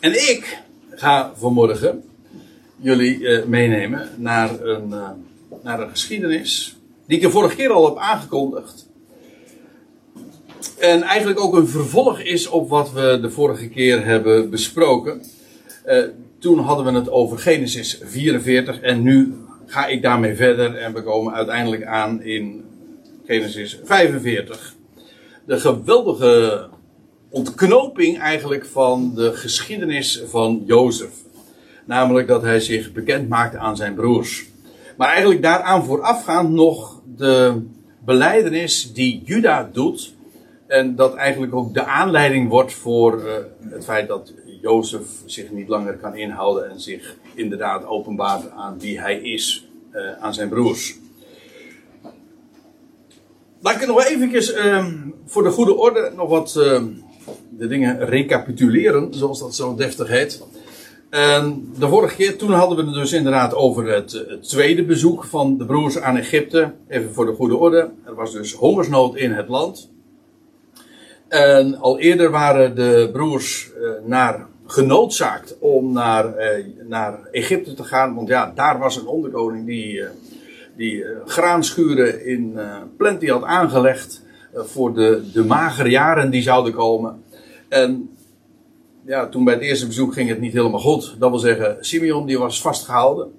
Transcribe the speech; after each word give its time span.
En 0.00 0.12
ik 0.12 0.58
ga 0.90 1.32
vanmorgen 1.36 2.04
jullie 2.76 3.18
uh, 3.18 3.44
meenemen 3.44 4.08
naar 4.16 4.60
een, 4.60 4.88
uh, 4.88 5.10
naar 5.62 5.80
een 5.80 5.90
geschiedenis 5.90 6.76
die 7.06 7.16
ik 7.16 7.22
de 7.22 7.30
vorige 7.30 7.56
keer 7.56 7.70
al 7.70 7.84
heb 7.84 7.96
aangekondigd. 7.96 8.86
En 10.78 11.02
eigenlijk 11.02 11.40
ook 11.40 11.54
een 11.54 11.68
vervolg 11.68 12.20
is 12.20 12.48
op 12.48 12.68
wat 12.68 12.92
we 12.92 13.18
de 13.20 13.30
vorige 13.30 13.68
keer 13.68 14.04
hebben 14.04 14.50
besproken. 14.50 15.22
Uh, 15.86 16.04
toen 16.38 16.58
hadden 16.58 16.84
we 16.84 16.98
het 16.98 17.10
over 17.10 17.38
Genesis 17.38 18.00
44 18.02 18.80
en 18.80 19.02
nu 19.02 19.34
ga 19.66 19.86
ik 19.86 20.02
daarmee 20.02 20.34
verder 20.34 20.74
en 20.74 20.94
we 20.94 21.02
komen 21.02 21.34
uiteindelijk 21.34 21.84
aan 21.84 22.22
in 22.22 22.64
Genesis 23.26 23.78
45. 23.84 24.74
De 25.46 25.60
geweldige 25.60 26.68
ontknoping 27.28 28.18
eigenlijk 28.18 28.66
van 28.66 29.14
de 29.14 29.34
geschiedenis 29.34 30.22
van 30.26 30.62
Jozef. 30.66 31.12
Namelijk 31.84 32.28
dat 32.28 32.42
hij 32.42 32.60
zich 32.60 32.92
bekend 32.92 33.28
maakt 33.28 33.56
aan 33.56 33.76
zijn 33.76 33.94
broers. 33.94 34.46
Maar 34.96 35.08
eigenlijk 35.08 35.42
daaraan 35.42 35.84
voorafgaand 35.84 36.50
nog 36.50 37.02
de 37.16 37.62
beleidenis 38.04 38.92
die 38.92 39.22
Juda 39.24 39.70
doet. 39.72 40.14
En 40.66 40.96
dat 40.96 41.14
eigenlijk 41.14 41.54
ook 41.54 41.74
de 41.74 41.84
aanleiding 41.84 42.48
wordt 42.48 42.72
voor 42.72 43.24
uh, 43.24 43.32
het 43.70 43.84
feit 43.84 44.08
dat 44.08 44.32
Jozef 44.60 45.06
zich 45.24 45.50
niet 45.50 45.68
langer 45.68 45.96
kan 45.96 46.16
inhouden 46.16 46.70
en 46.70 46.80
zich 46.80 47.16
inderdaad 47.34 47.86
openbaart 47.86 48.50
aan 48.50 48.78
wie 48.78 49.00
hij 49.00 49.20
is, 49.20 49.68
uh, 49.92 50.12
aan 50.20 50.34
zijn 50.34 50.48
broers. 50.48 50.96
Laat 53.60 53.80
ik 53.80 53.86
nog 53.86 54.04
even 54.04 54.32
uh, 54.34 54.86
voor 55.26 55.42
de 55.42 55.50
goede 55.50 55.74
orde 55.74 56.12
nog 56.16 56.28
wat 56.28 56.54
uh, 56.58 56.82
de 57.50 57.66
dingen 57.66 58.04
recapituleren, 58.04 59.14
zoals 59.14 59.40
dat 59.40 59.54
zo 59.54 59.74
deftig 59.74 60.08
heet. 60.08 60.42
En 61.10 61.72
de 61.78 61.88
vorige 61.88 62.14
keer, 62.14 62.36
toen 62.36 62.52
hadden 62.52 62.76
we 62.76 62.84
het 62.84 62.94
dus 62.94 63.12
inderdaad 63.12 63.54
over 63.54 63.92
het, 63.92 64.26
tweede 64.40 64.84
bezoek 64.84 65.24
van 65.24 65.58
de 65.58 65.66
broers 65.66 65.98
aan 65.98 66.16
Egypte. 66.16 66.72
Even 66.88 67.12
voor 67.12 67.26
de 67.26 67.32
goede 67.32 67.56
orde. 67.56 67.90
Er 68.04 68.14
was 68.14 68.32
dus 68.32 68.52
hongersnood 68.52 69.16
in 69.16 69.32
het 69.32 69.48
land. 69.48 69.90
En 71.28 71.78
al 71.78 71.98
eerder 71.98 72.30
waren 72.30 72.74
de 72.74 73.08
broers 73.12 73.70
uh, 73.80 73.90
naar, 74.04 74.46
genoodzaakt 74.66 75.56
om 75.58 75.92
naar, 75.92 76.24
uh, 76.24 76.64
naar 76.88 77.18
Egypte 77.30 77.74
te 77.74 77.84
gaan. 77.84 78.14
Want 78.14 78.28
ja, 78.28 78.52
daar 78.54 78.78
was 78.78 78.96
een 78.96 79.06
onderkoning 79.06 79.66
die, 79.66 79.92
uh, 79.92 80.08
die 80.76 81.04
graanschuren 81.26 82.24
in 82.26 82.58
plenty 82.96 83.26
had 83.26 83.42
aangelegd. 83.42 84.22
Voor 84.54 84.94
de, 84.94 85.30
de 85.32 85.44
magere 85.44 85.88
jaren 85.88 86.30
die 86.30 86.42
zouden 86.42 86.72
komen. 86.72 87.22
En 87.68 88.10
ja, 89.04 89.28
toen 89.28 89.44
bij 89.44 89.54
het 89.54 89.62
eerste 89.62 89.86
bezoek 89.86 90.12
ging 90.12 90.28
het 90.28 90.40
niet 90.40 90.52
helemaal 90.52 90.80
goed. 90.80 91.16
Dat 91.18 91.30
wil 91.30 91.38
zeggen, 91.38 91.76
Simeon 91.80 92.26
die 92.26 92.38
was 92.38 92.60
vastgehouden. 92.60 93.32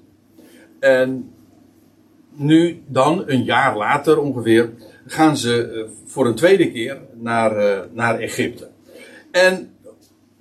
En 0.80 1.32
nu 2.32 2.84
dan, 2.88 3.24
een 3.26 3.44
jaar 3.44 3.78
later 3.78 4.20
ongeveer, 4.20 4.70
gaan 5.06 5.38
ze 5.38 5.88
voor 6.06 6.28
een 6.28 6.36
tweede 6.36 6.72
keer 6.72 7.02
naar, 7.14 7.88
naar 7.94 8.20
Egypte. 8.20 8.70
En, 9.32 9.74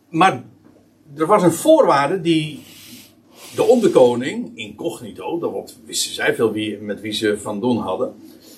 maar 0.08 0.42
er 1.16 1.26
was 1.26 1.42
een 1.42 1.52
voorwaarde 1.52 2.20
die 2.20 2.62
de 3.54 3.62
onderkoning, 3.62 4.56
incognito, 4.56 5.38
dat 5.38 5.76
wisten 5.84 6.14
zij 6.14 6.34
veel 6.34 6.52
wie, 6.52 6.78
met 6.78 7.00
wie 7.00 7.12
ze 7.12 7.38
van 7.38 7.60
doen 7.60 7.76
hadden. 7.76 8.14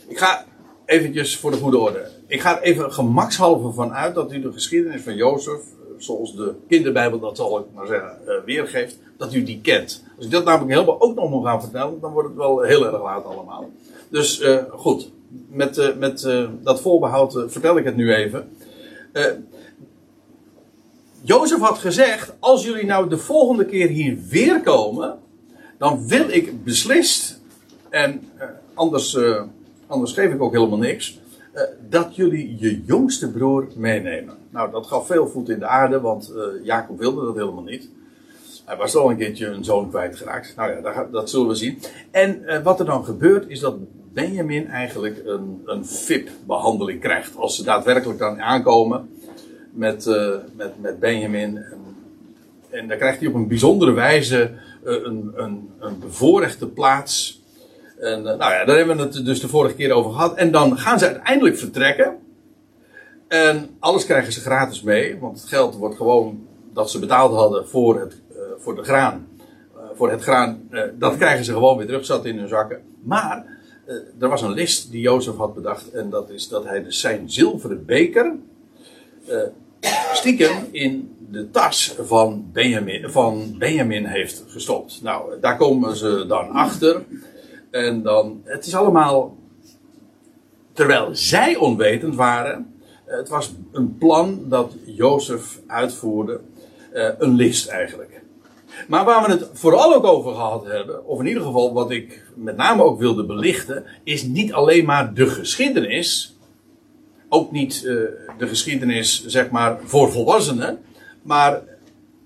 Ik 0.09 0.19
ga 0.19 0.45
eventjes 0.91 1.37
voor 1.37 1.51
de 1.51 1.57
goede 1.57 1.79
orde. 1.79 2.09
Ik 2.27 2.41
ga 2.41 2.57
er 2.57 2.63
even 2.63 2.93
gemakshalve 2.93 3.73
van 3.73 3.93
uit 3.93 4.15
dat 4.15 4.33
u 4.33 4.41
de 4.41 4.53
geschiedenis 4.53 5.03
van 5.03 5.15
Jozef, 5.15 5.61
zoals 5.99 6.37
de 6.37 6.55
kinderbijbel 6.69 7.19
dat 7.19 7.37
zal 7.37 7.59
ik 7.59 7.65
maar 7.75 7.87
zeggen, 7.87 8.19
weergeeft, 8.45 8.99
dat 9.17 9.35
u 9.35 9.43
die 9.43 9.61
kent. 9.61 10.05
Als 10.17 10.25
ik 10.27 10.33
dat 10.33 10.45
namelijk 10.45 10.71
helemaal 10.71 11.01
ook 11.01 11.15
nog 11.15 11.31
moet 11.31 11.45
gaan 11.45 11.61
vertellen, 11.61 12.01
dan 12.01 12.13
wordt 12.13 12.29
het 12.29 12.37
wel 12.37 12.61
heel 12.61 12.87
erg 12.87 13.03
laat 13.03 13.25
allemaal. 13.25 13.71
Dus 14.09 14.41
uh, 14.41 14.63
goed, 14.71 15.11
met, 15.49 15.99
met 15.99 16.29
dat 16.63 16.81
voorbehoud 16.81 17.45
vertel 17.47 17.79
ik 17.79 17.85
het 17.85 17.97
nu 17.97 18.15
even. 18.15 18.57
Jozef 21.23 21.59
had 21.59 21.79
gezegd, 21.79 22.33
als 22.39 22.65
jullie 22.65 22.87
nou 22.87 23.09
de 23.09 23.19
volgende 23.19 23.65
keer 23.65 23.89
hier 23.89 24.19
weer 24.29 24.61
komen, 24.61 25.19
dan 25.79 26.07
wil 26.07 26.29
ik 26.29 26.65
beslist, 26.65 27.41
en 27.91 28.31
anders, 28.75 29.19
anders 29.91 30.13
geef 30.13 30.33
ik 30.33 30.43
ook 30.43 30.53
helemaal 30.53 30.79
niks, 30.79 31.21
dat 31.89 32.17
jullie 32.17 32.57
je 32.59 32.83
jongste 32.85 33.31
broer 33.31 33.67
meenemen. 33.77 34.37
Nou, 34.51 34.71
dat 34.71 34.87
gaf 34.87 35.07
veel 35.07 35.29
voet 35.29 35.49
in 35.49 35.59
de 35.59 35.67
aarde, 35.67 36.01
want 36.01 36.33
Jacob 36.63 36.99
wilde 36.99 37.25
dat 37.25 37.35
helemaal 37.35 37.63
niet. 37.63 37.89
Hij 38.65 38.77
was 38.77 38.97
al 38.97 39.11
een 39.11 39.17
keertje 39.17 39.47
een 39.47 39.65
zoon 39.65 39.89
kwijtgeraakt. 39.89 40.53
Nou 40.57 40.71
ja, 40.71 40.81
dat, 40.81 41.13
dat 41.13 41.31
zullen 41.31 41.49
we 41.49 41.55
zien. 41.55 41.79
En 42.11 42.43
uh, 42.43 42.63
wat 42.63 42.81
er 42.81 42.87
dan 42.87 43.05
gebeurt, 43.05 43.49
is 43.49 43.61
dat 43.61 43.77
Benjamin 44.13 44.67
eigenlijk 44.67 45.23
een, 45.25 45.63
een 45.65 45.87
VIP-behandeling 45.87 47.01
krijgt. 47.01 47.37
Als 47.37 47.57
ze 47.57 47.65
daadwerkelijk 47.65 48.19
dan 48.19 48.41
aankomen 48.41 49.09
met, 49.73 50.07
met, 50.57 50.81
met 50.81 51.01
Benjamin. 51.01 51.57
En, 51.57 51.81
en, 52.71 52.89
dan 52.89 52.97
krijgt 52.97 53.19
hij 53.19 53.29
op 53.29 53.35
een 53.35 53.49
bijzondere 53.49 53.93
wijze 53.93 54.51
een, 54.83 55.33
een, 55.35 55.71
een 55.79 55.99
bevoorrechte 55.99 56.69
plaats. 56.69 57.40
En 58.01 58.23
nou 58.23 58.39
ja, 58.39 58.65
daar 58.65 58.77
hebben 58.77 58.97
we 58.97 59.03
het 59.03 59.25
dus 59.25 59.41
de 59.41 59.49
vorige 59.49 59.75
keer 59.75 59.93
over 59.93 60.11
gehad. 60.11 60.37
En 60.37 60.51
dan 60.51 60.79
gaan 60.79 60.99
ze 60.99 61.07
uiteindelijk 61.07 61.57
vertrekken. 61.59 62.17
En 63.29 63.77
alles 63.79 64.05
krijgen 64.05 64.33
ze 64.33 64.41
gratis 64.41 64.83
mee, 64.83 65.19
want 65.19 65.41
het 65.41 65.49
geld 65.49 65.75
wordt 65.75 65.97
gewoon 65.97 66.47
dat 66.73 66.91
ze 66.91 66.99
betaald 66.99 67.35
hadden 67.35 67.69
voor 67.69 68.01
het 68.01 68.21
voor 68.59 68.77
de 68.77 68.83
graan. 68.83 69.27
Uh, 69.77 69.83
voor 69.95 70.11
het 70.11 70.23
graan, 70.23 70.69
dat 70.99 71.17
krijgen 71.17 71.45
ze 71.45 71.53
gewoon 71.53 71.77
weer 71.77 71.87
terug, 71.87 72.05
zat 72.05 72.25
in 72.25 72.39
hun 72.39 72.49
zakken. 72.49 72.81
Maar 73.03 73.59
er 74.19 74.29
was 74.29 74.43
een 74.43 74.53
list 74.53 74.91
die 74.91 75.01
Jozef 75.01 75.37
had 75.37 75.55
bedacht. 75.55 75.91
En 75.91 76.11
dat 76.11 76.31
is 76.31 76.49
dat 76.49 76.65
hij 76.65 76.83
dus 76.83 77.01
zijn 77.01 77.31
zilveren 77.31 77.87
beker 77.87 78.35
stiekem 80.13 80.69
in 80.71 81.17
de 81.31 81.51
tas 81.51 81.95
van 81.99 82.51
Benjamin, 82.53 83.11
van 83.11 83.55
Benjamin 83.59 84.05
heeft 84.05 84.45
gestopt. 84.47 85.03
Nou, 85.03 85.41
daar 85.41 85.57
komen 85.57 85.97
ze 85.97 86.25
dan 86.29 86.51
achter. 86.51 87.03
En 87.71 88.03
dan, 88.03 88.41
het 88.45 88.67
is 88.67 88.75
allemaal, 88.75 89.37
terwijl 90.73 91.09
zij 91.13 91.57
onwetend 91.57 92.15
waren, 92.15 92.75
het 93.05 93.29
was 93.29 93.55
een 93.73 93.99
plan 93.99 94.45
dat 94.49 94.75
Jozef 94.85 95.61
uitvoerde. 95.67 96.41
een 97.19 97.35
list 97.35 97.69
eigenlijk. 97.69 98.21
Maar 98.89 99.05
waar 99.05 99.27
we 99.27 99.31
het 99.31 99.49
vooral 99.53 99.95
ook 99.95 100.05
over 100.05 100.33
gehad 100.33 100.65
hebben, 100.67 101.07
of 101.07 101.21
in 101.21 101.27
ieder 101.27 101.43
geval 101.43 101.73
wat 101.73 101.91
ik 101.91 102.23
met 102.35 102.57
name 102.57 102.83
ook 102.83 102.99
wilde 102.99 103.25
belichten, 103.25 103.85
is 104.05 104.23
niet 104.23 104.53
alleen 104.53 104.85
maar 104.85 105.15
de 105.15 105.27
geschiedenis. 105.27 106.37
Ook 107.29 107.53
niet 107.53 107.83
uh, 107.85 107.93
de 108.39 108.47
geschiedenis, 108.47 109.27
zeg 109.27 109.51
maar, 109.51 109.79
voor 109.85 110.11
volwassenen. 110.11 110.79
Maar 111.23 111.63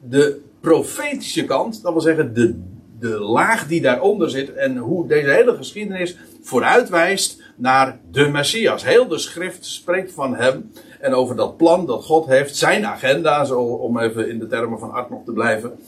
de 0.01 0.41
profetische 0.61 1.45
kant, 1.45 1.83
dat 1.83 1.93
wil 1.93 2.03
zeggen 2.03 2.35
de, 2.35 2.63
de 2.99 3.21
laag 3.21 3.67
die 3.67 3.81
daaronder 3.81 4.31
zit. 4.31 4.55
En 4.55 4.77
hoe 4.77 5.07
deze 5.07 5.31
hele 5.31 5.57
geschiedenis 5.57 6.17
vooruitwijst 6.43 7.43
naar 7.57 7.99
de 8.11 8.29
Messias. 8.29 8.85
Heel 8.85 9.09
de 9.09 9.19
schrift 9.19 9.67
spreekt 9.67 10.13
van 10.13 10.35
hem. 10.35 10.73
En 11.01 11.15
over 11.15 11.37
dat 11.37 11.57
plan 11.57 11.87
dat 11.87 12.05
God 12.05 12.27
heeft, 12.27 12.57
zijn 12.57 12.87
agenda, 12.87 13.45
zo 13.45 13.61
om 13.61 13.99
even 13.99 14.29
in 14.29 14.39
de 14.39 14.47
termen 14.47 14.79
van 14.79 14.93
Art 14.93 15.11
nog 15.11 15.25
te 15.25 15.33
blijven. 15.33 15.79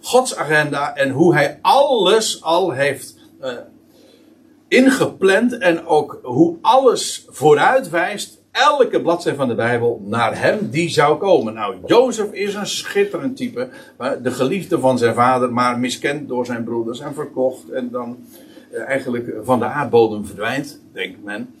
Gods 0.00 0.36
agenda 0.36 0.94
en 0.94 1.10
hoe 1.10 1.34
hij 1.34 1.58
alles 1.62 2.42
al 2.42 2.70
heeft 2.70 3.14
uh, 3.42 3.52
ingepland 4.68 5.58
en 5.58 5.86
ook 5.86 6.20
hoe 6.22 6.58
alles 6.60 7.26
vooruitwijst, 7.28 8.39
elke 8.50 9.02
bladzijde 9.02 9.38
van 9.38 9.48
de 9.48 9.54
Bijbel, 9.54 10.02
naar 10.04 10.40
hem 10.40 10.70
die 10.70 10.88
zou 10.88 11.18
komen. 11.18 11.54
Nou, 11.54 11.76
Jozef 11.86 12.32
is 12.32 12.54
een 12.54 12.66
schitterend 12.66 13.36
type, 13.36 13.68
de 14.22 14.30
geliefde 14.30 14.78
van 14.78 14.98
zijn 14.98 15.14
vader, 15.14 15.52
maar 15.52 15.78
miskend 15.78 16.28
door 16.28 16.46
zijn 16.46 16.64
broeders 16.64 17.00
en 17.00 17.14
verkocht 17.14 17.70
en 17.70 17.90
dan 17.90 18.18
uh, 18.72 18.80
eigenlijk 18.80 19.34
van 19.42 19.58
de 19.58 19.64
aardbodem 19.64 20.26
verdwijnt, 20.26 20.80
denkt 20.92 21.24
men. 21.24 21.54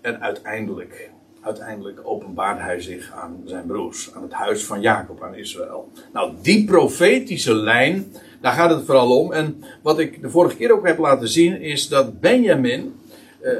En 0.00 0.20
uiteindelijk 0.20 1.12
uiteindelijk 1.44 2.00
openbaart 2.02 2.60
hij 2.60 2.80
zich 2.80 3.12
aan 3.12 3.42
zijn 3.44 3.66
broers, 3.66 4.10
aan 4.14 4.22
het 4.22 4.32
huis 4.32 4.64
van 4.64 4.80
Jacob, 4.80 5.22
aan 5.22 5.34
Israël. 5.34 5.88
Nou, 6.12 6.32
die 6.42 6.64
profetische 6.64 7.54
lijn, 7.54 8.12
daar 8.40 8.52
gaat 8.52 8.70
het 8.70 8.84
vooral 8.84 9.18
om. 9.18 9.32
En 9.32 9.64
wat 9.82 9.98
ik 9.98 10.22
de 10.22 10.30
vorige 10.30 10.56
keer 10.56 10.72
ook 10.72 10.86
heb 10.86 10.98
laten 10.98 11.28
zien, 11.28 11.60
is 11.60 11.88
dat 11.88 12.20
Benjamin, 12.20 12.94
eh, 13.40 13.52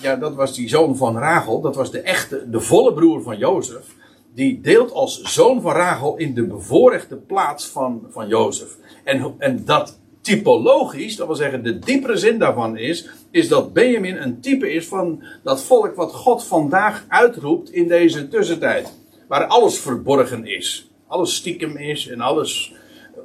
ja, 0.00 0.16
dat 0.16 0.34
was 0.34 0.54
die 0.54 0.68
zoon 0.68 0.96
van 0.96 1.18
Rachel, 1.18 1.60
dat 1.60 1.76
was 1.76 1.90
de 1.90 2.00
echte, 2.00 2.50
de 2.50 2.60
volle 2.60 2.92
broer 2.92 3.22
van 3.22 3.38
Jozef. 3.38 3.96
Die 4.34 4.60
deelt 4.60 4.92
als 4.92 5.22
zoon 5.22 5.60
van 5.60 5.72
Rachel 5.72 6.16
in 6.16 6.34
de 6.34 6.46
bevoorrechte 6.46 7.16
plaats 7.16 7.66
van, 7.66 8.06
van 8.10 8.28
Jozef. 8.28 8.76
En, 9.04 9.34
en 9.38 9.64
dat 9.64 9.98
typologisch, 10.20 11.16
dat 11.16 11.26
wil 11.26 11.36
zeggen 11.36 11.62
de 11.62 11.78
diepere 11.78 12.16
zin 12.16 12.38
daarvan 12.38 12.76
is, 12.76 13.08
is 13.30 13.48
dat 13.48 13.72
Benjamin 13.72 14.16
een 14.16 14.40
type 14.40 14.72
is 14.72 14.86
van 14.86 15.22
dat 15.42 15.62
volk 15.62 15.94
wat 15.94 16.12
God 16.12 16.44
vandaag 16.44 17.04
uitroept 17.08 17.70
in 17.70 17.88
deze 17.88 18.28
tussentijd. 18.28 18.92
Waar 19.28 19.46
alles 19.46 19.78
verborgen 19.78 20.46
is. 20.46 20.90
alles 21.06 21.34
stiekem 21.34 21.76
is 21.76 22.08
en 22.08 22.20
alles 22.20 22.72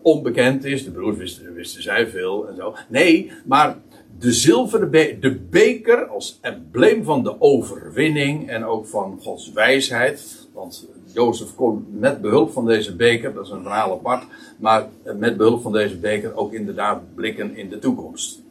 onbekend 0.01 0.65
is. 0.65 0.83
De 0.83 0.91
broers 0.91 1.17
wisten, 1.17 1.53
wisten 1.53 1.83
zij 1.83 2.07
veel 2.07 2.47
en 2.47 2.55
zo. 2.55 2.75
Nee, 2.87 3.31
maar 3.45 3.77
de 4.23 4.33
zilveren 4.33 4.91
de 5.21 5.39
beker 5.49 6.07
als 6.07 6.37
embleem 6.41 7.03
van 7.03 7.23
de 7.23 7.41
overwinning 7.41 8.49
en 8.49 8.65
ook 8.65 8.87
van 8.87 9.19
Gods 9.21 9.51
wijsheid. 9.51 10.47
Want 10.53 10.87
Jozef 11.13 11.55
kon 11.55 11.85
met 11.89 12.21
behulp 12.21 12.51
van 12.51 12.65
deze 12.65 12.95
beker, 12.95 13.33
dat 13.33 13.45
is 13.45 13.51
een 13.51 13.61
verhaal 13.61 13.91
apart, 13.91 14.23
maar 14.57 14.87
met 15.17 15.37
behulp 15.37 15.61
van 15.61 15.71
deze 15.71 15.97
beker 15.97 16.35
ook 16.35 16.53
inderdaad 16.53 17.15
blikken 17.15 17.55
in 17.55 17.69
de 17.69 17.79
toekomst. 17.79 18.41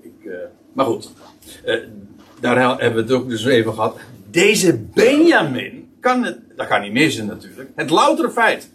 Ik, 0.00 0.12
uh, 0.24 0.34
maar 0.72 0.86
goed, 0.86 1.12
uh, 1.64 1.74
daar 2.40 2.80
hebben 2.80 3.06
we 3.06 3.12
het 3.12 3.20
ook 3.22 3.28
dus 3.28 3.44
even 3.44 3.72
gehad. 3.74 3.98
Deze 4.30 4.78
Benjamin 4.78 5.88
kan 6.00 6.24
het, 6.24 6.38
dat 6.56 6.66
kan 6.66 6.80
niet 6.80 6.92
missen 6.92 7.26
natuurlijk. 7.26 7.70
Het 7.74 7.90
loutere 7.90 8.30
feit 8.30 8.70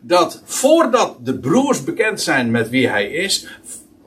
dat 0.00 0.42
voordat 0.44 1.16
de 1.22 1.38
broers 1.38 1.84
bekend 1.84 2.20
zijn 2.20 2.50
met 2.50 2.68
wie 2.68 2.88
hij 2.88 3.10
is, 3.10 3.46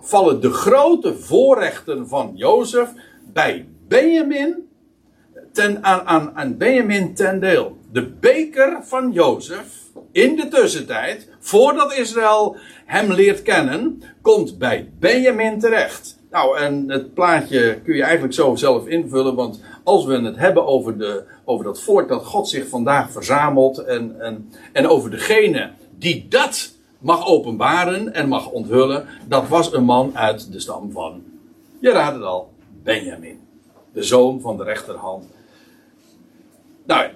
vallen 0.03 0.41
de 0.41 0.51
grote 0.51 1.15
voorrechten 1.15 2.07
van 2.07 2.31
Jozef 2.35 2.89
bij 3.33 3.67
Benjamin 3.87 4.69
ten, 5.51 5.83
aan, 5.83 6.01
aan, 6.01 6.31
aan 6.35 6.57
Benjamin 6.57 7.13
ten 7.13 7.39
deel. 7.39 7.77
De 7.91 8.07
beker 8.07 8.79
van 8.83 9.11
Jozef 9.11 9.81
in 10.11 10.35
de 10.35 10.47
tussentijd, 10.47 11.29
voordat 11.39 11.93
Israël 11.93 12.55
hem 12.85 13.13
leert 13.13 13.41
kennen, 13.41 14.01
komt 14.21 14.57
bij 14.57 14.89
Benjamin 14.99 15.59
terecht. 15.59 16.21
Nou, 16.31 16.57
en 16.57 16.89
het 16.89 17.13
plaatje 17.13 17.79
kun 17.83 17.95
je 17.95 18.03
eigenlijk 18.03 18.33
zo 18.33 18.55
zelf 18.55 18.87
invullen, 18.87 19.35
want 19.35 19.61
als 19.83 20.05
we 20.05 20.21
het 20.21 20.37
hebben 20.37 20.65
over, 20.65 20.97
de, 20.97 21.23
over 21.45 21.65
dat 21.65 21.81
voort 21.81 22.09
dat 22.09 22.25
God 22.25 22.49
zich 22.49 22.67
vandaag 22.67 23.11
verzamelt 23.11 23.77
en, 23.77 24.21
en, 24.21 24.51
en 24.71 24.87
over 24.87 25.09
degene 25.11 25.71
die 25.97 26.25
dat 26.29 26.72
mag 27.03 27.27
openbaren 27.27 28.13
en 28.13 28.27
mag 28.27 28.49
onthullen, 28.49 29.05
dat 29.27 29.47
was 29.47 29.73
een 29.73 29.83
man 29.83 30.17
uit 30.17 30.51
de 30.51 30.59
stam 30.59 30.91
van, 30.91 31.23
je 31.79 31.91
raadt 31.91 32.15
het 32.15 32.23
al, 32.23 32.53
Benjamin. 32.83 33.39
De 33.93 34.03
zoon 34.03 34.41
van 34.41 34.57
de 34.57 34.63
rechterhand. 34.63 35.25
Nou, 36.85 37.09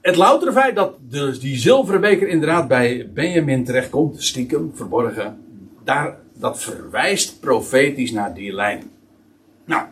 het 0.00 0.16
loutere 0.16 0.52
feit 0.52 0.76
dat 0.76 0.94
de, 1.08 1.38
die 1.38 1.56
zilveren 1.56 2.00
beker 2.00 2.28
inderdaad 2.28 2.68
bij 2.68 3.10
Benjamin 3.14 3.64
terechtkomt, 3.64 4.22
stiekem, 4.22 4.72
verborgen, 4.74 5.44
daar, 5.84 6.18
dat 6.34 6.60
verwijst 6.60 7.40
profetisch 7.40 8.12
naar 8.12 8.34
die 8.34 8.52
lijn. 8.52 8.90
Nou, 9.64 9.86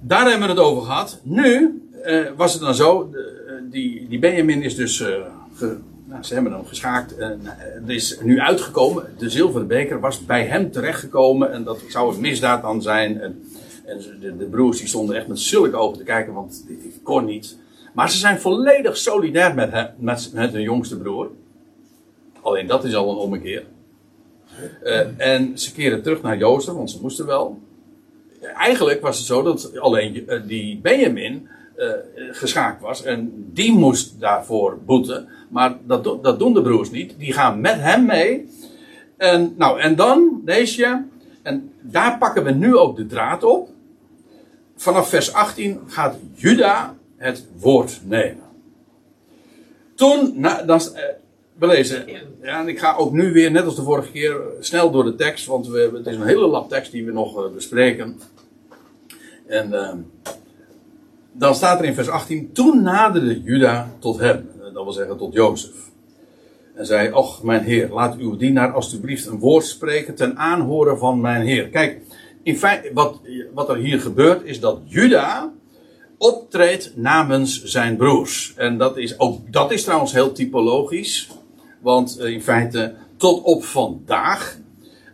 daar 0.00 0.30
hebben 0.30 0.48
we 0.48 0.54
het 0.54 0.62
over 0.62 0.82
gehad. 0.82 1.20
Nu 1.22 1.82
eh, 2.02 2.20
was 2.36 2.52
het 2.52 2.62
dan 2.62 2.74
zo, 2.74 3.10
eh, 3.12 3.54
die, 3.70 4.08
die 4.08 4.18
Benjamin 4.18 4.62
is 4.62 4.74
dus 4.74 5.00
uh, 5.00 5.70
nou, 6.12 6.24
ze 6.24 6.34
hebben 6.34 6.52
hem 6.52 6.66
geschaakt. 6.66 7.16
En 7.16 7.40
eh, 7.44 7.52
het 7.56 7.88
is 7.88 8.18
nu 8.20 8.40
uitgekomen. 8.40 9.14
De 9.18 9.30
zilveren 9.30 9.66
beker 9.66 10.00
was 10.00 10.24
bij 10.24 10.44
hem 10.44 10.70
terechtgekomen. 10.70 11.52
En 11.52 11.64
dat 11.64 11.80
zou 11.88 12.14
een 12.14 12.20
misdaad 12.20 12.62
dan 12.62 12.82
zijn. 12.82 13.20
En, 13.20 13.42
en 13.84 13.98
de, 14.20 14.36
de, 14.36 14.44
broers 14.44 14.78
die 14.78 14.88
stonden 14.88 15.16
echt 15.16 15.26
met 15.26 15.38
zulke 15.38 15.76
ogen 15.76 15.98
te 15.98 16.04
kijken. 16.04 16.32
Want 16.32 16.64
dit, 16.66 17.00
kon 17.02 17.24
niet. 17.24 17.58
Maar 17.92 18.10
ze 18.10 18.18
zijn 18.18 18.40
volledig 18.40 18.96
solidair 18.96 19.54
met, 19.54 19.70
hem, 19.70 19.88
met, 19.98 20.30
met 20.34 20.52
hun 20.52 20.62
jongste 20.62 20.98
broer. 20.98 21.30
Alleen 22.40 22.66
dat 22.66 22.84
is 22.84 22.94
al 22.94 23.10
een 23.10 23.16
ommekeer. 23.16 23.64
Uh, 24.84 25.20
en 25.20 25.58
ze 25.58 25.72
keren 25.72 26.02
terug 26.02 26.22
naar 26.22 26.38
Jozef, 26.38 26.74
want 26.74 26.90
ze 26.90 26.98
moesten 27.00 27.26
wel. 27.26 27.60
Eigenlijk 28.40 29.00
was 29.00 29.16
het 29.16 29.26
zo 29.26 29.42
dat 29.42 29.78
alleen 29.78 30.24
uh, 30.28 30.40
die 30.46 30.78
Benjamin 30.78 31.48
uh, 31.76 31.90
geschaakt 32.30 32.80
was. 32.80 33.02
En 33.02 33.50
die 33.52 33.72
moest 33.72 34.20
daarvoor 34.20 34.78
boeten. 34.84 35.28
Maar 35.48 35.76
dat, 35.84 36.04
dat 36.22 36.38
doen 36.38 36.54
de 36.54 36.62
broers 36.62 36.90
niet. 36.90 37.14
Die 37.18 37.32
gaan 37.32 37.60
met 37.60 37.76
hem 37.80 38.06
mee. 38.06 38.48
En, 39.16 39.54
nou, 39.58 39.80
en 39.80 39.96
dan, 39.96 40.40
deze. 40.44 41.04
En 41.42 41.72
daar 41.80 42.18
pakken 42.18 42.44
we 42.44 42.50
nu 42.50 42.76
ook 42.76 42.96
de 42.96 43.06
draad 43.06 43.44
op. 43.44 43.68
Vanaf 44.76 45.08
vers 45.08 45.32
18 45.32 45.80
gaat 45.86 46.16
Juda 46.34 46.96
het 47.16 47.46
woord 47.58 48.00
nemen. 48.04 48.44
Toen, 49.94 50.32
nou, 50.40 50.66
dan, 50.66 50.80
eh, 50.80 51.02
we 51.58 51.66
lezen, 51.66 52.04
ja, 52.42 52.60
en 52.60 52.68
ik 52.68 52.78
ga 52.78 52.96
ook 52.96 53.12
nu 53.12 53.32
weer, 53.32 53.50
net 53.50 53.64
als 53.64 53.76
de 53.76 53.82
vorige 53.82 54.10
keer, 54.10 54.40
snel 54.60 54.90
door 54.90 55.04
de 55.04 55.14
tekst, 55.14 55.46
want 55.46 55.66
we, 55.66 55.90
het 55.94 56.06
is 56.06 56.16
een 56.16 56.26
hele 56.26 56.46
lap 56.46 56.68
tekst 56.68 56.92
die 56.92 57.04
we 57.04 57.12
nog 57.12 57.38
uh, 57.38 57.52
bespreken. 57.52 58.20
En 59.46 59.68
uh, 59.68 59.92
dan 61.32 61.54
staat 61.54 61.78
er 61.78 61.84
in 61.84 61.94
vers 61.94 62.08
18, 62.08 62.52
toen 62.52 62.82
naderde 62.82 63.42
Juda 63.42 63.92
tot 63.98 64.18
hem 64.18 64.50
dat 64.72 64.84
wil 64.84 64.92
zeggen 64.92 65.16
tot 65.16 65.32
Jozef. 65.32 65.90
En 66.74 66.86
zei, 66.86 67.12
och 67.12 67.42
mijn 67.42 67.62
heer, 67.62 67.88
laat 67.92 68.16
uw 68.16 68.36
dienaar 68.36 68.72
alstublieft 68.72 69.26
een 69.26 69.38
woord 69.38 69.64
spreken 69.64 70.14
ten 70.14 70.36
aanhoren 70.36 70.98
van 70.98 71.20
mijn 71.20 71.42
heer. 71.42 71.68
Kijk, 71.68 72.00
in 72.42 72.56
feite, 72.56 72.90
wat, 72.94 73.20
wat 73.54 73.68
er 73.68 73.76
hier 73.76 74.00
gebeurt 74.00 74.44
is 74.44 74.60
dat 74.60 74.80
Juda 74.84 75.52
optreedt 76.18 76.92
namens 76.96 77.64
zijn 77.64 77.96
broers. 77.96 78.54
En 78.56 78.78
dat 78.78 78.96
is, 78.96 79.18
ook 79.18 79.52
dat 79.52 79.72
is 79.72 79.84
trouwens 79.84 80.12
heel 80.12 80.32
typologisch. 80.32 81.28
Want 81.80 82.18
eh, 82.18 82.32
in 82.32 82.42
feite, 82.42 82.94
tot 83.16 83.42
op 83.42 83.64
vandaag 83.64 84.58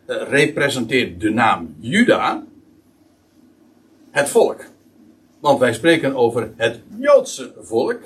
uh, 0.07 0.17
representeert 0.29 1.21
de 1.21 1.31
naam 1.31 1.75
Juda 1.79 2.45
het 4.11 4.29
volk. 4.29 4.65
Want 5.41 5.59
wij 5.59 5.73
spreken 5.73 6.15
over 6.15 6.53
het 6.57 6.81
Joodse 6.99 7.53
volk. 7.61 8.01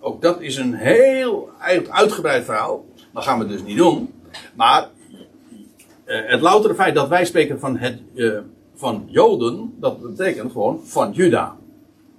Ook 0.00 0.22
dat 0.22 0.40
is 0.40 0.56
een 0.56 0.74
heel 0.74 1.50
uitgebreid 1.88 2.44
verhaal. 2.44 2.84
Dat 3.12 3.24
gaan 3.24 3.38
we 3.38 3.46
dus 3.46 3.62
niet 3.62 3.76
doen. 3.76 4.12
Maar 4.54 4.88
uh, 6.06 6.20
het 6.26 6.40
loutere 6.40 6.74
feit 6.74 6.94
dat 6.94 7.08
wij 7.08 7.24
spreken 7.24 7.60
van, 7.60 7.76
het, 7.76 7.98
uh, 8.14 8.38
van 8.74 9.04
Joden, 9.06 9.74
dat 9.80 10.00
betekent 10.02 10.52
gewoon 10.52 10.80
van 10.84 11.12
Juda. 11.12 11.56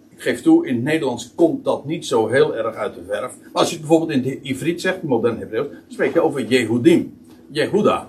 Ik 0.10 0.22
geef 0.22 0.42
toe, 0.42 0.68
in 0.68 0.76
het 0.76 0.84
Nederlands 0.84 1.32
komt 1.36 1.64
dat 1.64 1.86
niet 1.86 2.06
zo 2.06 2.28
heel 2.28 2.56
erg 2.56 2.76
uit 2.76 2.96
de 2.96 3.04
verf. 3.08 3.34
Maar 3.42 3.52
als 3.54 3.70
je 3.70 3.78
het 3.78 3.88
bijvoorbeeld 3.88 4.20
in 4.20 4.32
het 4.32 4.40
Ivriet 4.42 4.82
zegt, 4.82 5.04
modern 5.04 5.40
Hebreeuws, 5.40 5.68
dan 5.68 5.80
spreek 5.88 6.14
je 6.14 6.22
over 6.22 6.46
Jehudim. 6.46 7.18
Jehuda. 7.52 8.08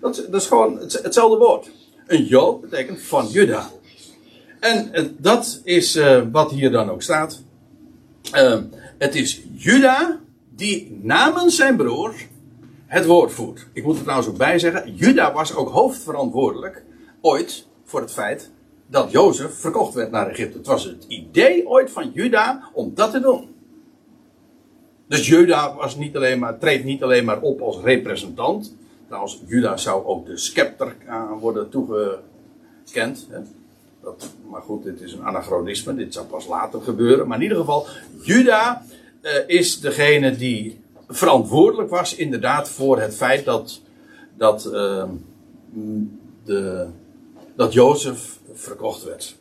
Dat 0.00 0.18
is, 0.18 0.26
dat 0.26 0.40
is 0.40 0.46
gewoon 0.46 0.78
het, 0.78 1.02
hetzelfde 1.02 1.36
woord. 1.36 1.70
Een 2.06 2.24
Jood 2.24 2.60
betekent 2.60 3.02
van 3.02 3.26
Juda. 3.26 3.70
En 4.60 4.90
uh, 4.92 5.04
dat 5.16 5.60
is 5.64 6.00
wat 6.32 6.50
hier 6.50 6.70
dan 6.70 6.90
ook 6.90 7.02
staat. 7.02 7.42
Het 8.98 9.14
is 9.14 9.42
Juda 9.54 10.20
die 10.54 10.98
namens 11.02 11.56
zijn 11.56 11.76
broer 11.76 12.14
het 12.88 13.06
woord 13.06 13.32
voert. 13.32 13.66
Ik 13.72 13.84
moet 13.84 13.96
er 13.96 14.02
trouwens 14.02 14.28
ook 14.28 14.36
bij 14.36 14.58
zeggen, 14.58 14.94
Juda 14.94 15.32
was 15.32 15.54
ook 15.54 15.68
hoofdverantwoordelijk 15.68 16.84
ooit 17.20 17.66
voor 17.84 18.00
het 18.00 18.12
feit 18.12 18.50
dat 18.86 19.10
Jozef 19.10 19.54
verkocht 19.54 19.94
werd 19.94 20.10
naar 20.10 20.28
Egypte. 20.28 20.58
Het 20.58 20.66
was 20.66 20.84
het 20.84 21.04
idee 21.08 21.68
ooit 21.68 21.90
van 21.90 22.10
Juda 22.14 22.70
om 22.72 22.94
dat 22.94 23.10
te 23.10 23.20
doen. 23.20 23.48
Dus 25.08 25.26
Juda 25.26 25.74
was 25.74 25.96
niet 25.96 26.16
alleen 26.16 26.38
maar, 26.38 26.58
treedt 26.58 26.84
niet 26.84 27.02
alleen 27.02 27.24
maar 27.24 27.40
op 27.40 27.60
als 27.60 27.80
representant. 27.82 28.74
Trouwens, 29.06 29.42
Juda 29.46 29.76
zou 29.76 30.04
ook 30.04 30.26
de 30.26 30.36
scepter 30.36 30.96
worden 31.40 31.68
toegekend. 31.68 33.28
Maar 34.50 34.62
goed, 34.62 34.84
dit 34.84 35.00
is 35.00 35.12
een 35.12 35.22
anachronisme. 35.22 35.94
Dit 35.94 36.14
zou 36.14 36.26
pas 36.26 36.46
later 36.46 36.80
gebeuren. 36.80 37.28
Maar 37.28 37.36
in 37.36 37.42
ieder 37.42 37.58
geval, 37.58 37.86
Juda 38.22 38.84
uh, 39.22 39.32
is 39.46 39.80
degene 39.80 40.36
die 40.36 40.80
verantwoordelijk 41.08 41.90
was, 41.90 42.14
inderdaad, 42.14 42.68
voor 42.68 43.00
het 43.00 43.14
feit 43.14 43.44
dat, 43.44 43.80
dat, 44.36 44.62
de, 46.44 46.86
dat 47.56 47.72
Jozef 47.72 48.38
verkocht 48.52 49.04
werd. 49.04 49.36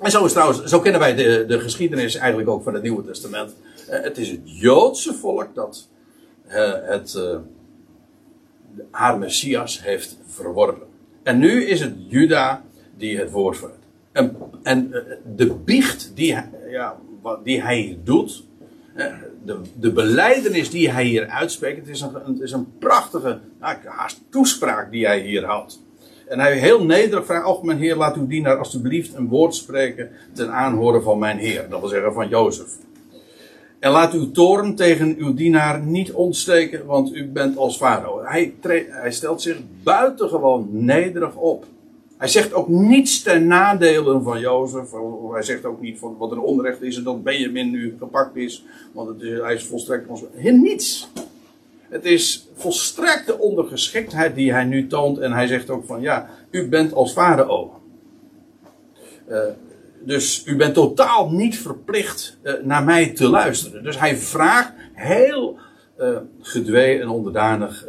En 0.00 0.10
zo 0.10 0.24
is 0.24 0.32
trouwens, 0.32 0.62
zo 0.64 0.80
kennen 0.80 1.00
wij 1.00 1.14
de, 1.14 1.44
de 1.48 1.60
geschiedenis 1.60 2.14
eigenlijk 2.14 2.48
ook 2.48 2.62
van 2.62 2.74
het 2.74 2.82
Nieuwe 2.82 3.04
Testament. 3.04 3.54
Uh, 3.90 4.02
het 4.02 4.18
is 4.18 4.30
het 4.30 4.40
Joodse 4.44 5.14
volk 5.14 5.54
dat 5.54 5.88
het, 6.46 7.18
haar 8.90 9.18
Messias 9.18 9.82
heeft 9.82 10.16
verworpen. 10.26 10.86
En 11.22 11.38
nu 11.38 11.64
is 11.64 11.80
het 11.80 11.94
Juda 12.08 12.64
die 12.96 13.18
het 13.18 13.30
woord 13.30 13.56
voert. 13.56 13.72
En, 14.12 14.36
en 14.62 14.90
de 15.36 15.54
biecht 15.64 16.12
die, 16.14 16.36
ja, 16.70 16.96
die 17.44 17.62
hij 17.62 17.98
doet, 18.04 18.44
de, 19.44 19.60
de 19.74 19.92
beleidenis 19.92 20.70
die 20.70 20.90
hij 20.90 21.04
hier 21.04 21.26
uitspreekt, 21.26 21.78
het 21.78 21.88
is 21.88 22.00
een, 22.00 22.42
is 22.42 22.52
een 22.52 22.78
prachtige 22.78 23.38
nou, 23.60 23.76
haast 23.84 24.20
toespraak 24.28 24.90
die 24.90 25.06
hij 25.06 25.20
hier 25.20 25.44
houdt. 25.44 25.84
En 26.28 26.38
hij 26.38 26.58
heel 26.58 26.84
nederig 26.84 27.24
vraagt, 27.24 27.46
oh 27.46 27.62
mijn 27.62 27.78
heer, 27.78 27.96
laat 27.96 28.16
uw 28.16 28.26
dienaar 28.26 28.58
alstublieft 28.58 29.14
een 29.14 29.28
woord 29.28 29.54
spreken 29.54 30.10
ten 30.32 30.52
aanhoren 30.52 31.02
van 31.02 31.18
mijn 31.18 31.38
heer. 31.38 31.66
Dat 31.68 31.80
wil 31.80 31.88
zeggen 31.88 32.12
van 32.12 32.28
Jozef. 32.28 32.68
En 33.78 33.90
laat 33.90 34.12
uw 34.12 34.30
toorn 34.30 34.74
tegen 34.74 35.14
uw 35.18 35.34
dienaar 35.34 35.80
niet 35.80 36.12
ontsteken, 36.12 36.86
want 36.86 37.14
u 37.14 37.28
bent 37.28 37.56
als 37.56 37.76
farao. 37.76 38.22
Hij, 38.24 38.54
hij 38.88 39.12
stelt 39.12 39.42
zich 39.42 39.58
buitengewoon 39.82 40.68
nederig 40.70 41.34
op. 41.34 41.64
Hij 42.16 42.28
zegt 42.28 42.52
ook 42.52 42.68
niets 42.68 43.22
ten 43.22 43.46
nadele 43.46 44.20
van 44.20 44.40
Jozef. 44.40 44.90
Hij 45.32 45.42
zegt 45.42 45.64
ook 45.64 45.80
niet 45.80 45.98
van 45.98 46.16
wat 46.18 46.30
een 46.30 46.38
onrecht 46.38 46.82
is 46.82 46.96
en 46.96 47.02
dat 47.02 47.22
Benjamin 47.22 47.70
nu 47.70 47.96
gepakt 47.98 48.36
is. 48.36 48.64
Want 48.92 49.22
hij 49.22 49.54
is 49.54 49.64
volstrekt 49.64 50.08
ons. 50.08 50.22
Niets. 50.42 51.08
Het 51.88 52.04
is 52.04 52.48
volstrekte 52.54 53.38
ondergeschiktheid 53.38 54.34
die 54.34 54.52
hij 54.52 54.64
nu 54.64 54.86
toont. 54.86 55.18
En 55.18 55.32
hij 55.32 55.46
zegt 55.46 55.70
ook 55.70 55.84
van 55.84 56.00
ja, 56.00 56.28
u 56.50 56.68
bent 56.68 56.92
als 56.92 57.12
farao. 57.12 57.80
Uh, 59.28 59.38
dus 60.04 60.46
u 60.46 60.56
bent 60.56 60.74
totaal 60.74 61.30
niet 61.30 61.58
verplicht 61.58 62.38
uh, 62.42 62.52
naar 62.62 62.84
mij 62.84 63.08
te 63.08 63.28
luisteren. 63.28 63.82
Dus 63.82 63.98
hij 63.98 64.16
vraagt 64.16 64.72
heel 64.92 65.58
uh, 66.00 66.16
gedwee 66.40 67.00
en 67.00 67.08
onderdanig 67.08 67.86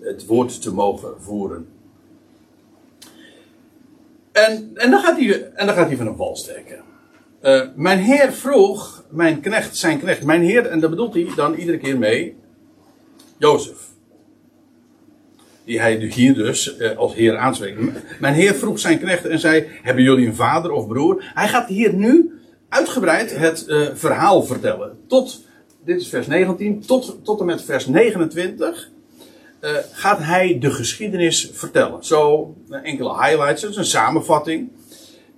het 0.00 0.26
woord 0.26 0.62
te 0.62 0.72
mogen 0.72 1.14
voeren. 1.18 1.73
En, 4.34 4.70
en, 4.74 4.90
dan, 4.90 5.00
gaat 5.00 5.18
hij, 5.18 5.50
en 5.54 5.66
dan 5.66 5.74
gaat 5.74 5.86
hij 5.86 5.96
van 5.96 6.06
een 6.06 6.16
wal 6.16 6.36
steken. 6.36 6.82
Uh, 7.42 7.62
mijn 7.74 7.98
heer 7.98 8.32
vroeg, 8.32 9.04
mijn 9.10 9.40
knecht, 9.40 9.76
zijn 9.76 9.98
knecht, 9.98 10.24
mijn 10.24 10.42
heer, 10.42 10.66
en 10.66 10.80
daar 10.80 10.90
bedoelt 10.90 11.14
hij 11.14 11.28
dan 11.36 11.54
iedere 11.54 11.78
keer 11.78 11.98
mee, 11.98 12.36
Jozef. 13.38 13.76
Die 15.64 15.80
hij 15.80 15.96
hier 15.96 16.34
dus 16.34 16.78
uh, 16.78 16.96
als 16.96 17.14
heer 17.14 17.36
aanspreekt. 17.36 17.78
Mijn 18.20 18.34
heer 18.34 18.54
vroeg 18.54 18.78
zijn 18.78 18.98
knecht 18.98 19.26
en 19.26 19.38
zei, 19.38 19.66
hebben 19.82 20.04
jullie 20.04 20.26
een 20.26 20.34
vader 20.34 20.70
of 20.70 20.86
broer? 20.86 21.24
Hij 21.34 21.48
gaat 21.48 21.68
hier 21.68 21.94
nu 21.94 22.40
uitgebreid 22.68 23.36
het 23.36 23.64
uh, 23.68 23.88
verhaal 23.94 24.42
vertellen. 24.42 24.98
Tot, 25.06 25.44
dit 25.84 26.00
is 26.00 26.08
vers 26.08 26.26
19, 26.26 26.80
tot, 26.80 27.18
tot 27.22 27.40
en 27.40 27.46
met 27.46 27.62
vers 27.62 27.86
29 27.86 28.90
uh, 29.64 29.70
gaat 29.92 30.18
hij 30.18 30.58
de 30.58 30.70
geschiedenis 30.70 31.50
vertellen. 31.52 32.04
Zo 32.04 32.54
enkele 32.82 33.24
highlights, 33.24 33.62
dat 33.62 33.70
is 33.70 33.76
een 33.76 33.84
samenvatting. 33.84 34.70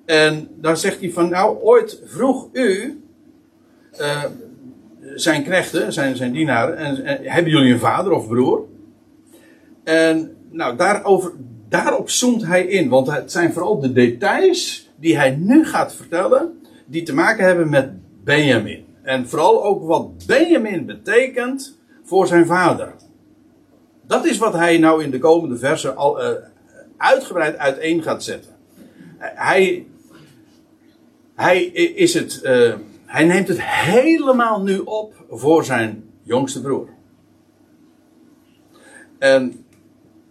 En 0.05 0.49
dan 0.55 0.77
zegt 0.77 1.01
hij 1.01 1.11
van, 1.11 1.29
nou, 1.29 1.59
ooit 1.63 2.01
vroeg 2.05 2.49
u 2.53 3.01
uh, 4.01 4.25
zijn 5.15 5.43
knechten, 5.43 5.93
zijn, 5.93 6.17
zijn 6.17 6.33
dienaren, 6.33 6.77
en, 6.77 7.05
en, 7.05 7.19
hebben 7.23 7.53
jullie 7.53 7.73
een 7.73 7.79
vader 7.79 8.13
of 8.13 8.29
broer? 8.29 8.65
En 9.85 10.37
nou, 10.51 10.77
daarover, 10.77 11.33
daarop 11.69 12.11
zoomt 12.11 12.47
hij 12.47 12.67
in, 12.67 12.89
want 12.89 13.11
het 13.11 13.33
zijn 13.33 13.53
vooral 13.53 13.81
de 13.81 13.93
details 13.93 14.91
die 14.97 15.17
hij 15.17 15.31
nu 15.31 15.65
gaat 15.65 15.95
vertellen, 15.95 16.61
die 16.87 17.03
te 17.03 17.15
maken 17.15 17.45
hebben 17.45 17.71
met 17.71 17.91
Benjamin. 18.25 18.85
En 19.03 19.29
vooral 19.29 19.65
ook 19.65 19.85
wat 19.85 20.27
Benjamin 20.27 20.87
betekent 20.87 21.79
voor 22.05 22.27
zijn 22.27 22.47
vader. 22.47 22.95
Dat 24.07 24.25
is 24.25 24.39
wat 24.39 24.53
hij 24.53 24.79
nou 24.79 25.03
in 25.03 25.11
de 25.11 25.19
komende 25.19 25.57
versen 25.57 25.97
al 25.97 26.23
uh, 26.23 26.29
uitgebreid 26.97 27.57
uiteen 27.57 28.03
gaat 28.03 28.25
zetten. 28.25 28.55
Hij, 29.19 29.87
hij 31.35 31.65
is 31.65 32.15
het, 32.15 32.41
uh, 32.45 32.75
hij 33.05 33.25
neemt 33.25 33.49
het 33.49 33.63
helemaal 33.63 34.63
nu 34.63 34.79
op 34.79 35.25
voor 35.31 35.65
zijn 35.65 36.05
jongste 36.23 36.61
broer. 36.61 36.89
En, 39.19 39.65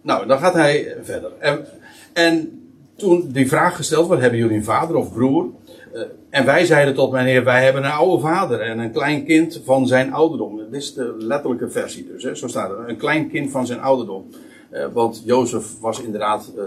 nou, 0.02 0.26
dan 0.26 0.38
gaat 0.38 0.54
hij 0.54 0.96
verder. 1.02 1.32
En, 1.38 1.66
en 2.12 2.60
toen 2.96 3.28
die 3.32 3.48
vraag 3.48 3.76
gesteld 3.76 4.08
werd, 4.08 4.20
hebben 4.20 4.38
jullie 4.38 4.56
een 4.56 4.64
vader 4.64 4.96
of 4.96 5.12
broer? 5.12 5.50
Uh, 5.96 6.02
en 6.30 6.44
wij 6.44 6.64
zeiden 6.64 6.94
tot 6.94 7.10
mijn 7.10 7.26
heer, 7.26 7.44
wij 7.44 7.64
hebben 7.64 7.84
een 7.84 7.90
oude 7.90 8.22
vader 8.22 8.60
en 8.60 8.78
een 8.78 8.92
klein 8.92 9.24
kind 9.24 9.60
van 9.64 9.86
zijn 9.86 10.12
ouderdom. 10.12 10.56
Dit 10.56 10.66
is 10.72 10.94
de 10.94 11.14
letterlijke 11.18 11.70
versie 11.70 12.06
dus, 12.06 12.22
hè? 12.22 12.34
zo 12.34 12.48
staat 12.48 12.70
het. 12.70 12.88
Een 12.88 12.96
klein 12.96 13.30
kind 13.30 13.50
van 13.50 13.66
zijn 13.66 13.80
ouderdom. 13.80 14.26
Uh, 14.72 14.86
want 14.92 15.22
Jozef 15.24 15.80
was 15.80 16.00
inderdaad, 16.00 16.52
uh, 16.56 16.64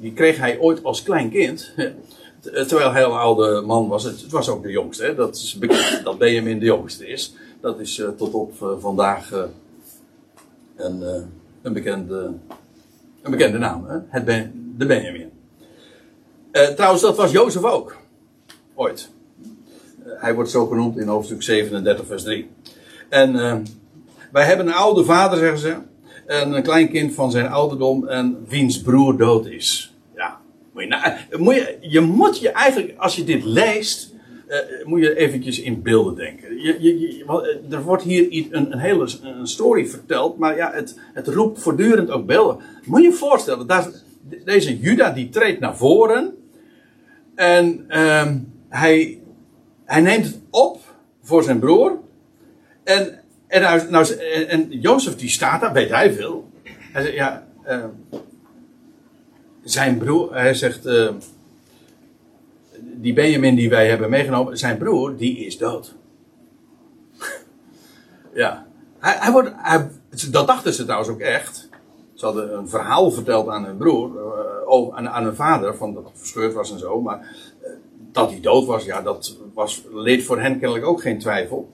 die 0.00 0.12
kreeg 0.12 0.36
hij 0.36 0.58
ooit 0.58 0.84
als 0.84 1.02
klein 1.02 1.30
kind. 1.30 1.74
terwijl 2.68 2.92
hij 2.92 3.02
een 3.02 3.10
oude 3.10 3.60
man 3.60 3.88
was. 3.88 4.04
Het, 4.04 4.20
het 4.20 4.30
was 4.30 4.48
ook 4.48 4.62
de 4.62 4.70
jongste. 4.70 5.04
Hè? 5.04 5.14
Dat 5.14 5.34
is 5.34 5.56
bekend 5.58 6.00
dat 6.04 6.18
Benjamin 6.18 6.58
de 6.58 6.64
jongste 6.64 7.06
is. 7.06 7.34
Dat 7.60 7.80
is 7.80 8.02
tot 8.16 8.34
op 8.34 8.76
vandaag 8.80 9.48
een, 10.76 11.02
een, 11.62 11.72
bekende, 11.72 12.32
een 13.22 13.30
bekende 13.30 13.58
naam. 13.58 13.86
Hè? 13.86 13.98
Het 14.08 14.24
ben, 14.24 14.74
de 14.76 14.86
Benjamin. 14.86 15.30
trouwens, 16.52 17.02
dat 17.02 17.16
was 17.16 17.30
Jozef 17.30 17.64
ook. 17.64 18.00
Uh, 18.90 20.12
hij 20.16 20.34
wordt 20.34 20.50
zo 20.50 20.66
genoemd 20.66 20.98
in 20.98 21.06
hoofdstuk 21.06 21.42
37, 21.42 22.06
vers 22.06 22.22
3. 22.22 22.50
En 23.08 23.34
uh, 23.34 23.56
wij 24.32 24.44
hebben 24.44 24.66
een 24.66 24.72
oude 24.72 25.04
vader, 25.04 25.38
zeggen 25.38 25.58
ze. 25.58 25.76
En 26.26 26.52
een 26.52 26.62
kleinkind 26.62 27.14
van 27.14 27.30
zijn 27.30 27.48
ouderdom. 27.48 28.08
En 28.08 28.44
wiens 28.48 28.82
broer 28.82 29.16
dood 29.16 29.46
is. 29.46 29.94
Ja. 30.14 30.40
Moet 30.72 30.82
je, 30.82 30.88
nou, 30.88 31.42
moet 31.42 31.54
je, 31.54 31.76
je 31.80 32.00
moet 32.00 32.38
je 32.38 32.50
eigenlijk, 32.50 32.94
als 32.98 33.16
je 33.16 33.24
dit 33.24 33.44
leest. 33.44 34.10
Uh, 34.48 34.86
moet 34.86 35.00
je 35.00 35.16
eventjes 35.16 35.60
in 35.60 35.82
beelden 35.82 36.14
denken. 36.14 36.62
Je, 36.62 36.76
je, 36.82 37.24
er 37.70 37.82
wordt 37.82 38.02
hier 38.02 38.46
een, 38.50 38.72
een 38.72 38.78
hele 38.78 39.08
een 39.22 39.46
story 39.46 39.86
verteld. 39.86 40.38
Maar 40.38 40.56
ja, 40.56 40.72
het, 40.72 40.98
het 41.12 41.28
roept 41.28 41.62
voortdurend 41.62 42.10
ook 42.10 42.26
beelden. 42.26 42.58
Moet 42.84 43.02
je 43.02 43.08
je 43.08 43.14
voorstellen. 43.14 43.66
Deze 44.44 44.78
Juda 44.78 45.10
die 45.10 45.28
treedt 45.28 45.60
naar 45.60 45.76
voren. 45.76 46.34
En... 47.34 47.84
Uh, 47.88 48.30
hij, 48.72 49.20
hij 49.84 50.00
neemt 50.00 50.24
het 50.24 50.38
op 50.50 50.80
voor 51.22 51.42
zijn 51.42 51.58
broer. 51.58 51.98
En, 52.84 53.20
en, 53.46 53.60
nou, 53.60 53.90
nou 53.90 54.14
en 54.48 54.68
Jozef 54.70 55.16
die 55.16 55.28
staat 55.28 55.60
daar, 55.60 55.72
weet 55.72 55.90
hij 55.90 56.12
veel. 56.12 56.50
Hij 56.64 57.02
zegt, 57.02 57.14
ja, 57.14 57.46
uh, 57.68 57.84
zijn 59.64 59.98
broer, 59.98 60.34
hij 60.34 60.54
zegt, 60.54 60.86
uh, 60.86 61.10
die 62.80 63.12
Benjamin 63.12 63.54
die 63.54 63.70
wij 63.70 63.88
hebben 63.88 64.10
meegenomen, 64.10 64.58
zijn 64.58 64.78
broer, 64.78 65.16
die 65.16 65.38
is 65.38 65.58
dood. 65.58 65.94
ja, 68.34 68.66
hij, 68.98 69.32
wordt, 69.32 69.52
dat 70.30 70.46
dachten 70.46 70.72
ze 70.72 70.82
trouwens 70.82 71.10
ook 71.10 71.20
echt. 71.20 71.68
Ze 72.14 72.24
hadden 72.24 72.56
een 72.58 72.68
verhaal 72.68 73.10
verteld 73.10 73.48
aan 73.48 73.64
hun 73.64 73.76
broer, 73.76 74.10
uh, 74.66 74.96
aan, 74.96 75.08
aan 75.08 75.24
hun 75.24 75.34
vader, 75.34 75.76
van 75.76 75.94
dat 75.94 76.04
het 76.04 76.18
verscheurd 76.18 76.52
was 76.52 76.72
en 76.72 76.78
zo. 76.78 77.00
Maar 77.00 77.36
dat 78.12 78.30
hij 78.30 78.40
dood 78.40 78.66
was, 78.66 78.84
ja, 78.84 79.02
dat 79.02 79.36
was, 79.54 79.82
leed 79.92 80.22
voor 80.22 80.40
hen 80.40 80.58
kennelijk 80.58 80.86
ook 80.86 81.00
geen 81.00 81.18
twijfel. 81.18 81.70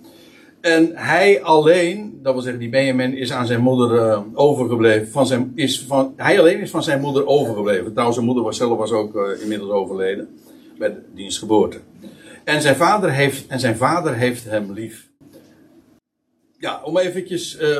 En 0.60 0.90
hij 0.94 1.42
alleen, 1.42 2.18
dat 2.22 2.32
wil 2.32 2.42
zeggen, 2.42 2.60
die 2.60 2.68
Benjamin 2.70 3.16
is 3.16 3.32
aan 3.32 3.46
zijn 3.46 3.60
moeder 3.60 3.94
uh, 3.94 4.20
overgebleven. 4.34 5.08
Van 5.08 5.26
zijn, 5.26 5.52
is 5.54 5.84
van, 5.88 6.12
hij 6.16 6.38
alleen 6.38 6.60
is 6.60 6.70
van 6.70 6.82
zijn 6.82 7.00
moeder 7.00 7.26
overgebleven. 7.26 7.90
Trouwens, 7.90 8.14
zijn 8.14 8.26
moeder 8.26 8.44
was 8.44 8.56
zelf 8.56 8.78
was 8.78 8.90
ook 8.90 9.14
uh, 9.14 9.42
inmiddels 9.42 9.70
overleden. 9.70 10.28
Met 10.78 10.96
diens 11.14 11.38
geboorte. 11.38 11.78
En 12.44 12.62
zijn 12.62 12.76
vader 12.76 13.12
heeft, 13.12 13.46
en 13.46 13.60
zijn 13.60 13.76
vader 13.76 14.14
heeft 14.14 14.44
hem 14.44 14.72
lief 14.72 15.07
ja, 16.58 16.80
om 16.84 16.98
eventjes 16.98 17.60
uh, 17.60 17.78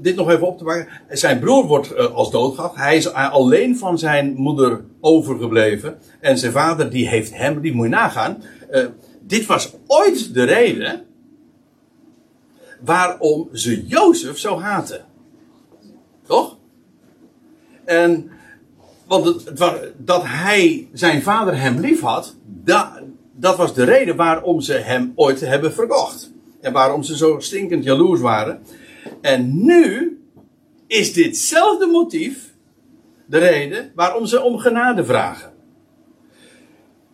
dit 0.00 0.16
nog 0.16 0.30
even 0.30 0.46
op 0.46 0.58
te 0.58 0.64
maken. 0.64 0.88
Zijn 1.08 1.38
broer 1.38 1.66
wordt 1.66 1.92
uh, 1.92 2.14
als 2.14 2.30
doodgaf. 2.30 2.74
Hij 2.74 2.96
is 2.96 3.12
alleen 3.12 3.78
van 3.78 3.98
zijn 3.98 4.34
moeder 4.34 4.84
overgebleven. 5.00 5.98
En 6.20 6.38
zijn 6.38 6.52
vader 6.52 6.90
die 6.90 7.08
heeft 7.08 7.34
hem, 7.34 7.60
die 7.60 7.74
moet 7.74 7.84
je 7.84 7.90
nagaan. 7.90 8.42
Dit 9.20 9.46
was 9.46 9.72
ooit 9.86 10.34
de 10.34 10.42
reden 10.42 11.04
waarom 12.80 13.48
ze 13.52 13.86
Jozef 13.86 14.38
zo 14.38 14.58
haten. 14.58 15.04
Toch? 16.26 16.56
En, 17.84 18.30
want 19.06 19.24
het, 19.24 19.58
het 19.58 19.92
dat 19.96 20.22
hij 20.24 20.88
zijn 20.92 21.22
vader 21.22 21.60
hem 21.60 21.78
lief 21.78 22.00
had, 22.00 22.36
da, 22.46 23.02
dat 23.32 23.56
was 23.56 23.74
de 23.74 23.84
reden 23.84 24.16
waarom 24.16 24.60
ze 24.60 24.72
hem 24.72 25.12
ooit 25.14 25.40
hebben 25.40 25.72
verkocht. 25.72 26.32
En 26.60 26.72
waarom 26.72 27.02
ze 27.02 27.16
zo 27.16 27.38
stinkend 27.38 27.84
jaloers 27.84 28.20
waren. 28.20 28.62
En 29.20 29.64
nu 29.64 30.18
is 30.86 31.12
ditzelfde 31.12 31.86
motief 31.86 32.54
de 33.26 33.38
reden 33.38 33.92
waarom 33.94 34.26
ze 34.26 34.42
om 34.42 34.58
genade 34.58 35.04
vragen. 35.04 35.52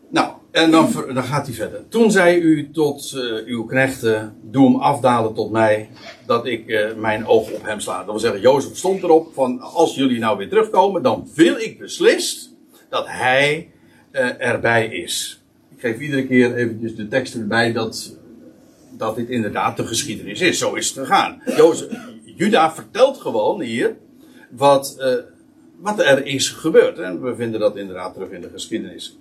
Nou, 0.09 0.33
en 0.51 0.71
dan, 0.71 0.93
dan 1.15 1.25
gaat 1.25 1.47
hij 1.47 1.55
verder. 1.55 1.89
Toen 1.89 2.11
zei 2.11 2.39
u 2.39 2.71
tot 2.71 3.13
uh, 3.17 3.47
uw 3.47 3.65
knechten, 3.65 4.37
doe 4.43 4.65
hem 4.65 4.81
afdalen 4.81 5.35
tot 5.35 5.51
mij, 5.51 5.89
dat 6.27 6.47
ik 6.47 6.67
uh, 6.67 6.95
mijn 6.95 7.27
oog 7.27 7.53
op 7.53 7.65
hem 7.65 7.81
sla. 7.81 7.97
Dat 7.97 8.07
wil 8.07 8.19
zeggen, 8.19 8.41
Jozef 8.41 8.77
stond 8.77 9.03
erop 9.03 9.35
van, 9.35 9.61
als 9.61 9.95
jullie 9.95 10.19
nou 10.19 10.39
weer 10.39 10.49
terugkomen, 10.49 11.03
dan 11.03 11.29
wil 11.35 11.57
ik 11.57 11.79
beslist 11.79 12.53
dat 12.89 13.05
hij 13.09 13.71
uh, 14.13 14.43
erbij 14.43 14.87
is. 14.87 15.43
Ik 15.75 15.81
geef 15.81 15.99
iedere 15.99 16.27
keer 16.27 16.55
eventjes 16.55 16.97
de 16.97 17.09
tekst 17.09 17.35
erbij 17.35 17.73
dat 17.73 18.17
dat 18.97 19.17
dit 19.17 19.29
inderdaad 19.29 19.77
de 19.77 19.87
geschiedenis 19.87 20.41
is. 20.41 20.59
Zo 20.59 20.75
is 20.75 20.89
het 20.89 20.99
gegaan. 20.99 21.43
Jozef, 21.57 21.89
Juda 22.25 22.75
vertelt 22.75 23.21
gewoon 23.21 23.61
hier 23.61 23.97
wat, 24.51 24.97
uh, 24.99 25.15
wat 25.79 26.01
er 26.01 26.27
is 26.27 26.49
gebeurd. 26.49 26.99
En 26.99 27.23
we 27.23 27.35
vinden 27.35 27.61
dat 27.61 27.77
inderdaad 27.77 28.15
terug 28.15 28.31
in 28.31 28.41
de 28.41 28.51
geschiedenis. 28.53 29.19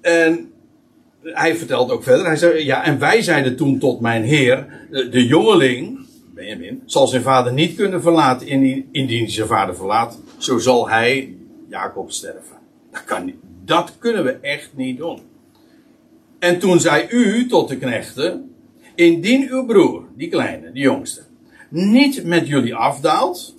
En 0.00 0.52
hij 1.22 1.56
vertelt 1.56 1.90
ook 1.90 2.02
verder. 2.02 2.26
Hij 2.26 2.36
zei, 2.36 2.64
ja, 2.64 2.84
en 2.84 2.98
wij 2.98 3.22
zeiden 3.22 3.56
toen 3.56 3.78
tot 3.78 4.00
mijn 4.00 4.22
heer, 4.22 4.66
de, 4.90 5.08
de 5.08 5.26
jongeling, 5.26 6.06
Benjamin, 6.34 6.82
zal 6.86 7.06
zijn 7.06 7.22
vader 7.22 7.52
niet 7.52 7.74
kunnen 7.74 8.02
verlaten 8.02 8.46
indien, 8.46 9.18
hij 9.18 9.28
zijn 9.28 9.46
vader 9.46 9.76
verlaat, 9.76 10.18
zo 10.38 10.58
zal 10.58 10.88
hij, 10.88 11.36
Jacob, 11.68 12.10
sterven. 12.10 12.56
Dat, 12.90 13.04
kan 13.04 13.32
dat 13.64 13.94
kunnen 13.98 14.24
we 14.24 14.32
echt 14.32 14.70
niet 14.74 14.98
doen. 14.98 15.20
En 16.42 16.58
toen 16.58 16.80
zei 16.80 17.06
u 17.10 17.46
tot 17.46 17.68
de 17.68 17.76
knechten, 17.76 18.54
indien 18.94 19.48
uw 19.50 19.66
broer, 19.66 20.04
die 20.16 20.28
kleine, 20.28 20.72
die 20.72 20.82
jongste, 20.82 21.22
niet 21.68 22.24
met 22.24 22.46
jullie 22.46 22.74
afdaalt, 22.74 23.54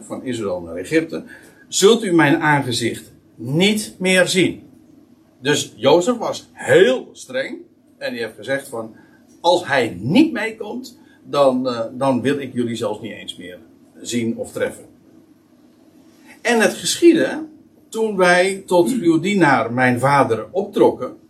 van 0.00 0.24
Israël 0.24 0.60
naar 0.60 0.76
Egypte, 0.76 1.24
zult 1.68 2.04
u 2.04 2.12
mijn 2.12 2.36
aangezicht 2.36 3.12
niet 3.34 3.94
meer 3.98 4.28
zien. 4.28 4.62
Dus 5.40 5.72
Jozef 5.76 6.16
was 6.16 6.48
heel 6.52 7.08
streng 7.12 7.58
en 7.98 8.12
die 8.12 8.22
heeft 8.22 8.36
gezegd 8.36 8.68
van, 8.68 8.94
als 9.40 9.66
hij 9.66 9.96
niet 10.00 10.32
meekomt, 10.32 10.98
dan, 11.24 11.66
uh, 11.66 11.80
dan 11.92 12.20
wil 12.20 12.38
ik 12.38 12.52
jullie 12.52 12.76
zelfs 12.76 13.00
niet 13.00 13.12
eens 13.12 13.36
meer 13.36 13.58
zien 14.00 14.36
of 14.36 14.52
treffen. 14.52 14.84
En 16.40 16.60
het 16.60 16.74
geschiedde 16.74 17.46
toen 17.88 18.16
wij 18.16 18.62
tot 18.66 18.90
uw 18.90 19.20
dienaar, 19.20 19.72
mijn 19.72 19.98
vader, 19.98 20.46
optrokken. 20.50 21.20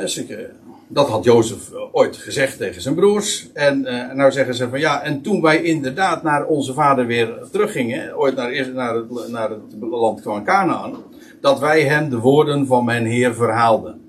Ik, 0.00 0.50
dat 0.88 1.08
had 1.08 1.24
Jozef 1.24 1.70
ooit 1.92 2.16
gezegd 2.16 2.58
tegen 2.58 2.82
zijn 2.82 2.94
broers. 2.94 3.52
En 3.52 3.80
uh, 3.80 4.12
nou 4.12 4.32
zeggen 4.32 4.54
ze 4.54 4.68
van 4.68 4.80
ja, 4.80 5.02
en 5.02 5.22
toen 5.22 5.42
wij 5.42 5.62
inderdaad 5.62 6.22
naar 6.22 6.46
onze 6.46 6.72
vader 6.72 7.06
weer 7.06 7.38
teruggingen, 7.50 8.18
ooit 8.18 8.36
naar, 8.36 8.70
naar, 8.72 8.94
het, 8.94 9.28
naar 9.28 9.50
het 9.50 9.60
land 9.80 10.22
van 10.22 10.44
Canaan, 10.44 10.96
dat 11.40 11.58
wij 11.58 11.82
hem 11.82 12.10
de 12.10 12.18
woorden 12.18 12.66
van 12.66 12.84
mijn 12.84 13.06
Heer 13.06 13.34
verhaalden. 13.34 14.00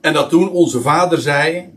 En 0.00 0.12
dat 0.12 0.30
toen 0.30 0.50
onze 0.50 0.80
vader 0.80 1.18
zei, 1.18 1.72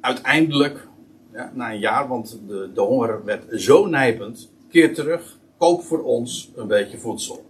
uiteindelijk, 0.00 0.86
ja, 1.32 1.50
na 1.54 1.72
een 1.72 1.78
jaar, 1.78 2.08
want 2.08 2.40
de, 2.48 2.70
de 2.74 2.80
honger 2.80 3.24
werd 3.24 3.60
zo 3.60 3.86
nijpend, 3.86 4.50
keer 4.70 4.94
terug, 4.94 5.38
koop 5.58 5.82
voor 5.82 6.02
ons 6.02 6.52
een 6.56 6.66
beetje 6.66 6.98
voedsel. 6.98 7.44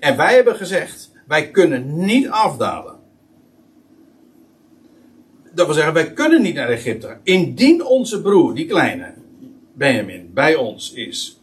En 0.00 0.16
wij 0.16 0.34
hebben 0.34 0.56
gezegd, 0.56 1.12
wij 1.26 1.50
kunnen 1.50 2.04
niet 2.04 2.28
afdalen. 2.28 2.95
Dat 5.56 5.66
wil 5.66 5.74
zeggen, 5.74 5.94
wij 5.94 6.12
kunnen 6.12 6.42
niet 6.42 6.54
naar 6.54 6.68
Egypte. 6.68 7.16
Indien 7.22 7.84
onze 7.84 8.22
broer, 8.22 8.54
die 8.54 8.66
kleine, 8.66 9.14
Benjamin, 9.74 10.30
bij 10.34 10.54
ons 10.54 10.92
is. 10.92 11.40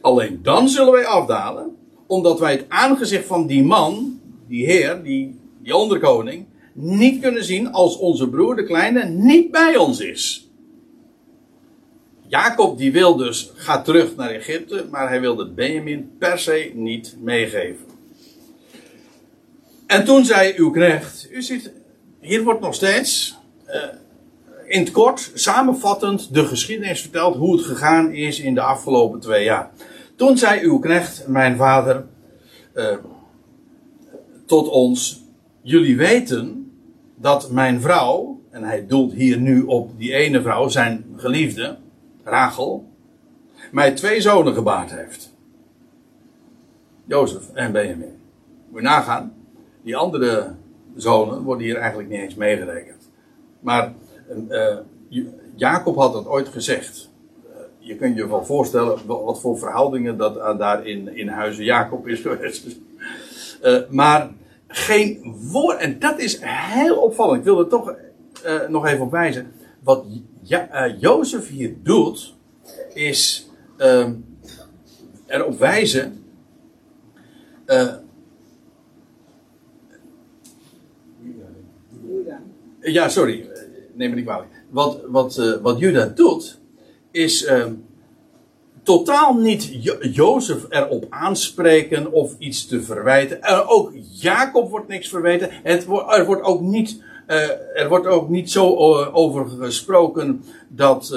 Alleen 0.00 0.40
dan 0.42 0.68
zullen 0.68 0.92
wij 0.92 1.06
afdalen, 1.06 1.76
omdat 2.06 2.38
wij 2.38 2.52
het 2.52 2.64
aangezicht 2.68 3.26
van 3.26 3.46
die 3.46 3.62
man, 3.62 4.20
die 4.48 4.66
heer, 4.66 5.02
die, 5.02 5.38
die 5.62 5.76
onderkoning, 5.76 6.46
niet 6.72 7.20
kunnen 7.20 7.44
zien 7.44 7.72
als 7.72 7.96
onze 7.96 8.28
broer, 8.28 8.56
de 8.56 8.64
kleine, 8.64 9.04
niet 9.04 9.50
bij 9.50 9.76
ons 9.76 10.00
is. 10.00 10.50
Jacob 12.26 12.78
die 12.78 12.92
wil 12.92 13.16
dus, 13.16 13.50
gaat 13.54 13.84
terug 13.84 14.16
naar 14.16 14.30
Egypte, 14.30 14.86
maar 14.90 15.08
hij 15.08 15.20
wilde 15.20 15.48
Benjamin 15.48 16.10
per 16.18 16.38
se 16.38 16.70
niet 16.74 17.16
meegeven. 17.20 17.84
En 19.86 20.04
toen 20.04 20.24
zei 20.24 20.52
uw 20.56 20.70
knecht, 20.70 21.28
u 21.30 21.42
ziet, 21.42 21.72
hier 22.22 22.44
wordt 22.44 22.60
nog 22.60 22.74
steeds 22.74 23.38
uh, 23.66 23.74
in 24.66 24.80
het 24.80 24.90
kort, 24.90 25.30
samenvattend, 25.34 26.34
de 26.34 26.46
geschiedenis 26.46 27.00
verteld 27.00 27.36
hoe 27.36 27.56
het 27.56 27.66
gegaan 27.66 28.12
is 28.12 28.40
in 28.40 28.54
de 28.54 28.60
afgelopen 28.60 29.20
twee 29.20 29.44
jaar. 29.44 29.70
Toen 30.16 30.38
zei 30.38 30.64
uw 30.64 30.78
knecht, 30.78 31.26
mijn 31.26 31.56
vader, 31.56 32.06
uh, 32.74 32.96
tot 34.46 34.68
ons, 34.68 35.24
jullie 35.62 35.96
weten 35.96 36.72
dat 37.16 37.50
mijn 37.50 37.80
vrouw, 37.80 38.40
en 38.50 38.62
hij 38.62 38.86
doelt 38.86 39.12
hier 39.12 39.38
nu 39.38 39.62
op 39.62 39.98
die 39.98 40.12
ene 40.12 40.42
vrouw, 40.42 40.68
zijn 40.68 41.04
geliefde, 41.16 41.78
Rachel, 42.24 42.90
mij 43.70 43.92
twee 43.92 44.20
zonen 44.20 44.54
gebaard 44.54 44.90
heeft. 44.90 45.34
Jozef 47.04 47.50
en 47.52 47.72
Benjamin. 47.72 48.16
Moet 48.68 48.80
je 48.80 48.86
nagaan, 48.86 49.34
die 49.82 49.96
andere 49.96 50.54
zonen 50.96 51.42
worden 51.42 51.66
hier 51.66 51.76
eigenlijk 51.76 52.08
niet 52.08 52.20
eens 52.20 52.34
meegerekend. 52.34 53.10
Maar 53.60 53.92
uh, 54.48 54.76
Jacob 55.54 55.96
had 55.96 56.12
dat 56.12 56.26
ooit 56.26 56.48
gezegd. 56.48 57.10
Uh, 57.44 57.56
je 57.78 57.96
kunt 57.96 58.16
je 58.16 58.28
wel 58.28 58.44
voorstellen 58.44 59.06
wat 59.06 59.40
voor 59.40 59.58
verhoudingen 59.58 60.16
dat 60.16 60.58
daar 60.58 60.86
in, 60.86 61.16
in 61.16 61.28
huizen 61.28 61.64
Jacob 61.64 62.08
is 62.08 62.20
geweest. 62.26 62.66
maar 63.90 64.30
geen 64.68 65.36
woord, 65.52 65.78
en 65.78 65.98
dat 65.98 66.18
is 66.18 66.38
heel 66.42 66.96
opvallend. 66.96 67.38
Ik 67.38 67.44
wil 67.44 67.58
er 67.58 67.68
toch 67.68 67.94
nog 68.68 68.86
even 68.86 69.04
op 69.04 69.10
wijzen. 69.10 69.52
Wat 69.82 70.04
ja, 70.42 70.94
Jozef 70.98 71.48
hier 71.48 71.74
doet, 71.82 72.34
is 72.94 73.50
ehm, 73.76 74.14
erop 75.26 75.58
wijzen 75.58 76.24
Ja, 82.82 83.08
sorry, 83.08 83.48
neem 83.94 84.10
me 84.10 84.16
niet 84.16 84.24
kwalijk. 84.24 84.50
Wat, 84.70 85.00
wat, 85.06 85.36
uh, 85.38 85.52
wat 85.62 85.78
Juda 85.78 86.06
doet, 86.06 86.58
is 87.10 87.42
uh, 87.42 87.64
totaal 88.82 89.34
niet 89.34 89.68
jo 89.82 89.96
Jozef 90.00 90.66
erop 90.68 91.06
aanspreken 91.08 92.12
of 92.12 92.34
iets 92.38 92.66
te 92.66 92.82
verwijten. 92.82 93.66
Ook 93.68 93.92
Jacob 94.12 94.70
wordt 94.70 94.88
niks 94.88 95.08
verweten. 95.08 95.48
Het 95.50 95.84
wo 95.84 96.08
er 96.08 96.26
wordt 96.26 96.42
ook 96.42 96.60
niet, 96.60 97.02
uh, 97.28 97.48
er 97.74 97.88
wordt 97.88 98.06
ook 98.06 98.28
niet 98.28 98.50
zo 98.50 98.76
over 99.12 99.48
gesproken 99.48 100.44
dat, 100.68 101.16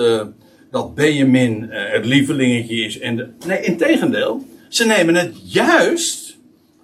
dat 0.71 0.95
Benjamin 0.95 1.67
het 1.69 2.05
lievelingetje 2.05 2.75
is. 2.75 2.99
En 2.99 3.15
de, 3.15 3.29
nee, 3.45 3.61
in 3.61 3.77
tegendeel, 3.77 4.45
ze 4.69 4.85
nemen 4.85 5.15
het 5.15 5.53
juist 5.53 6.37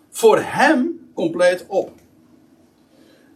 voor 0.09 0.39
hem 0.41 1.09
compleet 1.13 1.65
op. 1.67 1.91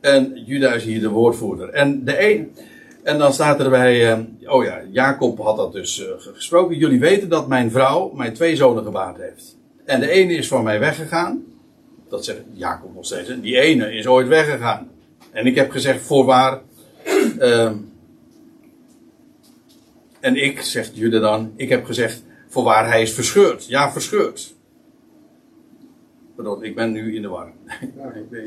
En 0.06 0.44
Juda 0.46 0.74
is 0.74 0.84
hier 0.84 1.00
de 1.00 1.10
woordvoerder. 1.10 1.70
En, 1.70 2.04
de 2.04 2.30
een, 2.30 2.56
en 3.04 3.18
dan 3.18 3.34
staat 3.34 3.60
er 3.60 3.70
bij, 3.70 4.18
uh, 4.18 4.54
oh 4.54 4.64
ja, 4.64 4.82
Jacob 4.92 5.40
had 5.40 5.58
dat 5.58 5.74
dus 5.74 6.00
uh, 6.00 6.08
gesproken. 6.18 6.78
Jullie 6.78 7.00
weten 7.00 7.30
dat 7.30 7.48
mijn 7.48 7.72
vrouw 7.72 8.12
mijn 8.14 8.34
twee 8.34 8.56
zonen 8.56 8.84
gebaard 8.84 9.18
heeft. 9.18 9.58
En 9.86 10.00
de 10.00 10.10
ene 10.10 10.34
is 10.34 10.48
van 10.48 10.64
mij 10.64 10.80
weggegaan. 10.80 11.44
Dat 12.10 12.26
zegt 12.26 12.42
Jacob 12.54 12.96
nog 12.96 13.06
steeds. 13.06 13.30
Die 13.42 13.60
ene 13.60 13.94
is 13.94 14.08
ooit 14.08 14.28
weggegaan. 14.28 14.92
En 15.32 15.46
ik 15.46 15.56
heb 15.56 15.72
gezegd, 15.72 16.02
voorwaar. 16.02 16.62
Uh, 17.40 17.72
en 20.20 20.36
ik, 20.36 20.62
zegt 20.62 20.92
Juda 20.94 21.20
dan, 21.20 21.54
ik 21.56 21.70
heb 21.70 21.86
gezegd, 21.86 22.24
voorwaar 22.48 22.88
hij 22.88 23.02
is 23.02 23.14
verscheurd. 23.14 23.68
Ja, 23.68 23.92
verscheurd. 23.92 24.55
Pardon, 26.36 26.64
ik 26.64 26.76
ben 26.76 26.92
nu 26.92 27.16
in 27.16 27.22
de 27.22 27.28
war. 27.28 27.52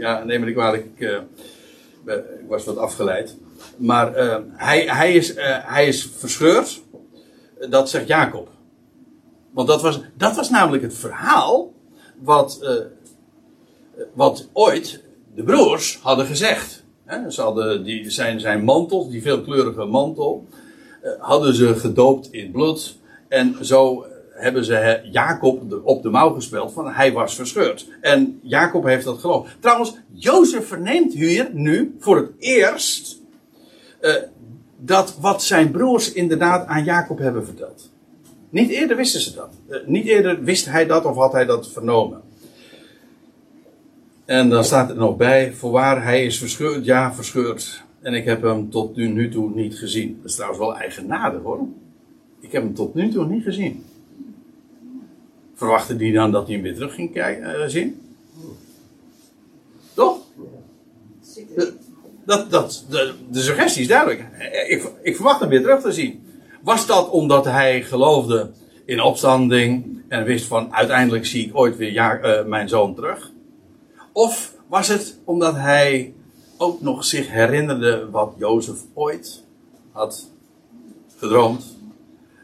ja, 0.01 0.25
neem 0.25 0.41
me 0.41 0.47
niet 0.47 0.55
kwalijk. 0.55 0.85
Ik, 0.85 1.01
uh, 1.01 2.15
ik, 2.15 2.49
was 2.49 2.65
wat 2.65 2.77
afgeleid. 2.77 3.37
Maar 3.77 4.17
uh, 4.17 4.37
hij, 4.53 4.87
hij, 4.87 5.13
is, 5.13 5.37
uh, 5.37 5.57
hij 5.63 5.87
is 5.87 6.11
verscheurd. 6.17 6.83
Dat 7.71 7.91
zegt 7.91 8.07
Jacob. 8.07 8.49
Want 9.51 9.69
dat 9.69 9.83
was, 9.83 10.01
dat 10.17 10.37
was 10.37 10.51
namelijk 10.51 10.83
het 10.83 10.95
verhaal. 10.95 11.73
Wat, 12.19 12.61
wat 14.15 14.49
ooit 14.53 15.03
de 15.35 15.43
broers 15.43 15.99
hadden 16.03 16.27
gezegd. 16.27 16.85
Ze 17.29 17.43
hadden 17.43 17.85
die, 17.85 18.11
zijn, 18.11 18.41
zijn 18.41 18.65
mantel, 18.65 19.09
die 19.09 19.23
veelkleurige 19.23 19.85
mantel. 19.85 20.47
hadden 21.19 21.55
ze 21.55 21.75
gedoopt 21.75 22.33
in 22.33 22.51
bloed. 22.51 22.99
En 23.29 23.65
zo 23.65 24.07
hebben 24.39 24.65
ze 24.65 25.01
Jacob 25.11 25.81
op 25.85 26.03
de 26.03 26.11
mouw 26.11 26.35
gespeeld 26.35 26.73
van 26.73 26.89
hij 26.89 27.13
was 27.13 27.35
verscheurd. 27.35 27.89
En 28.01 28.41
Jacob 28.43 28.85
heeft 28.85 29.05
dat 29.05 29.19
geloofd. 29.19 29.57
Trouwens, 29.61 29.97
Jozef 30.13 30.67
verneemt 30.67 31.13
hier 31.15 31.51
nu 31.53 31.97
voor 31.99 32.17
het 32.17 32.31
eerst 32.39 33.21
uh, 34.01 34.15
dat 34.77 35.17
wat 35.21 35.43
zijn 35.43 35.71
broers 35.71 36.13
inderdaad 36.13 36.67
aan 36.67 36.85
Jacob 36.85 37.19
hebben 37.19 37.45
verteld. 37.45 37.91
Niet 38.51 38.71
eerder 38.71 38.97
wisten 38.97 39.21
ze 39.21 39.35
dat. 39.35 39.51
Uh, 39.69 39.77
niet 39.87 40.07
eerder 40.07 40.43
wist 40.43 40.67
hij 40.67 40.87
dat 40.87 41.05
of 41.05 41.17
had 41.17 41.33
hij 41.33 41.45
dat 41.45 41.69
vernomen. 41.69 42.21
En 44.25 44.49
dan 44.49 44.65
staat 44.65 44.91
er 44.91 44.97
nog 44.97 45.17
bij, 45.17 45.53
voorwaar 45.53 46.03
hij 46.03 46.25
is 46.25 46.39
verscheurd, 46.39 46.85
ja 46.85 47.15
verscheurd. 47.15 47.83
En 48.01 48.15
ik 48.15 48.25
heb 48.25 48.43
hem 48.43 48.71
tot 48.71 48.97
nu 48.97 49.31
toe 49.31 49.51
niet 49.55 49.79
gezien. 49.79 50.17
Dat 50.17 50.31
is 50.31 50.35
trouwens 50.35 50.61
wel 50.61 50.77
eigenaardig 50.77 51.43
hoor. 51.43 51.61
Ik 52.41 52.53
heb 52.53 52.63
hem 52.63 52.75
tot 52.75 52.95
nu 52.95 53.11
toe 53.11 53.27
niet 53.27 53.43
gezien. 53.43 53.85
Verwachtte 55.59 55.97
die 55.97 56.13
dan 56.13 56.31
dat 56.31 56.47
hij 56.47 56.55
hem 56.55 56.63
weer 56.63 56.75
terug 56.75 56.95
ging 56.95 57.13
kijken, 57.13 57.61
uh, 57.61 57.67
zien? 57.67 58.01
Toch? 59.95 60.19
De, 61.55 61.73
dat, 62.25 62.51
dat, 62.51 62.85
de, 62.91 63.15
de 63.31 63.41
suggestie 63.41 63.83
is 63.83 63.89
duidelijk. 63.89 64.25
Ik, 64.69 64.91
ik 65.03 65.15
verwacht 65.15 65.41
hem 65.41 65.49
weer 65.49 65.63
terug 65.63 65.81
te 65.81 65.93
zien. 65.93 66.23
Was 66.63 66.87
dat 66.87 67.11
omdat 67.11 67.45
hij 67.45 67.83
geloofde 67.83 68.51
in 68.85 69.01
opstanding 69.01 70.03
en 70.09 70.25
wist 70.25 70.47
van 70.47 70.75
uiteindelijk 70.75 71.27
zie 71.27 71.47
ik 71.47 71.57
ooit 71.57 71.77
weer 71.77 71.93
ja, 71.93 72.21
uh, 72.23 72.45
mijn 72.45 72.69
zoon 72.69 72.95
terug? 72.95 73.33
Of 74.13 74.55
was 74.67 74.89
het 74.89 75.19
omdat 75.25 75.55
hij 75.55 76.15
ook 76.57 76.81
nog 76.81 77.05
zich 77.05 77.31
herinnerde 77.31 78.11
wat 78.11 78.35
Jozef 78.37 78.79
ooit 78.95 79.43
had 79.93 80.31
gedroomd. 81.17 81.78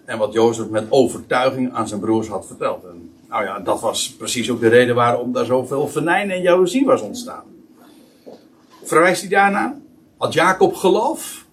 En 0.05 0.19
wat 0.19 0.33
Jozef 0.33 0.69
met 0.69 0.87
overtuiging 0.89 1.73
aan 1.73 1.89
zijn 1.89 2.01
broers 2.01 2.29
had 2.29 2.47
verteld. 2.47 2.85
En, 2.85 3.11
nou 3.29 3.45
ja, 3.45 3.61
dat 3.61 3.81
was 3.81 4.15
precies 4.15 4.51
ook 4.51 4.61
de 4.61 4.69
reden 4.69 4.95
waarom 4.95 5.33
daar 5.33 5.45
zoveel 5.45 5.89
venijn 5.89 6.31
en 6.31 6.43
jaloezie 6.43 6.85
was 6.85 7.01
ontstaan. 7.01 7.45
Verwijst 8.83 9.21
hij 9.21 9.31
daarna? 9.31 9.77
Had 10.17 10.33
Jacob 10.33 10.75
geloof? 10.75 11.47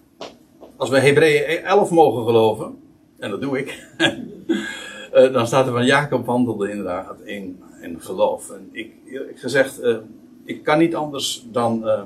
Als 0.76 0.90
we 0.90 1.00
Hebreeën 1.00 1.64
11 1.64 1.90
mogen 1.90 2.24
geloven, 2.24 2.76
en 3.18 3.30
dat 3.30 3.40
doe 3.40 3.58
ik, 3.58 3.86
eh, 5.12 5.32
dan 5.32 5.46
staat 5.46 5.66
er 5.66 5.72
van 5.72 5.84
Jacob 5.84 6.26
wandelde 6.26 6.70
inderdaad 6.70 7.20
in, 7.24 7.62
in 7.80 8.00
geloof. 8.00 8.50
En 8.50 8.68
ik, 8.72 8.92
ik 9.04 9.38
gezegd, 9.38 9.82
uh, 9.82 9.96
ik 10.44 10.62
kan 10.62 10.78
niet 10.78 10.94
anders 10.94 11.46
dan 11.50 11.82
uh, 11.84 12.02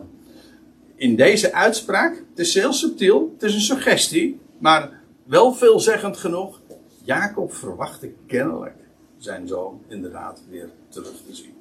in 0.94 1.16
deze 1.16 1.52
uitspraak, 1.52 2.24
het 2.30 2.38
is 2.38 2.54
heel 2.54 2.72
subtiel, 2.72 3.30
het 3.34 3.42
is 3.42 3.54
een 3.54 3.60
suggestie, 3.60 4.40
maar 4.58 4.95
wel 5.26 5.52
veelzeggend 5.52 6.16
genoeg. 6.16 6.60
Jacob 7.02 7.52
verwachtte 7.52 8.12
kennelijk 8.26 8.76
zijn 9.16 9.48
zoon 9.48 9.80
inderdaad 9.88 10.42
weer 10.48 10.70
terug 10.88 11.22
te 11.26 11.34
zien. 11.34 11.54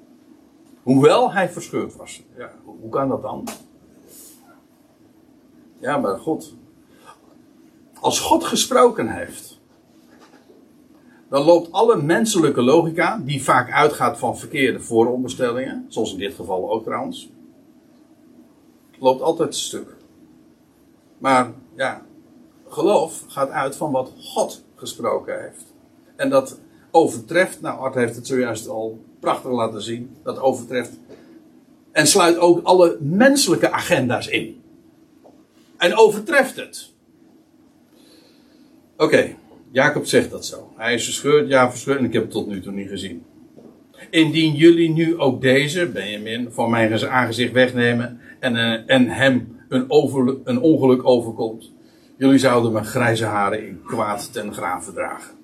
Hoewel 0.83 1.33
hij 1.33 1.49
verscheurd 1.49 1.95
was. 1.95 2.23
Ja, 2.37 2.51
hoe 2.65 2.89
kan 2.89 3.09
dat 3.09 3.21
dan? 3.21 3.47
Ja, 5.79 5.97
maar 5.97 6.19
God. 6.19 6.53
Als 7.99 8.19
God 8.19 8.43
gesproken 8.43 9.09
heeft, 9.09 9.59
dan 11.29 11.43
loopt 11.43 11.71
alle 11.71 12.01
menselijke 12.01 12.61
logica, 12.61 13.17
die 13.17 13.43
vaak 13.43 13.71
uitgaat 13.71 14.17
van 14.17 14.37
verkeerde 14.37 14.79
vooronderstellingen, 14.79 15.85
zoals 15.87 16.11
in 16.11 16.19
dit 16.19 16.33
geval 16.33 16.71
ook 16.71 16.83
trouwens, 16.83 17.29
loopt 18.99 19.21
altijd 19.21 19.55
stuk. 19.55 19.95
Maar 21.17 21.51
ja, 21.75 22.04
geloof 22.75 23.23
gaat 23.27 23.49
uit 23.49 23.75
van 23.75 23.91
wat 23.91 24.11
God 24.17 24.63
gesproken 24.75 25.41
heeft. 25.41 25.73
En 26.15 26.29
dat 26.29 26.59
overtreft, 26.91 27.61
nou 27.61 27.79
Art 27.79 27.95
heeft 27.95 28.15
het 28.15 28.27
zojuist 28.27 28.67
al 28.67 29.03
prachtig 29.19 29.51
laten 29.51 29.81
zien, 29.81 30.15
dat 30.23 30.39
overtreft 30.39 30.91
en 31.91 32.07
sluit 32.07 32.37
ook 32.37 32.63
alle 32.63 32.97
menselijke 32.99 33.71
agenda's 33.71 34.27
in. 34.27 34.61
En 35.77 35.97
overtreft 35.97 36.55
het. 36.55 36.93
Oké, 38.97 39.35
Jacob 39.71 40.05
zegt 40.05 40.31
dat 40.31 40.45
zo. 40.45 40.71
Hij 40.75 40.93
is 40.93 41.03
verscheurd, 41.03 41.49
ja 41.49 41.69
verscheurd, 41.69 41.99
en 41.99 42.05
ik 42.05 42.13
heb 42.13 42.21
het 42.21 42.31
tot 42.31 42.47
nu 42.47 42.61
toe 42.61 42.73
niet 42.73 42.89
gezien. 42.89 43.23
Indien 44.09 44.53
jullie 44.53 44.89
nu 44.89 45.17
ook 45.17 45.41
deze, 45.41 45.89
Benjamin, 45.89 46.51
van 46.51 46.69
mijn 46.69 47.09
aangezicht 47.09 47.51
wegnemen 47.51 48.19
en, 48.39 48.55
uh, 48.55 48.79
en 48.85 49.07
hem 49.07 49.57
een, 49.69 49.85
een 50.43 50.61
ongeluk 50.61 51.05
overkomt, 51.05 51.71
jullie 52.17 52.37
zouden 52.37 52.71
mijn 52.71 52.85
grijze 52.85 53.25
haren 53.25 53.67
in 53.67 53.81
kwaad 53.85 54.33
ten 54.33 54.53
graven 54.53 54.93
dragen. 54.93 55.35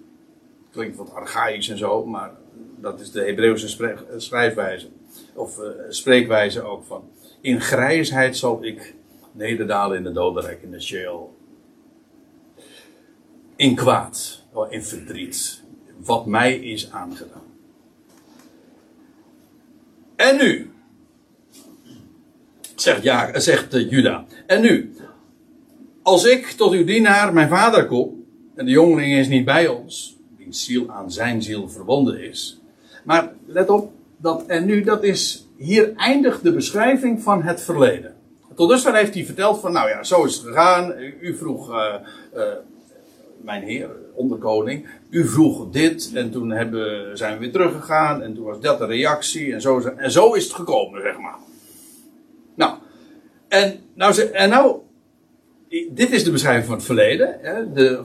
Klinkt 0.71 0.97
wat 0.97 1.13
archaïs 1.13 1.69
en 1.69 1.77
zo, 1.77 2.05
maar 2.05 2.31
dat 2.77 2.99
is 2.99 3.11
de 3.11 3.21
Hebreeuwse 3.23 3.95
schrijfwijze. 4.17 4.89
Of 5.33 5.57
uh, 5.57 5.65
spreekwijze 5.89 6.61
ook 6.61 6.83
van. 6.85 7.09
In 7.41 7.61
grijsheid 7.61 8.37
zal 8.37 8.65
ik 8.65 8.95
nederdalen 9.31 9.97
in 9.97 10.03
de 10.03 10.11
dodenrijk, 10.11 10.61
in 10.61 10.71
de 10.71 10.81
Sheol. 10.81 11.37
In 13.55 13.75
kwaad, 13.75 14.43
in 14.69 14.83
verdriet. 14.83 15.61
Wat 15.97 16.25
mij 16.25 16.55
is 16.55 16.91
aangedaan. 16.91 17.41
En 20.15 20.37
nu, 20.37 20.71
zegt, 22.75 23.03
ja, 23.03 23.39
zegt 23.39 23.75
uh, 23.75 23.89
Juda. 23.89 24.25
En 24.47 24.61
nu, 24.61 24.95
als 26.01 26.25
ik 26.25 26.45
tot 26.45 26.71
uw 26.71 26.83
dienaar, 26.83 27.33
mijn 27.33 27.49
vader, 27.49 27.85
kom, 27.85 28.25
en 28.55 28.65
de 28.65 28.71
jongeling 28.71 29.13
is 29.13 29.27
niet 29.27 29.45
bij 29.45 29.67
ons, 29.67 30.17
wiens 30.37 30.65
ziel 30.65 30.89
aan 30.89 31.11
zijn 31.11 31.41
ziel 31.41 31.69
verbonden 31.69 32.23
is. 32.23 32.61
Maar 33.03 33.33
let 33.45 33.69
op, 33.69 33.91
dat 34.17 34.45
en 34.45 34.65
nu, 34.65 34.83
dat 34.83 35.03
is, 35.03 35.47
hier 35.57 35.93
eindigt 35.95 36.43
de 36.43 36.53
beschrijving 36.53 37.21
van 37.21 37.43
het 37.43 37.61
verleden. 37.61 38.15
Tot 38.55 38.69
dusver 38.69 38.95
heeft 38.95 39.13
hij 39.13 39.25
verteld 39.25 39.59
van, 39.59 39.71
nou 39.71 39.89
ja, 39.89 40.03
zo 40.03 40.23
is 40.23 40.35
het 40.35 40.45
gegaan. 40.45 40.93
U 41.21 41.37
vroeg, 41.37 41.69
uh, 41.69 41.93
mijn 43.41 43.63
heer, 43.63 43.89
onderkoning, 44.13 44.87
u 45.09 45.27
vroeg 45.27 45.69
dit 45.71 46.11
en 46.13 46.31
toen 46.31 46.49
hebben, 46.49 47.17
zijn 47.17 47.33
we 47.33 47.39
weer 47.39 47.51
teruggegaan 47.51 48.21
en 48.21 48.33
toen 48.33 48.43
was 48.43 48.59
dat 48.59 48.79
de 48.79 48.85
reactie 48.85 49.53
en 49.53 49.61
zo, 49.61 49.79
en 49.79 50.11
zo 50.11 50.33
is 50.33 50.43
het 50.43 50.53
gekomen, 50.53 51.01
zeg 51.01 51.19
maar. 51.19 51.37
Nou, 52.55 52.77
en 53.47 53.79
nou, 53.93 54.21
en 54.21 54.49
nou 54.49 54.75
dit 55.91 56.11
is 56.11 56.23
de 56.23 56.31
beschrijving 56.31 56.65
van 56.65 56.75
het 56.75 56.85
verleden. 56.85 57.37
Hè, 57.41 57.71
de, 57.71 58.03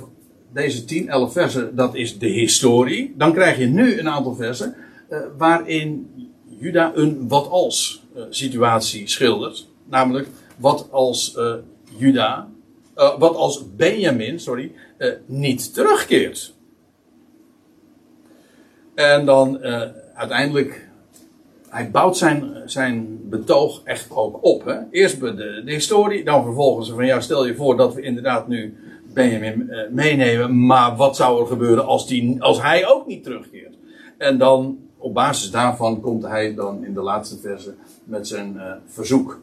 deze 0.53 0.85
10, 0.85 1.09
11 1.09 1.33
versen, 1.33 1.77
dat 1.77 1.95
is 1.95 2.19
de 2.19 2.29
historie. 2.29 3.15
Dan 3.17 3.33
krijg 3.33 3.59
je 3.59 3.67
nu 3.67 3.99
een 3.99 4.09
aantal 4.09 4.35
versen 4.35 4.75
uh, 5.11 5.19
waarin 5.37 6.11
Juda 6.59 6.93
een 6.95 7.29
wat 7.29 7.49
als 7.49 8.05
uh, 8.17 8.23
situatie 8.31 9.09
schildert. 9.09 9.69
Namelijk 9.85 10.29
wat 10.57 10.89
als 10.91 11.35
uh, 11.37 11.55
Juda, 11.99 12.49
wat 12.95 13.37
als 13.37 13.75
Benjamin, 13.77 14.41
sorry, 14.41 14.73
niet 15.27 15.75
terugkeert. 15.75 16.55
En 18.95 19.27
dan 19.27 19.59
uiteindelijk 20.15 20.86
hij 21.77 21.91
bouwt 21.91 22.17
zijn, 22.17 22.63
zijn 22.67 23.19
betoog 23.29 23.81
echt 23.85 24.07
ook 24.11 24.45
op. 24.45 24.65
Hè? 24.65 24.77
Eerst 24.91 25.21
de, 25.21 25.63
de 25.65 25.73
historie, 25.73 26.25
dan 26.25 26.45
vervolgens 26.45 26.91
van 26.91 27.07
ja, 27.07 27.21
stel 27.21 27.47
je 27.47 27.55
voor 27.55 27.77
dat 27.77 27.95
we 27.95 28.01
inderdaad 28.03 28.49
nu 28.49 28.77
Benjamin 29.15 29.67
uh, 29.71 29.81
meenemen, 29.91 30.67
maar 30.67 30.97
wat 30.97 31.17
zou 31.17 31.41
er 31.41 31.47
gebeuren 31.47 31.87
als, 31.87 32.07
die, 32.07 32.43
als 32.43 32.63
hij 32.63 32.87
ook 32.87 33.07
niet 33.07 33.25
terugkeert? 33.25 33.75
En 34.19 34.39
dan 34.39 34.79
op 34.99 35.15
basis 35.15 35.51
daarvan 35.51 36.01
komt 36.01 36.23
hij 36.23 36.55
dan 36.55 36.85
in 36.85 36.95
de 36.95 37.03
laatste 37.03 37.39
verse 37.39 37.75
met 38.05 38.29
zijn 38.29 38.55
uh, 38.55 38.73
verzoek. 38.87 39.41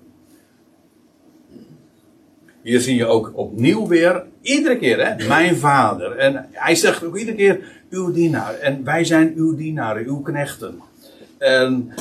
Hier 2.62 2.80
zie 2.80 2.96
je 2.96 3.06
ook 3.06 3.32
opnieuw 3.36 3.88
weer, 3.88 4.24
iedere 4.42 4.78
keer, 4.78 5.08
hè, 5.08 5.28
mijn 5.28 5.56
vader. 5.56 6.18
En 6.18 6.48
hij 6.52 6.76
zegt 6.76 7.04
ook 7.04 7.18
iedere 7.18 7.38
keer, 7.38 7.60
uw 7.90 8.12
dienaar. 8.12 8.54
En 8.54 8.84
wij 8.84 9.04
zijn 9.04 9.34
uw 9.36 9.56
dienaren, 9.56 10.06
uw 10.06 10.22
knechten. 10.22 10.82
En, 11.44 11.94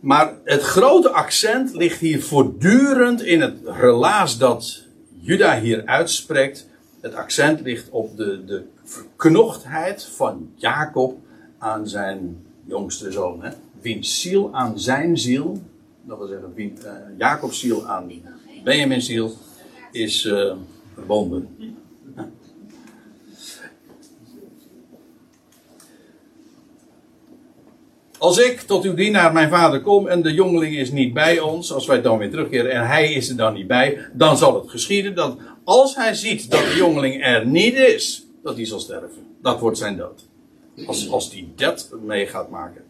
maar 0.00 0.34
het 0.44 0.62
grote 0.62 1.10
accent 1.10 1.74
ligt 1.74 2.00
hier 2.00 2.22
voortdurend 2.22 3.22
in 3.22 3.40
het 3.40 3.54
relaas 3.64 4.38
dat 4.38 4.82
Juda 5.20 5.60
hier 5.60 5.86
uitspreekt. 5.86 6.68
Het 7.00 7.14
accent 7.14 7.60
ligt 7.60 7.90
op 7.90 8.16
de, 8.16 8.44
de 8.44 8.64
verknochtheid 8.84 10.04
van 10.04 10.50
Jacob 10.54 11.18
aan 11.58 11.88
zijn 11.88 12.46
jongste 12.64 13.12
zoon. 13.12 13.42
Hè? 13.42 13.50
Wiens 13.80 14.20
ziel 14.20 14.54
aan 14.54 14.78
zijn 14.78 15.18
ziel, 15.18 15.62
dat 16.02 16.18
wil 16.18 16.26
zeggen, 16.26 16.52
uh, 16.56 16.92
Jacobs 17.18 17.60
ziel 17.60 17.86
aan 17.86 18.10
Benjamin's 18.64 19.06
ziel, 19.06 19.32
is 19.92 20.24
uh, 20.24 20.52
verbonden. 20.94 21.67
Als 28.18 28.38
ik 28.38 28.60
tot 28.60 28.84
uw 28.84 28.94
dienaar, 28.94 29.32
mijn 29.32 29.48
vader, 29.48 29.80
kom 29.80 30.08
en 30.08 30.22
de 30.22 30.32
jongeling 30.32 30.76
is 30.76 30.90
niet 30.90 31.12
bij 31.12 31.40
ons, 31.40 31.72
als 31.72 31.86
wij 31.86 32.02
dan 32.02 32.18
weer 32.18 32.30
terugkeren 32.30 32.70
en 32.70 32.86
hij 32.86 33.12
is 33.12 33.28
er 33.28 33.36
dan 33.36 33.54
niet 33.54 33.66
bij, 33.66 33.98
dan 34.12 34.36
zal 34.36 34.54
het 34.54 34.70
geschieden 34.70 35.14
dat 35.14 35.36
als 35.64 35.94
hij 35.94 36.14
ziet 36.14 36.50
dat 36.50 36.60
de 36.60 36.74
jongeling 36.76 37.24
er 37.24 37.46
niet 37.46 37.74
is, 37.74 38.26
dat 38.42 38.56
hij 38.56 38.66
zal 38.66 38.80
sterven. 38.80 39.26
Dat 39.42 39.60
wordt 39.60 39.78
zijn 39.78 39.96
dood. 39.96 40.26
Als, 40.86 41.10
als 41.10 41.32
hij 41.32 41.48
dat 41.56 41.90
mee 42.04 42.26
gaat 42.26 42.50
maken. 42.50 42.82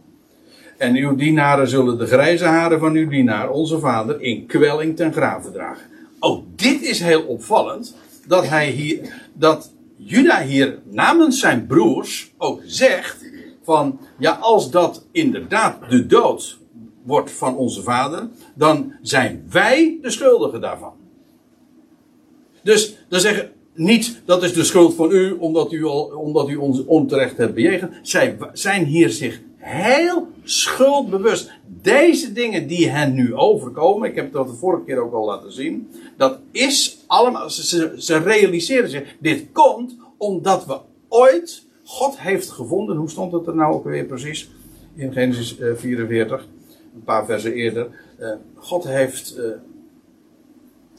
En 0.77 0.97
uw 0.97 1.17
dienaren 1.17 1.69
zullen 1.69 1.99
de 1.99 2.07
grijze 2.07 2.45
haren 2.45 2.79
van 2.79 2.95
uw 2.95 3.09
dienaar, 3.09 3.51
onze 3.51 3.79
vader, 3.79 4.21
in 4.21 4.47
kwelling 4.47 4.97
ten 4.97 5.13
graven 5.13 5.53
dragen. 5.53 5.87
Ook 6.19 6.45
dit 6.57 6.83
is 6.83 7.01
heel 7.01 7.23
opvallend, 7.23 7.95
dat 8.27 8.49
hij 8.49 8.71
hier, 8.71 9.15
dat 9.33 9.73
Juda 9.97 10.43
hier 10.43 10.79
namens 10.85 11.41
zijn 11.41 11.67
broers 11.67 12.33
ook 12.37 12.63
zegt 12.65 13.28
van, 13.69 14.01
ja, 14.19 14.33
als 14.41 14.71
dat 14.71 15.07
inderdaad 15.13 15.91
de 15.91 16.07
dood 16.07 16.59
wordt 17.03 17.31
van 17.31 17.57
onze 17.57 17.83
vader, 17.83 18.29
dan 18.55 18.93
zijn 19.03 19.47
wij 19.51 19.99
de 20.03 20.11
schuldigen 20.11 20.61
daarvan. 20.61 20.93
Dus 22.63 22.97
dan 23.09 23.21
zeggen 23.21 23.53
niet 23.75 24.21
dat 24.25 24.43
is 24.43 24.53
de 24.53 24.65
schuld 24.65 24.95
van 24.95 25.11
u 25.11 25.33
omdat 25.33 25.73
u, 25.73 25.85
al, 25.85 26.03
omdat 26.05 26.49
u 26.49 26.57
ons 26.57 26.85
onterecht 26.85 27.37
hebt 27.37 27.55
bejegend. 27.55 27.93
Zij 28.03 28.37
zijn 28.53 28.85
hier 28.85 29.11
zich 29.11 29.41
heel 29.57 30.29
schuldbewust. 30.45 31.51
Deze 31.83 32.33
dingen 32.33 32.67
die 32.67 32.89
hen 32.89 33.15
nu 33.15 33.35
overkomen, 33.35 34.09
ik 34.09 34.15
heb 34.15 34.33
dat 34.33 34.49
de 34.49 34.55
vorige 34.55 34.85
keer 34.85 34.99
ook 34.99 35.15
al 35.15 35.25
laten 35.25 35.53
zien, 35.53 35.89
dat 36.17 36.39
is 36.51 37.05
allemaal, 37.07 37.51
ze, 37.51 37.95
ze 37.99 38.19
realiseren 38.19 38.91
zich, 38.91 39.17
dit 39.21 39.47
komt 39.53 39.97
omdat 40.17 40.67
we 40.67 40.79
ooit 41.09 41.67
God 41.89 42.21
heeft 42.21 42.51
gevonden. 42.51 42.97
Hoe 42.97 43.11
stond 43.11 43.33
het 43.33 43.47
er 43.47 43.55
nou 43.55 43.75
ook 43.75 43.85
weer 43.85 44.05
precies? 44.05 44.51
In 44.95 45.13
Genesis 45.13 45.57
44, 45.77 46.41
eh, 46.41 46.47
een 46.95 47.05
paar 47.05 47.25
versen 47.27 47.53
eerder. 47.53 47.89
Uh, 48.21 48.33
God 48.55 48.85
heeft. 48.85 49.39
Uh, 49.39 49.45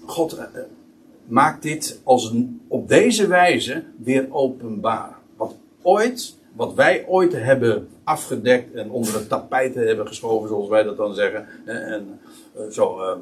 God. 0.06 0.38
maakt 1.28 1.63
dit 1.63 2.02
als 2.04 2.30
een, 2.30 2.62
op 2.67 2.88
deze 2.88 3.28
wijze 3.28 3.84
weer 3.97 4.28
openbaar. 4.32 5.15
Wat 5.36 5.56
ooit, 5.82 6.36
wat 6.56 6.73
wij 6.73 7.06
ooit 7.08 7.34
hebben 7.34 7.88
afgedekt 8.04 8.73
en 8.73 8.89
onder 8.89 9.13
het 9.13 9.30
tapijt 9.30 9.75
hebben 9.75 10.08
geschoven, 10.08 10.49
zoals 10.49 10.69
wij 10.69 10.84
dat 10.84 10.97
dan 10.97 11.13
zeggen. 11.13 11.47
En, 11.65 12.19
eh, 12.56 12.62
zo, 12.69 12.99
eh, 13.02 13.17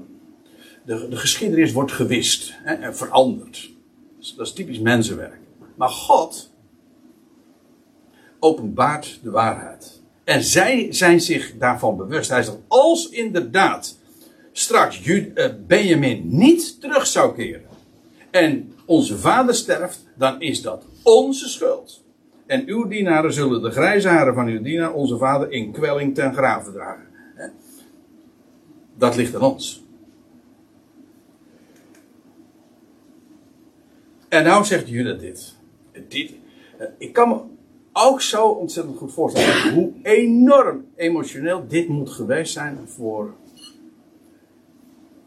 de, 0.85 1.07
de 1.09 1.15
geschiedenis 1.15 1.71
wordt 1.71 1.91
gewist 1.91 2.53
en 2.63 2.95
veranderd. 2.95 3.71
Dat 4.37 4.47
is 4.47 4.53
typisch 4.53 4.79
mensenwerk. 4.79 5.39
Maar 5.75 5.89
God 5.89 6.49
openbaart 8.39 9.19
de 9.23 9.31
waarheid. 9.31 10.01
En 10.23 10.43
zij 10.43 10.87
zijn 10.89 11.21
zich 11.21 11.53
daarvan 11.57 11.97
bewust. 11.97 12.29
Hij 12.29 12.43
zegt, 12.43 12.57
als 12.67 13.09
inderdaad 13.09 13.97
straks 14.51 15.01
eh, 15.03 15.49
Benjamin 15.67 16.21
niet 16.23 16.81
terug 16.81 17.07
zou 17.07 17.35
keren. 17.35 17.65
En 18.31 18.73
onze 18.85 19.17
vader 19.17 19.55
sterft, 19.55 20.05
dan 20.15 20.41
is 20.41 20.61
dat 20.61 20.85
onze 21.03 21.49
schuld. 21.49 22.03
En 22.45 22.63
uw 22.65 22.87
dienaren 22.87 23.33
zullen 23.33 23.61
de 23.61 23.71
grijze 23.71 24.07
haren 24.07 24.33
van 24.33 24.47
uw 24.47 24.61
dienaar, 24.61 24.93
onze 24.93 25.17
vader, 25.17 25.51
in 25.51 25.71
kwelling 25.71 26.15
ten 26.15 26.33
graven 26.33 26.73
dragen. 26.73 27.05
Dat 28.97 29.15
ligt 29.15 29.35
aan 29.35 29.41
ons. 29.41 29.85
En 34.29 34.43
nou 34.43 34.65
zegt 34.65 34.89
Juda 34.89 35.13
dit. 35.13 35.55
dit. 36.07 36.33
Eh, 36.77 36.87
ik 36.97 37.13
kan 37.13 37.56
ook 38.05 38.21
zo 38.21 38.47
ontzettend 38.47 38.97
goed 38.97 39.13
voorstellen 39.13 39.73
hoe 39.73 39.91
enorm 40.03 40.85
emotioneel 40.95 41.67
dit 41.67 41.87
moet 41.87 42.09
geweest 42.09 42.53
zijn 42.53 42.79
voor, 42.85 43.33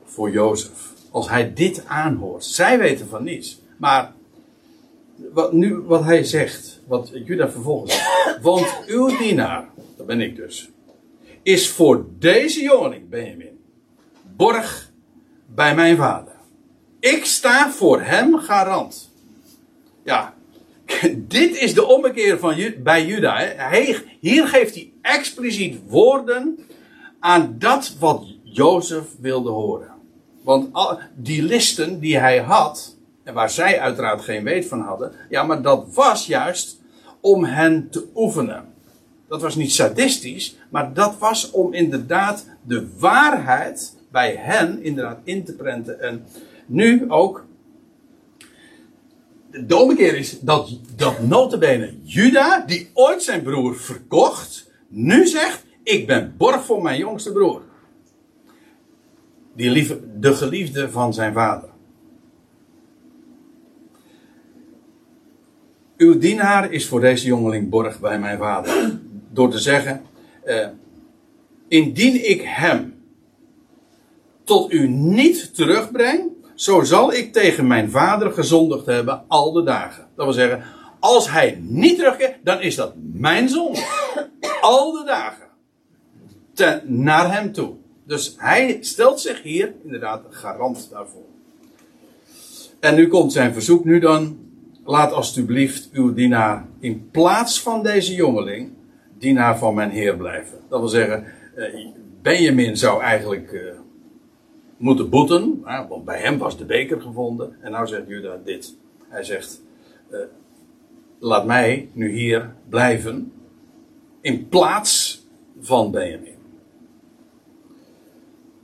voor 0.05 0.31
Jozef. 0.31 0.93
Als 1.11 1.29
hij 1.29 1.53
dit 1.53 1.85
aanhoort. 1.87 2.45
Zij 2.45 2.79
weten 2.79 3.09
van 3.09 3.25
niets. 3.25 3.61
Maar 3.77 4.13
wat, 5.33 5.53
nu 5.53 5.79
wat 5.79 6.05
hij 6.05 6.25
zegt, 6.25 6.81
wat 6.87 7.11
Juda 7.25 7.51
vervolgens 7.51 7.93
zegt. 7.95 8.39
Want 8.43 8.67
uw 8.87 9.19
dienaar, 9.19 9.69
dat 9.97 10.07
ben 10.07 10.21
ik 10.21 10.37
dus, 10.37 10.71
is 11.43 11.71
voor 11.71 12.07
deze 12.19 12.63
jongeling, 12.63 13.09
Benjamin, 13.09 13.61
borg 14.37 14.91
bij 15.47 15.75
mijn 15.75 15.97
vader. 15.97 16.33
Ik 17.01 17.25
sta 17.25 17.71
voor 17.71 18.01
hem 18.01 18.39
garant. 18.39 19.11
Ja, 20.03 20.35
dit 21.37 21.57
is 21.57 21.75
de 21.75 21.87
ommekeer 21.87 22.39
van, 22.39 22.57
bij 22.83 23.07
Juda. 23.07 23.71
Hier 24.21 24.47
geeft 24.49 24.75
hij 24.75 24.93
expliciet 25.03 25.81
woorden 25.87 26.59
aan 27.21 27.57
dat 27.59 27.97
wat 27.99 28.25
Jozef 28.43 29.05
wilde 29.21 29.51
horen. 29.51 29.89
Want 30.43 30.71
die 31.15 31.43
listen 31.43 32.01
die 32.01 32.19
hij 32.19 32.39
had, 32.39 32.97
en 33.25 33.35
waar 33.35 33.51
zij 33.51 33.81
uiteraard 33.81 34.21
geen 34.21 34.45
weet 34.45 34.67
van 34.67 34.81
hadden, 34.81 35.13
ja, 35.29 35.43
maar 35.43 35.63
dat 35.63 35.95
was 35.95 36.27
juist 36.27 36.81
om 37.21 37.45
hen 37.45 37.91
te 37.91 38.07
oefenen. 38.15 38.65
Dat 39.29 39.43
was 39.43 39.55
niet 39.55 39.73
sadistisch, 39.73 40.57
maar 40.69 40.93
dat 40.93 41.19
was 41.19 41.51
om 41.51 41.73
inderdaad 41.73 42.47
de 42.63 42.89
waarheid 42.99 43.95
bij 44.11 44.35
hen 44.39 44.83
inderdaad 44.83 45.19
in 45.25 45.45
te 45.45 45.55
prenten. 45.55 46.01
En 46.01 46.25
nu 46.67 47.05
ook. 47.09 47.49
De 49.51 49.77
ommekeer 49.77 50.17
is 50.17 50.41
dat, 50.41 50.79
dat 50.97 51.23
notabene 51.23 51.95
Juda, 52.03 52.65
die 52.67 52.91
ooit 52.95 53.23
zijn 53.23 53.43
broer 53.43 53.77
verkocht, 53.77 54.71
nu 54.89 55.27
zegt, 55.27 55.65
ik 55.83 56.07
ben 56.07 56.35
borg 56.37 56.65
voor 56.65 56.83
mijn 56.83 56.99
jongste 56.99 57.33
broer. 57.33 57.63
Die 59.55 59.71
lieve, 59.71 60.01
de 60.19 60.35
geliefde 60.35 60.91
van 60.91 61.15
zijn 61.15 61.33
vader. 61.33 61.69
Uw 65.97 66.19
dienaar 66.19 66.73
is 66.73 66.87
voor 66.87 67.01
deze 67.01 67.27
jongeling 67.27 67.69
borg 67.69 68.01
bij 68.01 68.19
mijn 68.19 68.39
vader. 68.39 68.99
Door 69.33 69.51
te 69.51 69.59
zeggen, 69.59 70.03
uh, 70.45 70.69
indien 71.69 72.31
ik 72.31 72.43
hem 72.45 72.95
tot 74.45 74.73
u 74.73 74.89
niet 74.89 75.55
terugbreng, 75.55 76.31
zo 76.61 76.83
zal 76.83 77.13
ik 77.13 77.33
tegen 77.33 77.67
mijn 77.67 77.91
vader 77.91 78.33
gezondigd 78.33 78.87
hebben 78.87 79.25
al 79.29 79.53
de 79.53 79.63
dagen. 79.63 80.07
Dat 80.17 80.25
wil 80.25 80.35
zeggen, 80.35 80.63
als 80.99 81.31
hij 81.31 81.59
niet 81.63 81.97
terugkeert, 81.99 82.37
dan 82.43 82.61
is 82.61 82.77
dat 82.77 82.93
mijn 83.13 83.49
zonde. 83.49 83.85
Al 84.61 84.93
de 84.93 85.05
dagen. 85.05 85.47
Ten, 86.55 86.83
naar 86.85 87.35
hem 87.35 87.53
toe. 87.53 87.75
Dus 88.07 88.35
hij 88.37 88.79
stelt 88.81 89.21
zich 89.21 89.43
hier 89.43 89.75
inderdaad 89.85 90.23
garant 90.31 90.89
daarvoor. 90.91 91.25
En 92.81 92.95
nu 92.95 93.09
komt 93.09 93.33
zijn 93.33 93.53
verzoek 93.53 93.85
nu 93.85 93.99
dan. 93.99 94.39
Laat 94.85 95.13
alstublieft 95.13 95.89
uw 95.93 96.15
dienaar 96.15 96.67
in 96.81 97.09
plaats 97.11 97.61
van 97.61 97.83
deze 97.83 98.15
jongeling 98.15 98.73
dienaar 99.19 99.59
van 99.59 99.75
mijn 99.75 99.91
heer 99.91 100.17
blijven. 100.17 100.59
Dat 100.69 100.81
wil 100.81 100.89
zeggen, 100.89 101.25
eh, 101.55 101.87
Benjamin 102.23 102.77
zou 102.77 103.03
eigenlijk 103.03 103.53
uh, 103.53 103.80
moeten 104.81 105.11
boeten, 105.11 105.61
want 105.89 106.05
bij 106.05 106.21
hem 106.21 106.39
was 106.39 106.59
de 106.59 106.65
beker 106.65 107.01
gevonden. 107.01 107.57
En 107.61 107.71
nou 107.71 107.87
zegt 107.87 108.09
Juda 108.09 108.41
dit. 108.45 108.77
Hij 109.09 109.23
zegt, 109.23 109.63
uh, 110.11 110.19
laat 111.19 111.47
mij 111.47 111.89
nu 111.93 112.11
hier 112.11 112.55
blijven 112.69 113.33
in 114.21 114.49
plaats 114.49 115.23
van 115.61 115.91
Benjamin. 115.91 116.39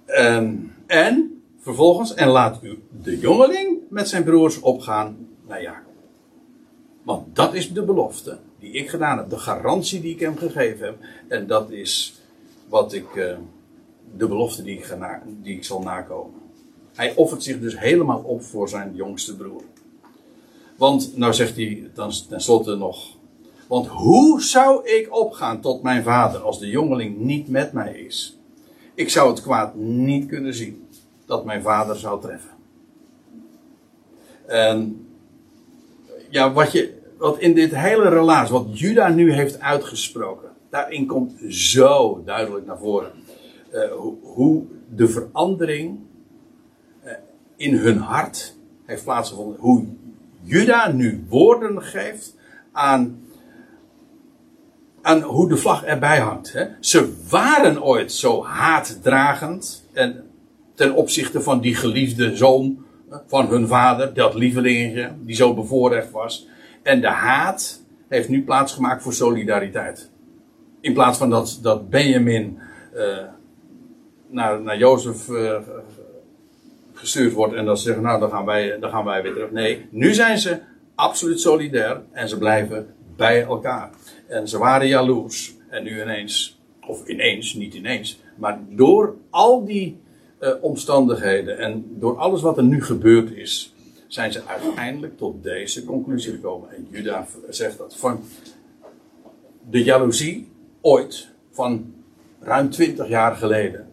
En, 0.07 0.75
en 0.87 1.43
vervolgens, 1.59 2.15
en 2.15 2.29
laat 2.29 2.63
u 2.63 2.83
de 3.03 3.19
jongeling 3.19 3.79
met 3.89 4.09
zijn 4.09 4.25
broers 4.25 4.61
opgaan 4.61 5.29
naar 5.47 5.63
Jacob. 5.63 5.93
Want 7.03 7.37
dat 7.37 7.55
is 7.55 7.73
de 7.73 7.83
belofte 7.83 8.39
die 8.59 8.73
ik 8.73 8.91
gedaan 8.91 9.19
heb, 9.19 9.31
de 9.31 9.39
garantie 9.39 10.01
die 10.01 10.15
ik 10.15 10.21
hem 10.21 10.37
gegeven 10.37 10.87
heb. 10.87 10.97
En 11.29 11.47
dat 11.47 11.71
is 11.71 12.21
wat 12.69 12.93
ik, 12.93 13.15
uh, 13.15 13.37
de 14.17 14.29
belofte 14.29 14.63
die 14.63 14.79
ik, 14.79 14.97
die 15.43 15.57
ik 15.57 15.65
zal 15.65 15.83
nakomen. 15.83 16.41
Hij 16.95 17.15
offert 17.15 17.43
zich 17.43 17.61
dus 17.61 17.79
helemaal 17.79 18.23
op 18.25 18.43
voor 18.43 18.69
zijn 18.69 18.95
jongste 18.95 19.37
broer. 19.37 19.63
Want, 20.77 21.17
nou 21.17 21.35
zegt 21.35 21.57
hij 21.57 21.91
dan 21.95 22.13
tenslotte 22.29 22.75
nog. 22.75 23.15
Want 23.67 23.87
hoe 23.87 24.43
zou 24.43 24.89
ik 24.89 25.17
opgaan 25.17 25.61
tot 25.61 25.83
mijn 25.83 26.03
vader 26.03 26.41
als 26.41 26.59
de 26.59 26.69
jongeling 26.69 27.19
niet 27.19 27.49
met 27.49 27.73
mij 27.73 27.95
is? 27.95 28.39
Ik 28.95 29.11
zou 29.11 29.31
het 29.31 29.43
kwaad 29.43 29.75
niet 29.75 30.27
kunnen 30.27 30.55
zien 30.55 30.89
dat 31.27 31.45
mijn 31.45 31.63
vader 31.63 31.97
zou 31.97 32.21
treffen. 32.21 32.51
En 34.47 35.07
ja, 36.31 36.53
wat, 36.53 36.73
je, 36.73 36.99
wat 37.19 37.39
in 37.39 37.55
dit 37.55 37.77
hele 37.77 38.09
relaas, 38.09 38.51
wat 38.51 38.79
Juda 38.79 39.09
nu 39.09 39.33
heeft 39.33 39.61
uitgesproken, 39.61 40.51
daarin 40.71 41.07
komt 41.07 41.33
zo 41.49 42.23
duidelijk 42.25 42.67
naar 42.67 42.79
voren 42.79 43.13
uh, 43.73 43.81
hoe 44.23 44.65
de 44.95 45.09
verandering 45.09 45.99
uh, 47.05 47.13
in 47.57 47.75
hun 47.75 47.99
hart 47.99 48.57
heeft 48.85 49.05
plaatsgevonden. 49.05 49.61
Hoe 49.61 49.87
Juda 50.43 50.93
nu 50.93 51.25
woorden 51.29 51.83
geeft 51.83 52.37
aan 52.73 53.25
aan 55.07 55.23
hoe 55.23 55.49
de 55.49 55.57
vlag 55.57 55.85
erbij 55.85 56.19
hangt. 56.19 56.53
Hè. 56.53 56.65
Ze 56.81 57.15
waren 57.31 57.83
ooit 57.83 58.13
zo 58.13 58.45
haatdragend 58.45 59.89
en 59.93 60.25
ten 60.75 60.95
opzichte 60.95 61.41
van 61.41 61.61
die 61.61 61.75
geliefde 61.75 62.37
zoon 62.37 62.85
van 63.27 63.47
hun 63.47 63.69
vader, 63.69 64.15
dat 64.15 64.35
lievelingetje, 64.35 65.13
die 65.21 65.37
zo 65.37 65.55
bevoorrecht 65.55 66.11
was. 66.11 66.49
En 66.83 67.01
de 67.01 67.09
haat 67.09 67.83
heeft 68.09 68.29
nu 68.29 68.45
plaatsgemaakt 68.45 69.03
voor 69.03 69.13
solidariteit. 69.13 70.11
In 70.81 70.93
plaats 70.93 71.19
van 71.19 71.31
dat, 71.31 71.59
dat 71.63 71.91
Benjamin 71.91 72.59
naar, 74.27 74.61
naar 74.61 74.79
Jozef 74.79 75.29
uh, 75.29 75.59
gestuurd 76.93 77.33
wordt 77.33 77.55
en 77.55 77.65
dat 77.65 77.79
ze 77.79 77.85
zeggen, 77.85 78.03
nou 78.03 78.21
dan 78.21 78.31
gaan, 78.31 78.45
wij, 78.45 78.79
dan 78.79 78.91
gaan 78.91 79.05
wij 79.05 79.23
weer 79.23 79.33
terug. 79.33 79.51
Nee, 79.51 79.87
nu 79.91 80.15
zijn 80.15 80.39
ze 80.39 80.59
absoluut 80.95 81.41
solidair 81.41 82.03
en 82.13 82.29
ze 82.29 82.39
blijven 82.39 82.95
bij 83.17 83.43
elkaar. 83.43 83.91
En 84.27 84.49
ze 84.49 84.59
waren 84.59 84.89
jaloers. 84.89 85.55
En 85.69 85.83
nu 85.83 86.03
ineens, 86.03 86.59
of 86.87 87.07
ineens, 87.07 87.55
niet 87.55 87.75
ineens, 87.75 88.21
maar 88.37 88.59
door 88.69 89.17
al 89.31 89.65
die 89.65 90.01
uh, 90.41 90.51
omstandigheden 90.61 91.59
en 91.59 91.87
door 91.99 92.17
alles 92.17 92.43
wat 92.43 92.57
er 92.57 92.65
nu 92.65 92.83
gebeurd 92.83 93.31
is, 93.31 93.75
zijn 94.07 94.33
ze 94.33 94.43
uiteindelijk 94.47 95.19
tot 95.19 95.43
deze 95.43 95.85
conclusie 95.85 96.33
gekomen. 96.33 96.71
En 96.71 96.87
Juda 96.91 97.27
zegt 97.49 97.79
dat 97.79 97.97
van 97.97 98.21
de 99.71 99.83
jaloezie 99.83 100.49
ooit 100.81 101.29
van 101.51 101.95
ruim 102.41 102.71
twintig 102.71 103.09
jaar 103.09 103.37
geleden, 103.37 103.87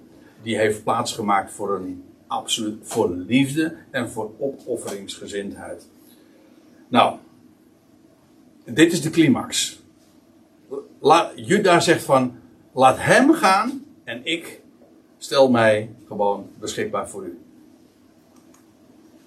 die 0.43 0.57
heeft 0.57 0.83
plaatsgemaakt 0.83 1.51
voor 1.51 1.75
een 1.75 2.03
absoluut 2.27 2.79
voor 2.81 3.09
liefde 3.09 3.75
en 3.91 4.09
voor 4.09 4.31
opofferingsgezindheid. 4.39 5.87
Nou, 6.87 7.17
dit 8.65 8.91
is 8.91 9.01
de 9.01 9.09
climax. 9.09 9.79
Juda 11.35 11.79
zegt 11.79 12.03
van, 12.03 12.35
laat 12.71 12.97
hem 12.99 13.33
gaan 13.33 13.85
en 14.03 14.21
ik 14.23 14.61
stel 15.17 15.49
mij 15.49 15.89
gewoon 16.07 16.49
beschikbaar 16.59 17.09
voor 17.09 17.25
u. 17.25 17.39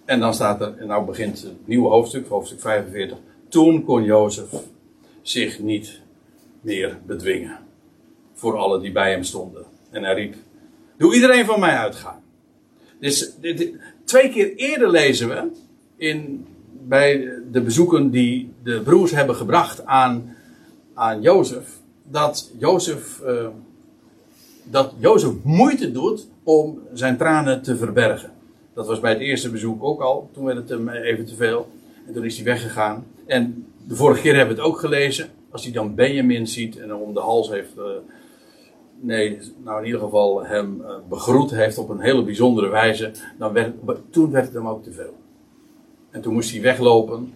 En 0.04 0.20
dan 0.20 0.34
staat 0.34 0.60
er, 0.60 0.78
en 0.78 0.86
nou 0.86 1.04
begint 1.04 1.42
het 1.42 1.66
nieuwe 1.66 1.88
hoofdstuk, 1.88 2.28
hoofdstuk 2.28 2.60
45. 2.60 3.18
Toen 3.48 3.84
kon 3.84 4.04
Jozef 4.04 4.48
zich 5.22 5.58
niet 5.58 6.00
meer 6.60 6.98
bedwingen. 7.06 7.58
Voor 8.32 8.56
alle 8.56 8.80
die 8.80 8.92
bij 8.92 9.10
hem 9.10 9.22
stonden. 9.22 9.64
En 9.90 10.02
hij 10.04 10.14
riep: 10.14 10.34
Doe 10.96 11.14
iedereen 11.14 11.44
van 11.44 11.60
mij 11.60 11.76
uitgaan. 11.76 12.22
Dus 13.00 13.32
dit, 13.40 13.72
twee 14.04 14.30
keer 14.30 14.54
eerder 14.54 14.90
lezen 14.90 15.28
we 15.28 15.50
in, 15.96 16.46
bij 16.82 17.32
de 17.50 17.60
bezoeken 17.60 18.10
die 18.10 18.52
de 18.62 18.80
broers 18.80 19.10
hebben 19.10 19.36
gebracht 19.36 19.84
aan, 19.84 20.36
aan 20.94 21.20
Jozef. 21.20 21.68
Dat 22.02 22.50
Jozef, 22.58 23.20
uh, 23.26 23.48
dat 24.62 24.92
Jozef 24.98 25.32
moeite 25.42 25.92
doet 25.92 26.28
om 26.42 26.80
zijn 26.92 27.16
tranen 27.16 27.62
te 27.62 27.76
verbergen. 27.76 28.30
Dat 28.74 28.86
was 28.86 29.00
bij 29.00 29.12
het 29.12 29.20
eerste 29.20 29.50
bezoek 29.50 29.82
ook 29.84 30.00
al. 30.00 30.30
Toen 30.32 30.44
werd 30.44 30.56
het 30.56 30.68
hem 30.68 30.88
even 30.88 31.26
te 31.26 31.34
veel. 31.34 31.68
En 32.06 32.12
toen 32.12 32.24
is 32.24 32.36
hij 32.36 32.44
weggegaan. 32.44 33.06
En 33.26 33.66
de 33.88 33.96
vorige 33.96 34.20
keer 34.20 34.36
hebben 34.36 34.56
we 34.56 34.62
het 34.62 34.70
ook 34.70 34.78
gelezen. 34.78 35.28
Als 35.50 35.64
hij 35.64 35.72
dan 35.72 35.94
Benjamin 35.94 36.46
ziet 36.46 36.78
en 36.78 36.88
hem 36.88 36.98
om 36.98 37.14
de 37.14 37.20
hals 37.20 37.48
heeft. 37.48 37.76
Uh, 37.78 37.84
nee, 39.00 39.38
nou 39.64 39.78
in 39.78 39.86
ieder 39.86 40.00
geval 40.00 40.44
hem 40.44 40.80
uh, 40.80 40.94
begroet 41.08 41.50
heeft 41.50 41.78
op 41.78 41.88
een 41.88 42.00
hele 42.00 42.24
bijzondere 42.24 42.68
wijze. 42.68 43.12
Dan 43.38 43.52
werd, 43.52 43.74
toen 44.10 44.30
werd 44.30 44.44
het 44.44 44.54
hem 44.54 44.68
ook 44.68 44.82
te 44.82 44.92
veel. 44.92 45.16
En 46.10 46.20
toen 46.20 46.32
moest 46.34 46.52
hij 46.52 46.60
weglopen. 46.60 47.34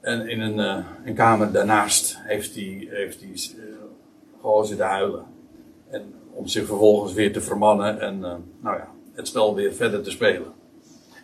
En 0.00 0.28
in 0.28 0.40
een, 0.40 0.58
uh, 0.58 0.86
een 1.04 1.14
kamer 1.14 1.52
daarnaast 1.52 2.18
heeft 2.20 2.54
hij, 2.54 2.88
heeft 2.90 3.20
hij 3.20 3.62
gewoon 4.40 4.66
zitten 4.66 4.86
huilen. 4.86 5.24
En 5.90 6.14
om 6.32 6.46
zich 6.46 6.66
vervolgens 6.66 7.12
weer 7.12 7.32
te 7.32 7.40
vermannen. 7.40 8.00
En 8.00 8.18
nou 8.60 8.76
ja, 8.76 8.88
het 9.12 9.28
spel 9.28 9.54
weer 9.54 9.72
verder 9.72 10.02
te 10.02 10.10
spelen. 10.10 10.52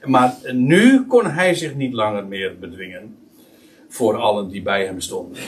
Maar 0.04 0.36
nu 0.52 1.06
kon 1.06 1.26
hij 1.26 1.54
zich 1.54 1.74
niet 1.74 1.92
langer 1.92 2.26
meer 2.26 2.58
bedwingen 2.58 3.16
voor 3.88 4.16
allen 4.16 4.48
die 4.48 4.62
bij 4.62 4.84
hem 4.84 5.00
stonden. 5.00 5.42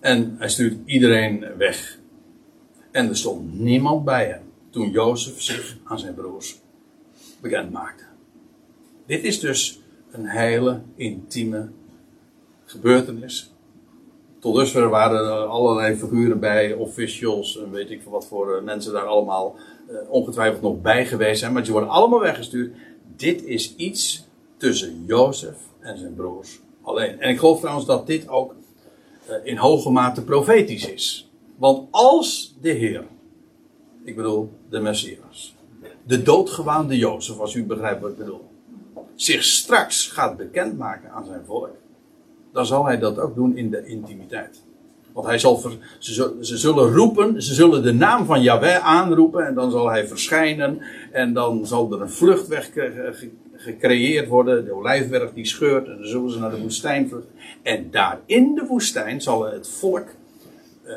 En 0.00 0.36
hij 0.38 0.48
stuurt 0.48 0.76
iedereen 0.84 1.46
weg. 1.56 1.98
En 2.90 3.08
er 3.08 3.16
stond 3.16 3.58
niemand 3.58 4.04
bij 4.04 4.26
hem 4.26 4.42
toen 4.70 4.90
Jozef 4.90 5.42
zich 5.42 5.76
aan 5.84 5.98
zijn 5.98 6.14
broers 6.14 6.60
bekend 7.40 7.72
maakte. 7.72 8.04
Dit 9.06 9.24
is 9.24 9.40
dus 9.40 9.80
een 10.10 10.26
hele 10.26 10.80
intieme 10.94 11.68
gebeurtenis. 12.64 13.52
Tot 14.38 14.54
dusver 14.54 14.88
waren 14.88 15.18
er 15.18 15.44
allerlei 15.44 15.96
figuren 15.96 16.40
bij, 16.40 16.72
officials 16.72 17.58
en 17.58 17.70
weet 17.70 17.90
ik 17.90 18.02
wat 18.02 18.26
voor 18.26 18.56
eh, 18.56 18.62
mensen 18.62 18.92
daar 18.92 19.06
allemaal 19.06 19.56
uh, 19.90 19.96
ongetwijfeld 20.08 20.62
nog 20.62 20.80
bij 20.80 21.06
geweest 21.06 21.40
zijn. 21.40 21.52
Maar 21.52 21.62
die 21.62 21.72
worden 21.72 21.90
allemaal 21.90 22.20
weggestuurd. 22.20 22.76
Dit 23.16 23.44
is 23.44 23.76
iets 23.76 24.28
tussen 24.56 25.04
Jozef 25.06 25.56
en 25.80 25.98
zijn 25.98 26.14
broers 26.14 26.60
alleen. 26.82 27.20
En 27.20 27.30
ik 27.30 27.38
geloof 27.38 27.60
trouwens 27.60 27.86
dat 27.86 28.06
dit 28.06 28.28
ook 28.28 28.54
in 29.42 29.56
hoge 29.56 29.90
mate 29.90 30.24
profetisch 30.24 30.88
is. 30.88 31.30
Want 31.56 31.88
als 31.90 32.56
de 32.60 32.70
Heer, 32.70 33.04
ik 34.04 34.16
bedoel 34.16 34.52
de 34.68 34.80
Messias, 34.80 35.54
de 36.06 36.22
doodgewaande 36.22 36.96
Jozef, 36.96 37.38
als 37.38 37.54
u 37.54 37.64
begrijpt 37.64 38.00
wat 38.00 38.10
ik 38.10 38.16
bedoel, 38.16 38.48
zich 39.14 39.42
straks 39.44 40.06
gaat 40.06 40.36
bekendmaken 40.36 41.10
aan 41.10 41.24
zijn 41.24 41.44
volk 41.44 41.78
dan 42.52 42.66
zal 42.66 42.84
hij 42.84 42.98
dat 42.98 43.18
ook 43.18 43.34
doen 43.34 43.56
in 43.56 43.70
de 43.70 43.86
intimiteit. 43.86 44.62
Want 45.12 45.26
hij 45.26 45.38
zal 45.38 45.56
ze, 45.98 46.34
ze, 46.40 46.56
zullen 46.56 46.92
roepen, 46.92 47.42
ze 47.42 47.54
zullen 47.54 47.82
de 47.82 47.92
naam 47.92 48.24
van 48.24 48.42
Yahweh 48.42 48.84
aanroepen 48.84 49.46
en 49.46 49.54
dan 49.54 49.70
zal 49.70 49.90
hij 49.90 50.06
verschijnen 50.08 50.80
en 51.12 51.32
dan 51.32 51.66
zal 51.66 51.92
er 51.92 52.00
een 52.00 52.10
vluchtweg 52.10 52.70
gecreëerd 53.62 54.28
worden, 54.28 54.64
de 54.64 54.72
olijfberg 54.72 55.32
die 55.32 55.46
scheurt 55.46 55.86
en 55.86 55.96
dan 55.96 56.06
zullen 56.06 56.30
ze 56.30 56.38
naar 56.38 56.50
de 56.50 56.60
woestijn 56.60 57.08
vluchten. 57.08 57.32
En 57.62 57.90
daar 57.90 58.20
in 58.26 58.54
de 58.54 58.66
woestijn 58.66 59.20
zal 59.20 59.44
het 59.44 59.68
volk 59.68 60.08
uh, 60.86 60.92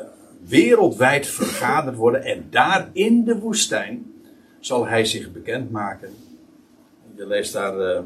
wereldwijd 0.46 1.26
vergaderd 1.26 1.96
worden 1.96 2.24
en 2.24 2.46
daar 2.50 2.88
in 2.92 3.24
de 3.24 3.38
woestijn 3.38 4.12
zal 4.60 4.86
hij 4.86 5.04
zich 5.04 5.32
bekendmaken. 5.32 6.10
Je 7.16 7.26
leest 7.26 7.52
daar... 7.52 8.02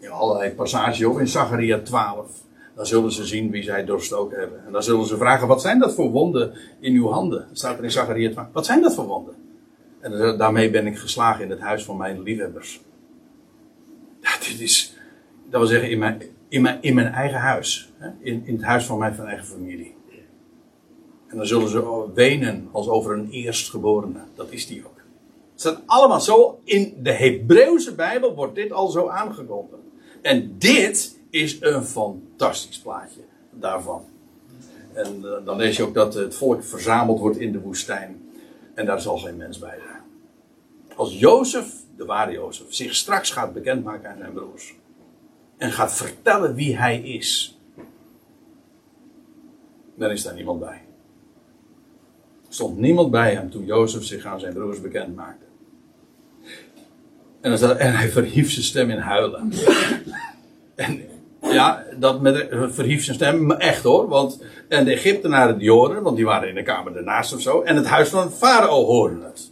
In 0.00 0.10
allerlei 0.10 0.50
passages 0.50 1.04
ook 1.04 1.20
in 1.20 1.28
Zachariah 1.28 1.82
12. 1.82 2.42
Dan 2.74 2.86
zullen 2.86 3.12
ze 3.12 3.24
zien 3.24 3.50
wie 3.50 3.62
zij 3.62 3.84
doorstoken 3.84 4.38
hebben. 4.38 4.64
En 4.66 4.72
dan 4.72 4.82
zullen 4.82 5.06
ze 5.06 5.16
vragen: 5.16 5.48
wat 5.48 5.60
zijn 5.60 5.78
dat 5.78 5.94
voor 5.94 6.10
wonden 6.10 6.52
in 6.80 6.94
uw 6.94 7.08
handen? 7.08 7.48
Staat 7.52 7.78
er 7.78 7.84
in 7.84 7.90
Zachariah 7.90 8.32
12. 8.32 8.48
Wat 8.52 8.66
zijn 8.66 8.82
dat 8.82 8.94
voor 8.94 9.06
wonden? 9.06 9.34
En 10.00 10.38
daarmee 10.38 10.70
ben 10.70 10.86
ik 10.86 10.98
geslagen 10.98 11.44
in 11.44 11.50
het 11.50 11.60
huis 11.60 11.84
van 11.84 11.96
mijn 11.96 12.22
liefhebbers. 12.22 12.80
Dit 14.48 14.60
is, 14.60 14.94
dat 15.50 15.60
wil 15.60 15.68
zeggen, 15.68 15.90
in 15.90 15.98
mijn, 15.98 16.22
in 16.48 16.62
mijn, 16.62 16.78
in 16.80 16.94
mijn 16.94 17.06
eigen 17.06 17.38
huis. 17.38 17.92
In, 18.20 18.46
in 18.46 18.54
het 18.54 18.64
huis 18.64 18.84
van 18.84 18.98
mijn 18.98 19.14
van 19.14 19.26
eigen 19.26 19.46
familie. 19.46 19.96
En 21.28 21.36
dan 21.36 21.46
zullen 21.46 21.68
ze 21.68 22.10
wenen 22.14 22.68
als 22.72 22.88
over 22.88 23.18
een 23.18 23.30
eerstgeborene. 23.30 24.20
Dat 24.34 24.50
is 24.50 24.66
die 24.66 24.86
ook. 24.86 24.96
Het 25.52 25.60
staat 25.60 25.82
allemaal 25.86 26.20
zo. 26.20 26.60
In 26.64 26.94
de 27.02 27.12
Hebreeuwse 27.12 27.94
Bijbel 27.94 28.34
wordt 28.34 28.54
dit 28.54 28.72
al 28.72 28.88
zo 28.88 29.08
aangekondigd. 29.08 29.82
En 30.22 30.54
dit 30.58 31.18
is 31.30 31.56
een 31.60 31.84
fantastisch 31.84 32.78
plaatje 32.78 33.20
daarvan. 33.50 34.04
En 34.92 35.20
uh, 35.22 35.32
dan 35.44 35.56
lees 35.56 35.76
je 35.76 35.82
ook 35.82 35.94
dat 35.94 36.14
het 36.14 36.34
volk 36.34 36.64
verzameld 36.64 37.18
wordt 37.18 37.38
in 37.38 37.52
de 37.52 37.60
woestijn. 37.60 38.30
En 38.74 38.86
daar 38.86 39.00
zal 39.00 39.18
geen 39.18 39.36
mens 39.36 39.58
bij 39.58 39.78
zijn. 39.78 40.02
Als 40.94 41.18
Jozef, 41.18 41.77
de 41.98 42.04
ware 42.04 42.32
Jozef, 42.32 42.66
zich 42.68 42.94
straks 42.94 43.30
gaat 43.30 43.52
bekendmaken 43.52 44.10
aan 44.10 44.18
zijn 44.18 44.32
broers. 44.32 44.74
En 45.56 45.72
gaat 45.72 45.94
vertellen 45.94 46.54
wie 46.54 46.76
hij 46.76 47.00
is. 47.00 47.58
Dan 49.94 50.10
is 50.10 50.22
daar 50.22 50.34
niemand 50.34 50.60
bij. 50.60 50.82
Er 52.46 52.54
stond 52.54 52.78
niemand 52.78 53.10
bij 53.10 53.34
hem 53.34 53.50
toen 53.50 53.64
Jozef 53.64 54.04
zich 54.04 54.24
aan 54.24 54.40
zijn 54.40 54.54
broers 54.54 54.80
bekend 54.80 55.16
maakte. 55.16 55.44
En, 57.40 57.58
dan 57.58 57.76
hij 57.76 58.08
verhief 58.08 58.50
zijn 58.50 58.64
stem 58.64 58.90
in 58.90 58.98
huilen. 58.98 59.52
en 60.74 61.02
ja, 61.40 61.84
dat 61.96 62.20
met, 62.20 62.46
verhief 62.50 63.04
zijn 63.04 63.16
stem 63.16 63.50
echt 63.50 63.82
hoor. 63.82 64.08
Want, 64.08 64.42
en 64.68 64.84
de 64.84 64.92
Egyptenaren 64.92 65.58
die 65.58 65.70
horen, 65.70 66.02
want 66.02 66.16
die 66.16 66.24
waren 66.24 66.48
in 66.48 66.54
de 66.54 66.62
kamer 66.62 66.96
ernaast 66.96 67.34
of 67.34 67.40
zo. 67.40 67.62
En 67.62 67.76
het 67.76 67.86
huis 67.86 68.08
van 68.08 68.32
Farao 68.32 68.84
hoorde 68.84 69.24
het. 69.24 69.50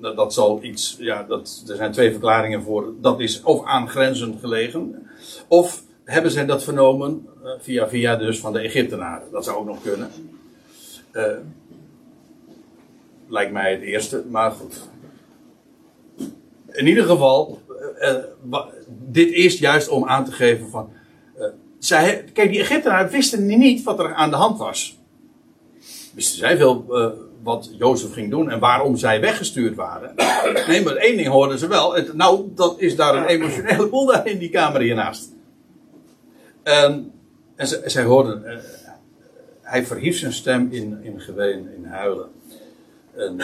Dat, 0.00 0.34
zal 0.34 0.62
iets, 0.62 0.96
ja, 0.98 1.22
dat, 1.22 1.64
er 1.68 1.76
zijn 1.76 1.92
twee 1.92 2.10
verklaringen 2.10 2.62
voor. 2.62 2.92
Dat 3.00 3.20
is 3.20 3.42
of 3.42 3.64
aangrenzend 3.64 4.40
gelegen. 4.40 5.08
Of 5.48 5.82
hebben 6.04 6.30
zij 6.30 6.46
dat 6.46 6.64
vernomen 6.64 7.26
uh, 7.44 7.50
via 7.60 7.88
via 7.88 8.16
dus 8.16 8.40
van 8.40 8.52
de 8.52 8.60
Egyptenaren. 8.60 9.30
Dat 9.30 9.44
zou 9.44 9.56
ook 9.56 9.66
nog 9.66 9.82
kunnen. 9.82 10.10
Uh, 11.12 11.24
lijkt 13.28 13.52
mij 13.52 13.72
het 13.72 13.82
eerste, 13.82 14.24
maar 14.28 14.50
goed 14.50 14.88
in 16.72 16.86
ieder 16.86 17.04
geval, 17.04 17.62
uh, 18.00 18.60
dit 18.88 19.32
is 19.32 19.58
juist 19.58 19.88
om 19.88 20.04
aan 20.04 20.24
te 20.24 20.32
geven 20.32 20.68
van. 20.70 20.90
Zij, 21.78 22.24
kijk, 22.32 22.50
die 22.50 22.60
Egyptenaren 22.60 23.10
wisten 23.10 23.46
niet 23.46 23.82
wat 23.82 23.98
er 23.98 24.14
aan 24.14 24.30
de 24.30 24.36
hand 24.36 24.58
was. 24.58 24.98
Wisten 26.14 26.38
zij 26.38 26.56
veel 26.56 26.86
wat 27.48 27.70
Jozef 27.78 28.12
ging 28.12 28.30
doen 28.30 28.50
en 28.50 28.58
waarom 28.58 28.96
zij 28.96 29.20
weggestuurd 29.20 29.74
waren. 29.74 30.14
Nee, 30.66 30.82
maar 30.82 30.96
één 30.96 31.16
ding 31.16 31.28
hoorden 31.28 31.58
ze 31.58 31.66
wel. 31.66 31.96
Nou, 32.12 32.50
dat 32.54 32.80
is 32.80 32.96
daar 32.96 33.14
een 33.14 33.24
emotionele 33.24 33.88
boel 33.88 34.22
in 34.24 34.38
die 34.38 34.50
kamer 34.50 34.80
hiernaast. 34.80 35.32
En, 36.62 37.12
en 37.56 37.66
ze, 37.66 37.82
zij 37.84 38.04
hoorden. 38.04 38.62
hij 39.60 39.86
verhief 39.86 40.18
zijn 40.18 40.32
stem 40.32 40.68
in, 40.70 40.98
in 41.02 41.20
geween, 41.20 41.68
in 41.76 41.84
huilen. 41.84 42.28
En 43.14 43.36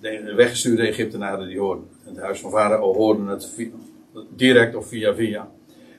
de 0.00 0.34
weggestuurde 0.34 0.86
Egyptenaren 0.86 1.48
die 1.48 1.58
hoorden 1.58 1.88
het 2.04 2.18
huis 2.18 2.40
van 2.40 2.50
Farao 2.50 2.94
hoorden 2.94 3.26
het 3.26 3.56
direct 4.36 4.74
of 4.74 4.86
via 4.86 5.14
via. 5.14 5.50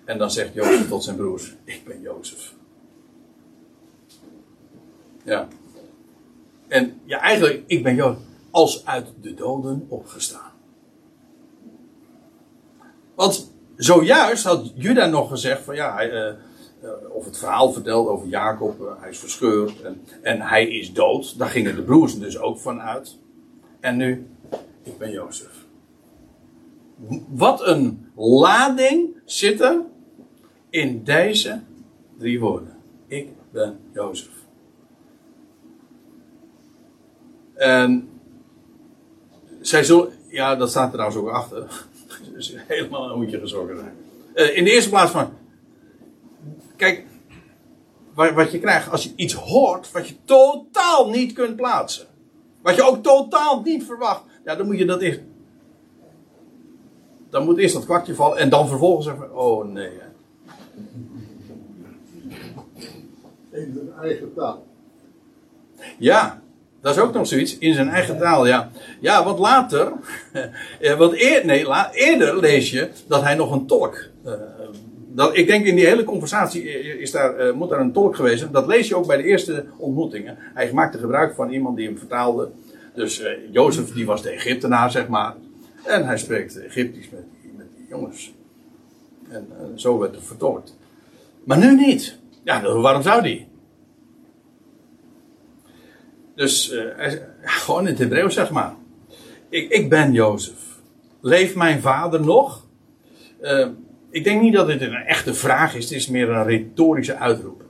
En 0.06 0.18
dan 0.18 0.32
zegt 0.32 0.54
Jozef 0.54 0.88
tot 0.88 1.04
zijn 1.04 1.16
broers: 1.16 1.56
Ik 1.64 1.82
ben 1.86 2.02
Jozef. 2.02 2.54
Ja. 5.24 5.48
En 6.72 7.02
ja, 7.06 7.20
eigenlijk, 7.20 7.64
ik 7.68 7.84
ben 7.84 7.96
Jozef 7.96 8.18
als 8.52 8.86
uit 8.86 9.08
de 9.22 9.34
doden 9.34 9.86
opgestaan. 9.88 10.52
Want 13.16 13.52
zojuist 13.76 14.44
had 14.44 14.72
Juda 14.76 15.06
nog 15.06 15.30
gezegd 15.30 15.64
van 15.64 15.76
ja, 15.76 15.94
hij, 15.94 16.12
uh, 16.12 16.92
of 17.10 17.26
het 17.26 17.38
verhaal 17.38 17.72
verteld 17.72 18.08
over 18.08 18.28
Jacob, 18.28 18.82
uh, 18.82 18.88
hij 19.00 19.10
is 19.10 19.20
verscheurd 19.20 19.82
en, 19.82 20.02
en 20.22 20.42
hij 20.42 20.68
is 20.70 20.94
dood. 20.94 21.38
Daar 21.38 21.50
gingen 21.50 21.76
de 21.76 21.84
broers 21.84 22.20
dus 22.20 22.40
ook 22.40 22.60
van 22.60 22.82
uit. 22.82 23.18
En 23.80 23.98
nu, 23.98 24.28
ik 24.84 24.98
ben 24.98 25.12
Jozef. 25.12 25.66
Wat 27.30 27.68
een 27.68 28.12
lading 28.16 29.16
zit 29.26 29.62
er 29.62 29.82
in 30.70 31.04
deze 31.04 31.62
drie 32.18 32.40
woorden. 32.40 32.78
Ik 33.08 33.30
ben 33.52 33.80
Jozef. 33.94 34.41
En 37.62 38.10
zij 39.60 39.84
zullen, 39.84 40.12
Ja, 40.28 40.56
dat 40.56 40.70
staat 40.70 40.86
er 40.86 40.92
trouwens 40.92 41.20
ook 41.20 41.30
achter. 41.30 41.88
Dus 42.34 42.56
helemaal 42.68 43.10
een 43.10 43.16
hoedje 43.16 43.40
gezorgd 43.40 43.80
zijn. 43.80 43.96
Uh, 44.36 44.58
in 44.58 44.64
de 44.64 44.72
eerste 44.72 44.90
plaats 44.90 45.12
van. 45.12 45.34
Kijk, 46.76 47.06
wat 48.14 48.52
je 48.52 48.60
krijgt 48.60 48.92
als 48.92 49.04
je 49.04 49.14
iets 49.16 49.34
hoort 49.34 49.92
wat 49.92 50.08
je 50.08 50.16
totaal 50.26 51.10
niet 51.10 51.34
kunt 51.34 51.56
plaatsen. 51.56 52.08
Wat 52.62 52.76
je 52.76 52.84
ook 52.84 53.04
totaal 53.04 53.62
niet 53.62 53.84
verwacht. 53.84 54.24
Ja, 54.46 54.56
dan 54.56 54.66
moet 54.66 54.78
je 54.78 54.86
dat 54.86 55.02
eerst. 55.02 55.20
Dan 57.30 57.46
moet 57.46 57.58
eerst 57.58 57.74
dat 57.74 57.86
kwartje 57.86 58.16
vallen 58.16 58.38
en 58.38 58.50
dan 58.50 58.68
vervolgens 58.68 59.06
zeggen: 59.06 59.38
Oh 59.38 59.66
nee. 59.66 60.00
In 63.50 63.74
zijn 63.74 63.94
eigen 64.02 64.34
taal. 64.34 64.66
Ja, 65.98 66.41
dat 66.82 66.96
is 66.96 67.02
ook 67.02 67.14
nog 67.14 67.28
zoiets. 67.28 67.58
In 67.58 67.74
zijn 67.74 67.90
eigen 67.90 68.18
taal, 68.18 68.48
ja. 68.48 68.72
Ja, 69.00 69.24
want 69.24 69.40
later. 69.40 69.92
want 70.98 71.22
eer, 71.22 71.46
nee, 71.46 71.66
eerder 71.94 72.40
lees 72.40 72.72
je 72.72 72.90
dat 73.08 73.22
hij 73.22 73.36
nog 73.36 73.52
een 73.52 73.66
tolk. 73.66 74.06
Uh, 74.26 74.34
dat, 75.08 75.38
ik 75.38 75.48
denk 75.48 75.66
in 75.66 75.76
die 75.76 75.86
hele 75.86 76.04
conversatie 76.04 76.64
is 77.00 77.12
daar, 77.12 77.48
uh, 77.48 77.54
moet 77.54 77.70
daar 77.70 77.80
een 77.80 77.92
tolk 77.92 78.16
geweest 78.16 78.40
zijn. 78.40 78.52
Dat 78.52 78.68
lees 78.68 78.88
je 78.88 78.96
ook 78.96 79.08
bij 79.08 79.18
de 79.18 79.24
eerste 79.24 79.66
ontmoetingen. 79.78 80.38
Hij 80.54 80.74
maakte 80.74 80.98
gebruik 80.98 81.36
van 81.36 81.52
iemand 81.52 81.78
die 81.78 81.88
hem 81.88 81.98
vertaalde. 81.98 82.50
Dus 82.96 83.22
uh, 83.22 83.28
Jozef, 83.52 83.94
die 83.94 84.06
was 84.06 84.22
de 84.22 84.30
Egyptenaar, 84.30 84.92
zeg 84.92 85.08
maar. 85.08 85.36
En 85.84 86.06
hij 86.06 86.18
spreekt 86.18 86.60
Egyptisch 86.60 87.10
met 87.10 87.24
met 87.58 87.68
die 87.78 87.86
jongens. 87.90 88.34
En 89.30 89.48
zo 89.76 90.00
werd 90.00 90.16
het 90.16 90.24
vertolkt. 90.24 90.78
Maar 91.44 91.58
nu 91.58 91.76
niet. 91.76 92.18
Ja, 92.44 92.62
waarom 92.62 93.02
zou 93.02 93.22
die? 93.22 93.48
Dus 96.36 96.72
uh, 96.72 97.14
gewoon 97.42 97.82
in 97.82 97.88
het 97.88 98.00
Hebreeuws 98.00 98.34
zeg 98.34 98.50
maar. 98.50 98.76
Ik, 99.50 99.70
ik 99.70 99.90
ben 99.90 100.12
Jozef. 100.14 100.80
Leeft 101.22 101.56
mijn 101.56 101.82
vader 101.82 102.22
nog? 102.22 102.66
Uh, 103.42 103.68
ik 104.10 104.24
denk 104.24 104.42
niet 104.42 104.54
dat 104.54 104.68
dit 104.68 104.82
een 104.82 104.94
echte 104.94 105.34
vraag 105.34 105.76
is. 105.76 105.84
Het 105.84 105.94
is 105.94 106.08
meer 106.08 106.30
een 106.30 106.44
retorische 106.44 107.16
uitroep. 107.16 107.64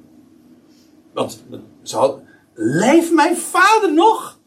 Want 1.13 1.43
ze 1.81 1.97
had, 1.97 2.19
leeft 2.53 3.11
mijn 3.11 3.37
vader 3.37 3.93
nog? 3.93 4.39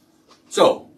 Zo. 0.49 0.89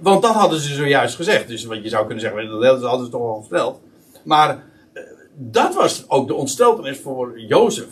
Want 0.00 0.22
dat 0.22 0.34
hadden 0.34 0.60
ze 0.60 0.74
zojuist 0.74 1.14
gezegd. 1.14 1.48
Dus 1.48 1.64
wat 1.64 1.82
je 1.82 1.88
zou 1.88 2.06
kunnen 2.06 2.22
zeggen, 2.22 2.60
dat 2.60 2.82
hadden 2.82 3.04
ze 3.04 3.12
toch 3.12 3.20
al 3.20 3.42
verteld. 3.42 3.80
Maar 4.24 4.64
uh, 4.94 5.02
dat 5.34 5.74
was 5.74 6.08
ook 6.08 6.26
de 6.26 6.34
ontsteltenis 6.34 6.98
voor 6.98 7.40
Jozef. 7.40 7.88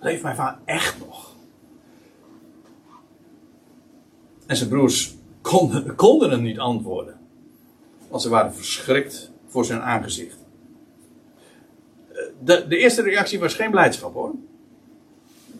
Leeft 0.00 0.22
mijn 0.22 0.36
vader 0.36 0.60
echt 0.64 0.98
nog? 0.98 1.27
En 4.48 4.56
zijn 4.56 4.68
broers 4.68 5.14
konden, 5.40 5.94
konden 5.94 6.30
hem 6.30 6.42
niet 6.42 6.58
antwoorden. 6.58 7.14
Want 8.08 8.22
ze 8.22 8.28
waren 8.28 8.54
verschrikt 8.54 9.30
voor 9.46 9.64
zijn 9.64 9.80
aangezicht. 9.80 10.36
De, 12.44 12.64
de 12.68 12.76
eerste 12.76 13.02
reactie 13.02 13.38
was 13.38 13.54
geen 13.54 13.70
blijdschap 13.70 14.14
hoor. 14.14 14.34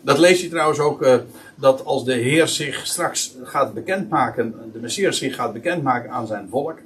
Dat 0.01 0.19
lees 0.19 0.41
je 0.41 0.49
trouwens 0.49 0.79
ook, 0.79 1.03
uh, 1.03 1.17
dat 1.55 1.85
als 1.85 2.05
de 2.05 2.13
Heer 2.13 2.49
zich 2.49 2.87
straks 2.87 3.37
gaat 3.43 3.75
bekendmaken, 3.75 4.55
de 4.73 4.79
Messias 4.79 5.19
zich 5.19 5.35
gaat 5.35 5.53
bekendmaken 5.53 6.11
aan 6.11 6.27
zijn 6.27 6.49
volk. 6.49 6.79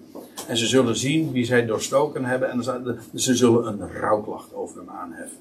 En 0.47 0.57
ze 0.57 0.67
zullen 0.67 0.97
zien 0.97 1.33
wie 1.33 1.45
zij 1.45 1.67
doorstoken 1.67 2.25
hebben 2.25 2.51
en 2.51 2.63
ze 3.15 3.35
zullen 3.35 3.67
een 3.67 3.93
rouwklacht 3.93 4.55
over 4.55 4.79
hem 4.79 4.91
aanheffen. 4.91 5.39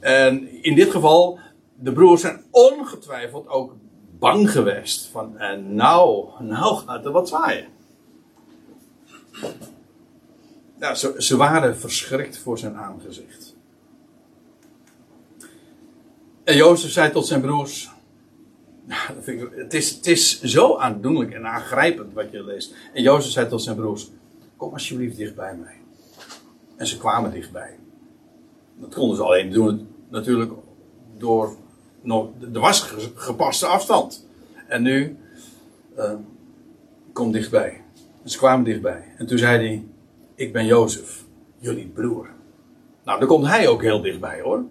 En 0.00 0.62
in 0.62 0.74
dit 0.74 0.90
geval, 0.90 1.38
de 1.74 1.92
broers 1.92 2.20
zijn 2.20 2.42
ongetwijfeld 2.50 3.48
ook 3.48 3.74
bang 4.22 4.50
geweest. 4.50 5.06
Van, 5.06 5.38
en 5.38 5.74
nou, 5.74 6.28
nou 6.40 6.76
gaat 6.76 7.04
er 7.04 7.12
wat 7.12 7.28
zwaaien. 7.28 7.66
Nou, 10.78 10.94
ze, 10.94 11.14
ze 11.18 11.36
waren 11.36 11.76
verschrikt 11.76 12.38
voor 12.38 12.58
zijn 12.58 12.76
aangezicht. 12.76 13.56
En 16.44 16.56
Jozef 16.56 16.90
zei 16.90 17.10
tot 17.10 17.26
zijn 17.26 17.40
broers. 17.40 17.90
Nou, 18.84 19.00
vind 19.20 19.42
ik, 19.42 19.50
het, 19.54 19.74
is, 19.74 19.90
het 19.90 20.06
is 20.06 20.42
zo 20.42 20.76
aandoenlijk 20.76 21.32
en 21.32 21.46
aangrijpend 21.46 22.12
wat 22.12 22.30
je 22.30 22.44
leest. 22.44 22.74
En 22.92 23.02
Jozef 23.02 23.32
zei 23.32 23.48
tot 23.48 23.62
zijn 23.62 23.76
broers: 23.76 24.10
Kom 24.56 24.72
alsjeblieft 24.72 25.16
dicht 25.16 25.34
bij 25.34 25.56
mij. 25.56 25.80
En 26.76 26.86
ze 26.86 26.98
kwamen 26.98 27.30
dichtbij. 27.30 27.78
Dat 28.76 28.94
konden 28.94 29.16
ze 29.16 29.22
alleen 29.22 29.50
doen, 29.50 29.88
natuurlijk, 30.08 30.52
door 31.18 31.56
nog, 32.02 32.28
er 32.52 32.60
was 32.60 32.80
gepaste 33.14 33.66
afstand. 33.66 34.26
En 34.68 34.82
nu, 34.82 35.16
uh, 35.98 36.12
kom 37.12 37.32
dichtbij. 37.32 37.80
ze 38.24 38.38
kwamen 38.38 38.64
dichtbij. 38.64 39.04
En 39.16 39.26
toen 39.26 39.38
zei 39.38 39.66
hij, 39.66 39.84
ik 40.34 40.52
ben 40.52 40.66
Jozef, 40.66 41.24
jullie 41.58 41.86
broer. 41.86 42.28
Nou, 43.04 43.18
dan 43.18 43.28
komt 43.28 43.46
hij 43.46 43.68
ook 43.68 43.82
heel 43.82 44.00
dichtbij 44.00 44.40
hoor. 44.40 44.64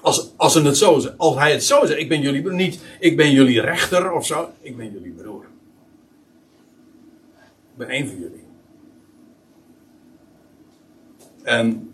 Als, 0.00 0.32
als, 0.36 0.54
het 0.54 0.76
zo, 0.76 1.00
als 1.16 1.36
hij 1.36 1.52
het 1.52 1.64
zo 1.64 1.86
zegt, 1.86 2.00
ik 2.00 2.08
ben 2.08 2.20
jullie 2.20 2.42
broer, 2.42 2.54
niet 2.54 2.80
ik 3.00 3.16
ben 3.16 3.30
jullie 3.30 3.60
rechter 3.60 4.12
of 4.12 4.26
zo, 4.26 4.50
ik 4.60 4.76
ben 4.76 4.92
jullie 4.92 5.12
broer. 5.12 5.44
Ik 7.72 7.76
ben 7.76 7.88
één 7.88 8.08
van 8.08 8.18
jullie. 8.18 8.44
En 11.42 11.90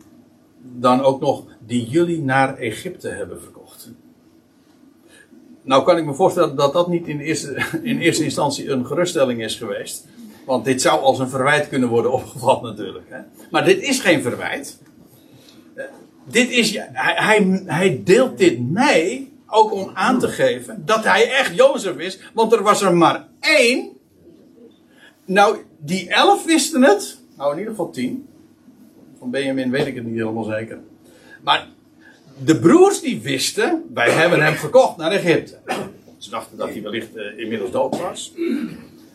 dan 0.60 1.00
ook 1.00 1.20
nog 1.20 1.44
die 1.58 1.88
jullie 1.88 2.22
naar 2.22 2.56
Egypte 2.56 3.08
hebben 3.08 3.42
verkocht. 3.42 3.90
Nou 5.66 5.84
kan 5.84 5.96
ik 5.96 6.04
me 6.04 6.14
voorstellen 6.14 6.56
dat 6.56 6.72
dat 6.72 6.88
niet 6.88 7.06
in 7.06 7.20
eerste, 7.20 7.62
in 7.82 7.98
eerste 7.98 8.24
instantie 8.24 8.70
een 8.70 8.86
geruststelling 8.86 9.42
is 9.42 9.54
geweest. 9.54 10.06
Want 10.44 10.64
dit 10.64 10.82
zou 10.82 11.00
als 11.00 11.18
een 11.18 11.28
verwijt 11.28 11.68
kunnen 11.68 11.88
worden 11.88 12.12
opgevat 12.12 12.62
natuurlijk. 12.62 13.04
Hè? 13.08 13.18
Maar 13.50 13.64
dit 13.64 13.82
is 13.82 14.00
geen 14.00 14.22
verwijt. 14.22 14.78
Eh, 15.74 15.84
dit 16.24 16.50
is, 16.50 16.74
hij, 16.74 17.14
hij, 17.16 17.62
hij 17.64 18.00
deelt 18.04 18.38
dit 18.38 18.70
mee 18.70 19.32
ook 19.46 19.72
om 19.72 19.90
aan 19.94 20.18
te 20.18 20.28
geven 20.28 20.82
dat 20.84 21.04
hij 21.04 21.30
echt 21.30 21.54
Jozef 21.54 21.96
is. 21.96 22.20
Want 22.34 22.52
er 22.52 22.62
was 22.62 22.82
er 22.82 22.96
maar 22.96 23.28
één. 23.40 23.90
Nou, 25.24 25.56
die 25.78 26.08
elf 26.08 26.44
wisten 26.44 26.82
het. 26.82 27.18
Nou, 27.36 27.52
in 27.52 27.58
ieder 27.58 27.72
geval 27.72 27.90
tien. 27.90 28.28
Van 29.18 29.30
Benjamin 29.30 29.70
weet 29.70 29.86
ik 29.86 29.94
het 29.94 30.04
niet 30.04 30.16
helemaal 30.16 30.44
zeker. 30.44 30.78
Maar 31.42 31.68
de 32.44 32.58
broers 32.58 33.00
die 33.00 33.20
wisten, 33.20 33.84
wij 33.94 34.10
hebben 34.10 34.42
hem 34.42 34.54
verkocht 34.54 34.96
naar 34.96 35.10
Egypte. 35.10 35.58
Ze 36.16 36.30
dachten 36.30 36.58
dat 36.58 36.68
hij 36.68 36.82
wellicht 36.82 37.16
uh, 37.16 37.38
inmiddels 37.38 37.70
dood 37.70 37.98
was. 37.98 38.32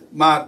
Maar 0.10 0.48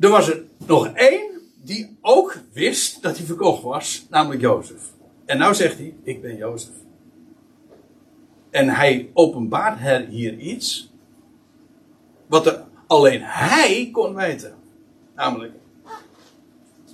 er 0.00 0.08
was 0.08 0.28
er 0.28 0.42
nog 0.66 0.86
één 0.94 1.30
die 1.62 1.96
ook 2.00 2.36
wist 2.52 3.02
dat 3.02 3.16
hij 3.16 3.26
verkocht 3.26 3.62
was, 3.62 4.06
namelijk 4.10 4.40
Jozef. 4.40 4.92
En 5.24 5.38
nou 5.38 5.54
zegt 5.54 5.78
hij, 5.78 5.94
ik 6.02 6.22
ben 6.22 6.36
Jozef. 6.36 6.72
En 8.50 8.68
hij 8.68 9.10
openbaart 9.12 10.06
hier 10.08 10.38
iets 10.38 10.92
wat 12.26 12.46
er 12.46 12.64
alleen 12.86 13.20
hij 13.22 13.88
kon 13.92 14.14
weten. 14.14 14.54
Namelijk, 15.14 15.52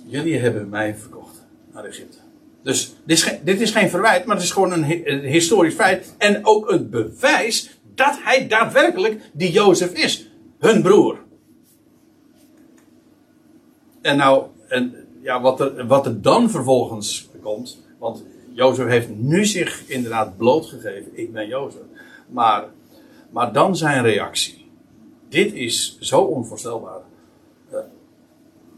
jullie 0.05 0.37
hebben 0.37 0.69
mij 0.69 0.95
verkocht 0.95 1.45
naar 1.73 1.85
Egypte. 1.85 2.17
Dus 2.63 2.95
dit 3.05 3.17
is, 3.17 3.23
geen, 3.23 3.39
dit 3.43 3.61
is 3.61 3.71
geen 3.71 3.89
verwijt, 3.89 4.25
maar 4.25 4.35
het 4.35 4.45
is 4.45 4.51
gewoon 4.51 4.71
een, 4.71 4.83
historisch 5.23 5.73
feit. 5.73 6.15
En 6.17 6.45
ook 6.45 6.71
een 6.71 6.89
bewijs 6.89 7.79
dat 7.95 8.19
hij 8.23 8.47
daadwerkelijk 8.47 9.21
die 9.33 9.51
Jozef 9.51 9.91
is. 9.91 10.29
Hun 10.59 10.81
broer. 10.81 11.19
En 14.01 14.17
nou, 14.17 14.45
en, 14.67 14.95
ja, 15.21 15.41
wat, 15.41 15.59
er, 15.59 15.87
wat 15.87 16.05
er 16.05 16.21
dan 16.21 16.49
vervolgens 16.49 17.29
komt. 17.41 17.79
Want 17.99 18.23
Jozef 18.53 18.87
heeft 18.87 19.09
nu 19.09 19.45
zich 19.45 19.87
inderdaad 19.87 20.37
blootgegeven. 20.37 21.17
Ik 21.17 21.33
ben 21.33 21.47
Jozef. 21.47 21.81
Maar, 22.27 22.65
maar 23.29 23.53
dan 23.53 23.75
zijn 23.75 24.03
reactie. 24.03 24.69
Dit 25.29 25.53
is 25.53 25.97
zo 25.99 26.21
onvoorstelbaar. 26.21 26.99
Uh, 27.71 27.79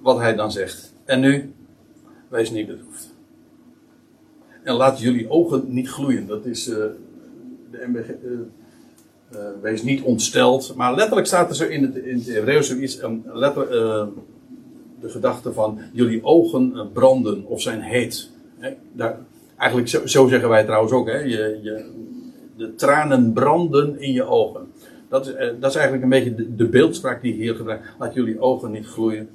wat 0.01 0.17
hij 0.17 0.35
dan 0.35 0.51
zegt. 0.51 0.93
En 1.05 1.19
nu, 1.19 1.53
wees 2.27 2.51
niet 2.51 2.67
bedroefd. 2.67 3.12
En 4.63 4.73
laat 4.73 4.99
jullie 4.99 5.29
ogen 5.29 5.63
niet 5.67 5.89
gloeien. 5.89 6.27
Dat 6.27 6.45
is 6.45 6.67
uh, 6.67 6.75
de 7.71 7.83
MBG. 7.87 8.07
Uh, 8.07 8.31
uh, 9.33 9.39
wees 9.61 9.83
niet 9.83 10.01
ontsteld. 10.01 10.73
Maar 10.75 10.95
letterlijk 10.95 11.27
staat 11.27 11.49
er 11.49 11.55
zo 11.55 11.65
in 11.65 11.81
het, 11.81 11.95
in 11.95 12.15
het 12.15 12.27
Hebreeuws 12.27 12.67
zoiets. 12.67 13.03
Um, 13.03 13.23
letter, 13.25 13.69
de 14.99 15.09
gedachte 15.09 15.53
van 15.53 15.79
jullie 15.91 16.23
ogen 16.23 16.89
branden 16.93 17.45
of 17.45 17.61
zijn 17.61 17.81
heet. 17.81 18.29
He, 18.57 18.73
daar, 18.91 19.19
eigenlijk 19.57 20.07
zo, 20.07 20.27
zeggen 20.27 20.49
wij 20.49 20.63
trouwens 20.63 20.93
ook. 20.93 21.07
Je, 21.07 21.59
je, 21.61 21.85
de 22.57 22.75
tranen 22.75 23.33
branden 23.33 23.99
in 23.99 24.11
je 24.11 24.23
ogen. 24.23 24.71
Dat 25.09 25.27
is, 25.27 25.33
dat 25.59 25.69
is 25.69 25.75
eigenlijk 25.75 26.03
een 26.03 26.09
beetje 26.09 26.35
de, 26.35 26.55
de 26.55 26.67
beeldspraak 26.67 27.21
die 27.21 27.33
hier 27.33 27.55
gebruikt. 27.55 27.85
Laat 27.99 28.13
jullie 28.13 28.39
ogen 28.39 28.71
niet 28.71 28.85
gloeien. 28.85 29.29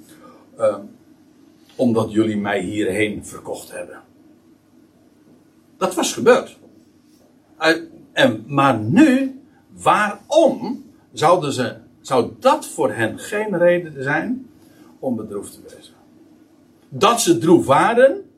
omdat 1.76 2.12
jullie 2.12 2.36
mij 2.36 2.60
hierheen 2.60 3.24
verkocht 3.24 3.72
hebben. 3.72 3.98
Dat 5.78 5.94
was 5.94 6.12
gebeurd. 6.12 6.58
En, 8.12 8.44
maar 8.46 8.78
nu, 8.78 9.40
waarom 9.82 10.84
zouden 11.12 11.52
ze, 11.52 11.76
zou 12.00 12.30
dat 12.40 12.66
voor 12.66 12.92
hen 12.92 13.18
geen 13.18 13.58
reden 13.58 14.02
zijn 14.02 14.50
om 14.98 15.16
bedroefd 15.16 15.52
te 15.52 15.60
wezen. 15.76 15.94
Dat 16.88 17.20
ze 17.20 17.38
droef 17.38 17.66
waren 17.66 18.30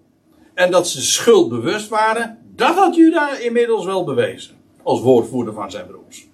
en 0.55 0.71
dat 0.71 0.89
ze 0.89 1.03
schuldbewust 1.03 1.89
waren, 1.89 2.39
dat 2.55 2.75
had 2.75 2.95
Juda 2.95 3.39
inmiddels 3.39 3.85
wel 3.85 4.05
bewezen. 4.05 4.55
Als 4.83 5.01
woordvoerder 5.01 5.55
van 5.55 5.71
zijn 5.71 5.87
broers. 5.87 6.29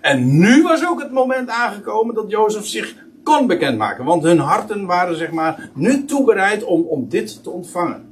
En 0.00 0.38
nu 0.38 0.62
was 0.62 0.86
ook 0.86 1.00
het 1.00 1.10
moment 1.10 1.48
aangekomen 1.48 2.14
dat 2.14 2.30
Jozef 2.30 2.66
zich 2.66 2.94
kon 3.22 3.46
bekendmaken. 3.46 4.04
Want 4.04 4.22
hun 4.22 4.38
harten 4.38 4.86
waren 4.86 5.16
zeg 5.16 5.30
maar 5.30 5.70
nu 5.74 6.04
toebereid 6.04 6.64
om, 6.64 6.82
om 6.82 7.08
dit 7.08 7.42
te 7.42 7.50
ontvangen. 7.50 8.09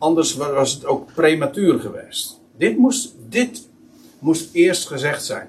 Anders 0.00 0.34
was 0.34 0.72
het 0.72 0.84
ook 0.84 1.12
prematuur 1.14 1.80
geweest. 1.80 2.40
Dit 2.56 2.76
moest, 2.76 3.14
dit 3.28 3.68
moest 4.18 4.54
eerst 4.54 4.86
gezegd 4.86 5.24
zijn. 5.24 5.48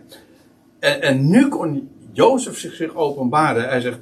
En, 0.80 1.02
en 1.02 1.30
nu 1.30 1.48
kon 1.48 1.90
Jozef 2.12 2.58
zich, 2.58 2.74
zich 2.74 2.96
openbaren. 2.96 3.70
Hij 3.70 3.82
zegt, 3.82 4.00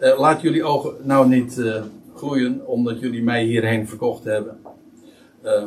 uh, 0.00 0.18
laat 0.18 0.40
jullie 0.40 0.64
ogen 0.64 0.94
nou 1.02 1.28
niet 1.28 1.58
uh, 1.58 1.82
gloeien 2.14 2.66
omdat 2.66 3.00
jullie 3.00 3.22
mij 3.22 3.44
hierheen 3.44 3.88
verkocht 3.88 4.24
hebben. 4.24 4.60
Uh, 5.44 5.64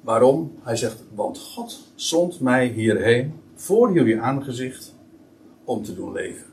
waarom? 0.00 0.52
Hij 0.62 0.76
zegt, 0.76 1.02
want 1.14 1.38
God 1.38 1.78
zond 1.94 2.40
mij 2.40 2.66
hierheen 2.66 3.34
voor 3.54 3.92
jullie 3.92 4.20
aangezicht 4.20 4.94
om 5.64 5.82
te 5.82 5.94
doen 5.94 6.12
leven. 6.12 6.46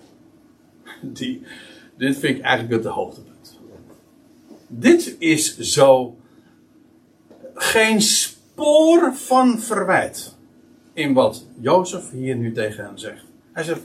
Die, 1.17 1.41
dit 1.97 2.17
vind 2.17 2.37
ik 2.37 2.43
eigenlijk 2.43 2.83
het 2.83 2.93
hoogtepunt. 2.93 3.26
Dit 4.67 5.15
is 5.19 5.57
zo 5.57 6.15
geen 7.53 8.01
spoor 8.01 9.13
van 9.15 9.59
verwijt 9.59 10.35
in 10.93 11.13
wat 11.13 11.45
Jozef 11.59 12.11
hier 12.11 12.35
nu 12.35 12.53
tegen 12.53 12.85
hen 12.85 12.99
zegt. 12.99 13.23
Hij 13.53 13.63
zegt, 13.63 13.81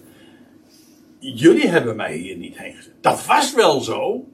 jullie 1.18 1.68
hebben 1.68 1.96
mij 1.96 2.16
hier 2.16 2.36
niet 2.36 2.58
heen 2.58 2.74
gezet. 2.74 2.92
Dat 3.00 3.26
was 3.26 3.54
wel 3.54 3.80
zo, 3.80 4.24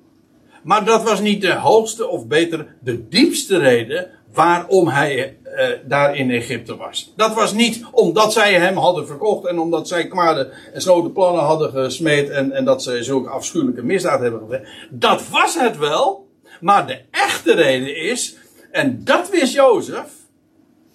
maar 0.63 0.85
dat 0.85 1.03
was 1.03 1.21
niet 1.21 1.41
de 1.41 1.55
hoogste 1.55 2.09
of 2.09 2.27
beter 2.27 2.75
de 2.81 3.09
diepste 3.09 3.59
reden 3.59 4.11
waarom 4.33 4.89
hij 4.89 5.37
uh, 5.45 5.69
daar 5.87 6.17
in 6.17 6.31
Egypte 6.31 6.77
was. 6.77 7.13
Dat 7.17 7.35
was 7.35 7.53
niet 7.53 7.85
omdat 7.91 8.33
zij 8.33 8.55
hem 8.55 8.77
hadden 8.77 9.07
verkocht 9.07 9.47
en 9.47 9.59
omdat 9.59 9.89
zij 9.89 10.09
kwade 10.09 10.53
en 10.73 10.81
sloten 10.81 11.13
plannen 11.13 11.43
hadden 11.43 11.71
gesmeed 11.71 12.31
en, 12.31 12.53
en 12.53 12.65
dat 12.65 12.83
ze 12.83 13.03
zulke 13.03 13.29
afschuwelijke 13.29 13.83
misdaad 13.83 14.21
hebben 14.21 14.41
gedaan. 14.41 14.67
Dat 14.91 15.29
was 15.29 15.61
het 15.61 15.79
wel, 15.79 16.28
maar 16.61 16.87
de 16.87 17.01
echte 17.11 17.55
reden 17.55 17.97
is, 17.97 18.37
en 18.71 19.05
dat 19.05 19.31
wist 19.31 19.53
Jozef, 19.53 20.13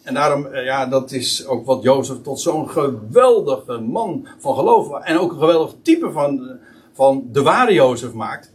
en 0.03 0.13
daarom, 0.13 0.45
uh, 0.45 0.65
ja, 0.65 0.85
dat 0.85 1.11
is 1.11 1.45
ook 1.45 1.65
wat 1.65 1.83
Jozef 1.83 2.21
tot 2.21 2.39
zo'n 2.39 2.69
geweldige 2.69 3.77
man 3.77 4.27
van 4.37 4.55
geloof 4.55 4.99
en 4.99 5.17
ook 5.17 5.31
een 5.31 5.39
geweldig 5.39 5.75
type 5.81 6.11
van, 6.11 6.59
van 6.93 7.27
de 7.31 7.41
ware 7.41 7.73
Jozef 7.73 8.13
maakt. 8.13 8.51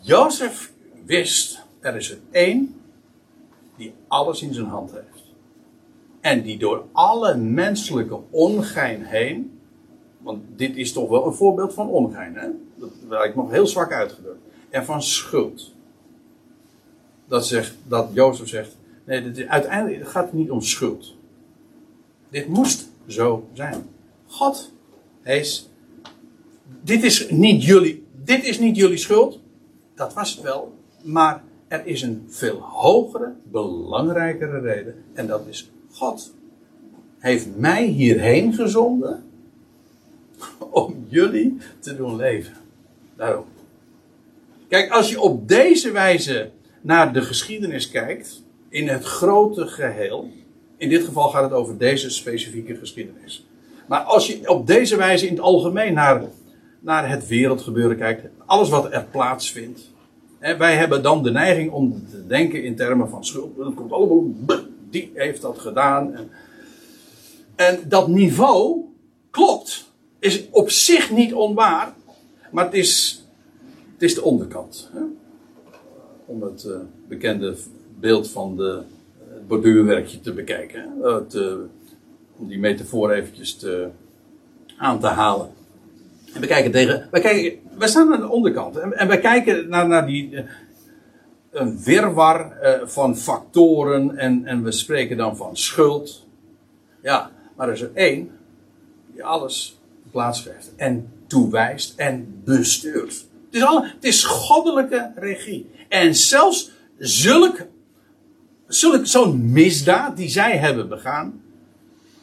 Jozef 0.00 0.72
wist 1.04 1.62
er 1.80 1.96
is 1.96 2.10
er 2.10 2.18
één 2.30 2.80
die 3.76 3.94
alles 4.08 4.42
in 4.42 4.54
zijn 4.54 4.66
hand 4.66 4.92
heeft. 4.92 5.24
En 6.20 6.42
die 6.42 6.58
door 6.58 6.84
alle 6.92 7.36
menselijke 7.36 8.18
ongein 8.30 9.04
heen. 9.04 9.49
Want 10.22 10.42
dit 10.56 10.76
is 10.76 10.92
toch 10.92 11.08
wel 11.08 11.26
een 11.26 11.34
voorbeeld 11.34 11.74
van 11.74 11.88
ongein, 11.88 12.34
hè? 12.34 12.48
Dat 12.74 12.90
lijkt 13.08 13.36
nog 13.36 13.50
heel 13.50 13.66
zwak 13.66 13.92
uitgedrukt. 13.92 14.40
En 14.68 14.84
van 14.84 15.02
schuld. 15.02 15.74
Dat, 17.26 17.46
zegt, 17.46 17.74
dat 17.88 18.08
Jozef 18.12 18.48
zegt. 18.48 18.76
Nee, 19.04 19.30
dit, 19.30 19.46
uiteindelijk 19.46 20.08
gaat 20.08 20.24
het 20.24 20.32
niet 20.32 20.50
om 20.50 20.60
schuld. 20.60 21.14
Dit 22.28 22.48
moest 22.48 22.88
zo 23.06 23.48
zijn. 23.52 23.86
God 24.26 24.72
is. 25.24 25.68
Dit 26.82 27.02
is 27.02 27.30
niet 27.30 27.64
jullie. 27.64 28.06
Dit 28.24 28.44
is 28.44 28.58
niet 28.58 28.76
jullie 28.76 28.96
schuld. 28.96 29.40
Dat 29.94 30.14
was 30.14 30.34
het 30.34 30.42
wel. 30.42 30.74
Maar 31.02 31.42
er 31.68 31.86
is 31.86 32.02
een 32.02 32.26
veel 32.28 32.58
hogere, 32.60 33.32
belangrijkere 33.42 34.60
reden. 34.60 34.94
En 35.12 35.26
dat 35.26 35.46
is 35.46 35.70
God 35.90 36.32
heeft 37.20 37.56
mij 37.56 37.84
hierheen 37.84 38.52
gezonden 38.52 39.24
om 40.70 41.04
jullie 41.08 41.56
te 41.78 41.96
doen 41.96 42.16
leven. 42.16 42.54
Daarom. 43.16 43.44
Kijk, 44.68 44.90
als 44.90 45.10
je 45.10 45.20
op 45.20 45.48
deze 45.48 45.90
wijze 45.92 46.50
naar 46.80 47.12
de 47.12 47.22
geschiedenis 47.22 47.90
kijkt, 47.90 48.42
in 48.68 48.88
het 48.88 49.04
grote 49.04 49.66
geheel, 49.66 50.30
in 50.76 50.88
dit 50.88 51.04
geval 51.04 51.28
gaat 51.28 51.42
het 51.42 51.52
over 51.52 51.78
deze 51.78 52.10
specifieke 52.10 52.76
geschiedenis. 52.76 53.46
Maar 53.86 54.00
als 54.00 54.26
je 54.26 54.48
op 54.48 54.66
deze 54.66 54.96
wijze 54.96 55.26
in 55.26 55.32
het 55.32 55.42
algemeen 55.42 55.94
naar, 55.94 56.22
naar 56.80 57.08
het 57.08 57.26
wereldgebeuren 57.26 57.96
kijkt, 57.96 58.26
alles 58.46 58.68
wat 58.68 58.92
er 58.92 59.06
plaatsvindt, 59.10 59.90
wij 60.38 60.76
hebben 60.76 61.02
dan 61.02 61.22
de 61.22 61.30
neiging 61.30 61.70
om 61.70 62.06
te 62.10 62.26
denken 62.26 62.64
in 62.64 62.76
termen 62.76 63.08
van 63.08 63.24
schuld. 63.24 63.56
Dat 63.56 63.74
komt 63.74 63.92
allemaal, 63.92 64.24
die 64.90 65.10
heeft 65.14 65.42
dat 65.42 65.58
gedaan. 65.58 66.14
En, 66.14 66.30
en 67.56 67.80
dat 67.88 68.08
niveau 68.08 68.84
klopt, 69.30 69.89
is 70.20 70.48
op 70.50 70.70
zich 70.70 71.10
niet 71.10 71.34
onwaar, 71.34 71.94
maar 72.50 72.64
het 72.64 72.74
is, 72.74 73.24
het 73.92 74.02
is 74.02 74.14
de 74.14 74.22
onderkant. 74.22 74.90
Hè? 74.92 75.00
Om 76.26 76.42
het 76.42 76.64
uh, 76.64 76.76
bekende 77.08 77.56
beeld 77.98 78.30
van 78.30 78.56
de, 78.56 78.82
het 79.28 79.48
borduurwerkje 79.48 80.20
te 80.20 80.32
bekijken. 80.32 80.92
Uh, 81.02 81.16
te, 81.16 81.66
om 82.36 82.48
die 82.48 82.58
metafoor 82.58 83.10
eventjes 83.10 83.56
te, 83.56 83.88
aan 84.76 85.00
te 85.00 85.06
halen. 85.06 85.50
En 86.34 86.40
we 86.40 86.46
kijken 86.46 86.70
tegen, 86.70 87.08
wij, 87.10 87.20
kijken, 87.20 87.60
wij 87.78 87.88
staan 87.88 88.12
aan 88.12 88.20
de 88.20 88.28
onderkant 88.28 88.76
en, 88.76 88.92
en 88.92 89.08
wij 89.08 89.20
kijken 89.20 89.68
naar, 89.68 89.88
naar 89.88 90.06
die, 90.06 90.30
uh, 90.30 90.40
een 91.50 91.82
wirwar 91.82 92.56
van 92.84 93.16
factoren 93.16 94.16
en, 94.16 94.44
en 94.44 94.62
we 94.62 94.72
spreken 94.72 95.16
dan 95.16 95.36
van 95.36 95.56
schuld. 95.56 96.26
Ja, 97.02 97.30
maar 97.56 97.68
er 97.68 97.74
is 97.74 97.80
er 97.80 97.90
één 97.94 98.30
die 99.12 99.24
alles 99.24 99.79
plaatsgeeft 100.10 100.72
en 100.76 101.12
toewijst 101.26 101.98
en 101.98 102.42
bestuurt. 102.44 103.12
Het 103.46 103.54
is, 103.54 103.62
alle, 103.62 103.86
het 103.94 104.04
is 104.04 104.24
goddelijke 104.24 105.12
regie. 105.14 105.70
En 105.88 106.14
zelfs 106.14 106.70
zulk, 106.98 107.66
zulk 108.66 109.06
zo'n 109.06 109.52
misdaad 109.52 110.16
die 110.16 110.28
zij 110.28 110.56
hebben 110.56 110.88
begaan 110.88 111.42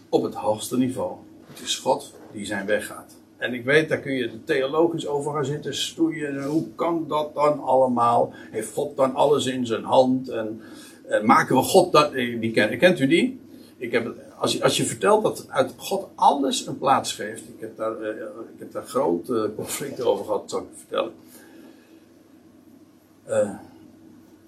op 0.09 0.23
het 0.23 0.33
hoogste 0.33 0.77
niveau. 0.77 1.15
Het 1.47 1.61
is 1.61 1.75
God 1.75 2.13
die 2.31 2.45
zijn 2.45 2.65
weg 2.65 2.85
gaat. 2.85 3.15
En 3.37 3.53
ik 3.53 3.63
weet, 3.63 3.89
daar 3.89 3.99
kun 3.99 4.13
je 4.13 4.43
theologisch 4.43 5.07
over 5.07 5.33
gaan 5.33 5.45
zitten 5.45 5.75
stoeien. 5.75 6.43
Hoe 6.43 6.67
kan 6.75 7.05
dat 7.07 7.33
dan 7.33 7.59
allemaal? 7.59 8.33
Heeft 8.51 8.73
God 8.73 8.97
dan 8.97 9.15
alles 9.15 9.45
in 9.45 9.65
zijn 9.65 9.83
hand? 9.83 10.29
En, 10.29 10.61
en 11.07 11.25
maken 11.25 11.55
we 11.55 11.61
God 11.61 11.91
dat. 11.91 12.13
Eh, 12.13 12.39
die 12.39 12.51
ken, 12.51 12.77
kent 12.77 12.99
u 12.99 13.07
die? 13.07 13.39
Ik 13.77 13.91
heb, 13.91 14.15
als, 14.37 14.53
je, 14.53 14.63
als 14.63 14.77
je 14.77 14.85
vertelt 14.85 15.23
dat 15.23 15.45
uit 15.49 15.73
God 15.77 16.07
alles 16.15 16.65
een 16.65 16.77
plaats 16.77 17.13
geeft. 17.13 17.41
Ik 17.41 17.59
heb 17.59 17.77
daar, 17.77 18.01
uh, 18.01 18.09
ik 18.53 18.59
heb 18.59 18.71
daar 18.71 18.85
grote 18.85 19.51
conflicten 19.55 20.05
over 20.05 20.25
gehad, 20.25 20.49
zal 20.49 20.59
ik 20.59 20.67
vertellen. 20.75 21.13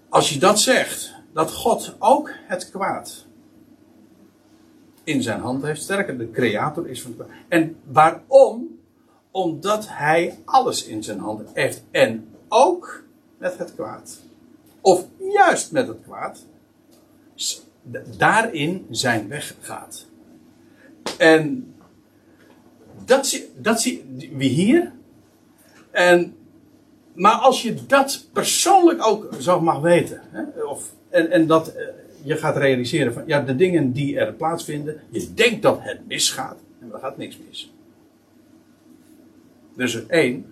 Als 0.09 0.29
je 0.29 0.39
dat 0.39 0.59
zegt, 0.59 1.13
dat 1.33 1.51
God 1.51 1.95
ook 1.99 2.31
het 2.33 2.69
kwaad 2.69 3.25
in 5.03 5.23
zijn 5.23 5.39
hand 5.39 5.63
heeft. 5.63 5.81
Sterker, 5.81 6.17
de 6.17 6.31
creator 6.31 6.87
is 6.87 7.01
van 7.01 7.11
het 7.11 7.19
kwaad. 7.19 7.37
En 7.47 7.75
waarom? 7.83 8.77
Omdat 9.31 9.85
hij 9.87 10.39
alles 10.45 10.85
in 10.85 11.03
zijn 11.03 11.19
handen 11.19 11.47
heeft. 11.53 11.83
En 11.91 12.29
ook 12.47 13.03
met 13.37 13.57
het 13.57 13.75
kwaad. 13.75 14.19
Of 14.81 15.05
juist 15.17 15.71
met 15.71 15.87
het 15.87 16.01
kwaad. 16.03 16.45
Daarin 18.17 18.87
zijn 18.89 19.27
weg 19.27 19.55
gaat. 19.59 20.07
En 21.17 21.73
dat 23.05 23.27
zie, 23.27 23.49
dat 23.55 23.81
zie 23.81 24.05
we 24.33 24.45
hier. 24.45 24.91
En, 25.91 26.35
maar 27.13 27.33
als 27.33 27.61
je 27.61 27.85
dat 27.87 28.27
persoonlijk 28.33 29.07
ook 29.07 29.27
zo 29.39 29.61
mag 29.61 29.79
weten. 29.79 30.21
Hè, 30.29 30.63
of, 30.63 30.93
en, 31.09 31.31
en 31.31 31.47
dat 31.47 31.73
eh, 31.73 31.85
je 32.23 32.37
gaat 32.37 32.57
realiseren 32.57 33.13
van 33.13 33.23
ja, 33.25 33.41
de 33.41 33.55
dingen 33.55 33.91
die 33.91 34.19
er 34.19 34.33
plaatsvinden. 34.33 35.01
Je 35.09 35.33
denkt 35.33 35.61
dat 35.61 35.77
het 35.81 36.07
misgaat. 36.07 36.57
En 36.79 36.93
er 36.93 36.99
gaat 36.99 37.17
niks 37.17 37.39
mis. 37.47 37.73
Dus 39.75 39.95
er 39.95 40.05
één. 40.07 40.45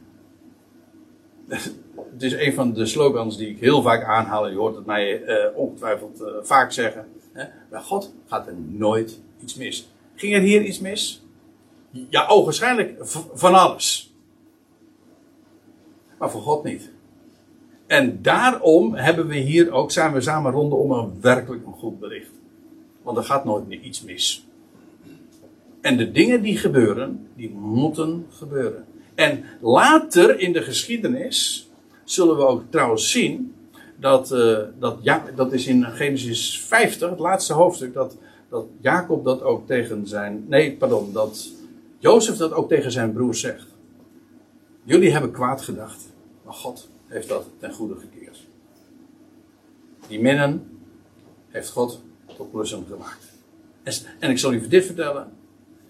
Het 2.11 2.23
is 2.23 2.33
een 2.33 2.53
van 2.53 2.73
de 2.73 2.85
slogans 2.85 3.37
die 3.37 3.49
ik 3.49 3.59
heel 3.59 3.81
vaak 3.81 4.03
aanhaal. 4.03 4.49
Je 4.49 4.57
hoort 4.57 4.75
het 4.75 4.85
mij 4.85 5.21
uh, 5.21 5.45
ongetwijfeld 5.55 6.21
uh, 6.21 6.27
vaak 6.41 6.71
zeggen. 6.71 7.07
Bij 7.69 7.81
God 7.81 8.13
gaat 8.25 8.47
er 8.47 8.55
nooit 8.67 9.19
iets 9.41 9.55
mis. 9.55 9.89
Ging 10.15 10.33
er 10.33 10.41
hier 10.41 10.61
iets 10.61 10.79
mis? 10.79 11.21
Ja, 12.09 12.27
ogenschijnlijk 12.27 12.97
van 13.33 13.53
alles. 13.53 14.13
Maar 16.17 16.31
voor 16.31 16.41
God 16.41 16.63
niet. 16.63 16.91
En 17.87 18.21
daarom 18.21 18.95
hebben 18.95 19.27
we 19.27 19.35
hier 19.35 19.71
ook, 19.71 19.91
zijn 19.91 20.13
we 20.13 20.21
samen 20.21 20.51
ronden 20.51 20.79
om 20.79 20.91
een 20.91 21.21
werkelijk 21.21 21.65
een 21.65 21.73
goed 21.73 21.99
bericht. 21.99 22.31
Want 23.01 23.17
er 23.17 23.23
gaat 23.23 23.45
nooit 23.45 23.67
meer 23.67 23.79
iets 23.79 24.01
mis. 24.01 24.45
En 25.81 25.97
de 25.97 26.11
dingen 26.11 26.41
die 26.41 26.57
gebeuren, 26.57 27.27
die 27.35 27.49
moeten 27.49 28.27
gebeuren. 28.29 28.85
En 29.15 29.43
later 29.61 30.39
in 30.39 30.53
de 30.53 30.61
geschiedenis 30.61 31.69
zullen 32.03 32.37
we 32.37 32.45
ook 32.45 32.63
trouwens 32.69 33.11
zien 33.11 33.53
dat, 33.99 34.31
uh, 34.31 34.59
dat, 34.79 34.97
ja, 35.01 35.23
dat 35.35 35.53
is 35.53 35.67
in 35.67 35.83
Genesis 35.83 36.61
50, 36.61 37.09
het 37.09 37.19
laatste 37.19 37.53
hoofdstuk, 37.53 37.93
dat, 37.93 38.17
dat 38.49 38.65
Jacob 38.79 39.23
dat 39.23 39.41
ook 39.41 39.67
tegen 39.67 40.07
zijn. 40.07 40.45
Nee, 40.47 40.75
pardon, 40.75 41.13
dat 41.13 41.49
Jozef 41.99 42.37
dat 42.37 42.51
ook 42.51 42.69
tegen 42.69 42.91
zijn 42.91 43.13
broers 43.13 43.39
zegt. 43.39 43.67
Jullie 44.83 45.11
hebben 45.11 45.31
kwaad 45.31 45.61
gedacht, 45.61 46.05
maar 46.43 46.53
God 46.53 46.89
heeft 47.07 47.29
dat 47.29 47.45
ten 47.59 47.73
goede 47.73 47.95
gekeerd. 47.95 48.47
Die 50.07 50.21
minnen 50.21 50.79
heeft 51.47 51.69
God 51.69 52.01
tot 52.37 52.51
plussen 52.51 52.85
gemaakt. 52.89 53.33
En, 53.83 53.93
en 54.19 54.29
ik 54.29 54.37
zal 54.37 54.53
u 54.53 54.67
dit 54.67 54.85
vertellen: 54.85 55.31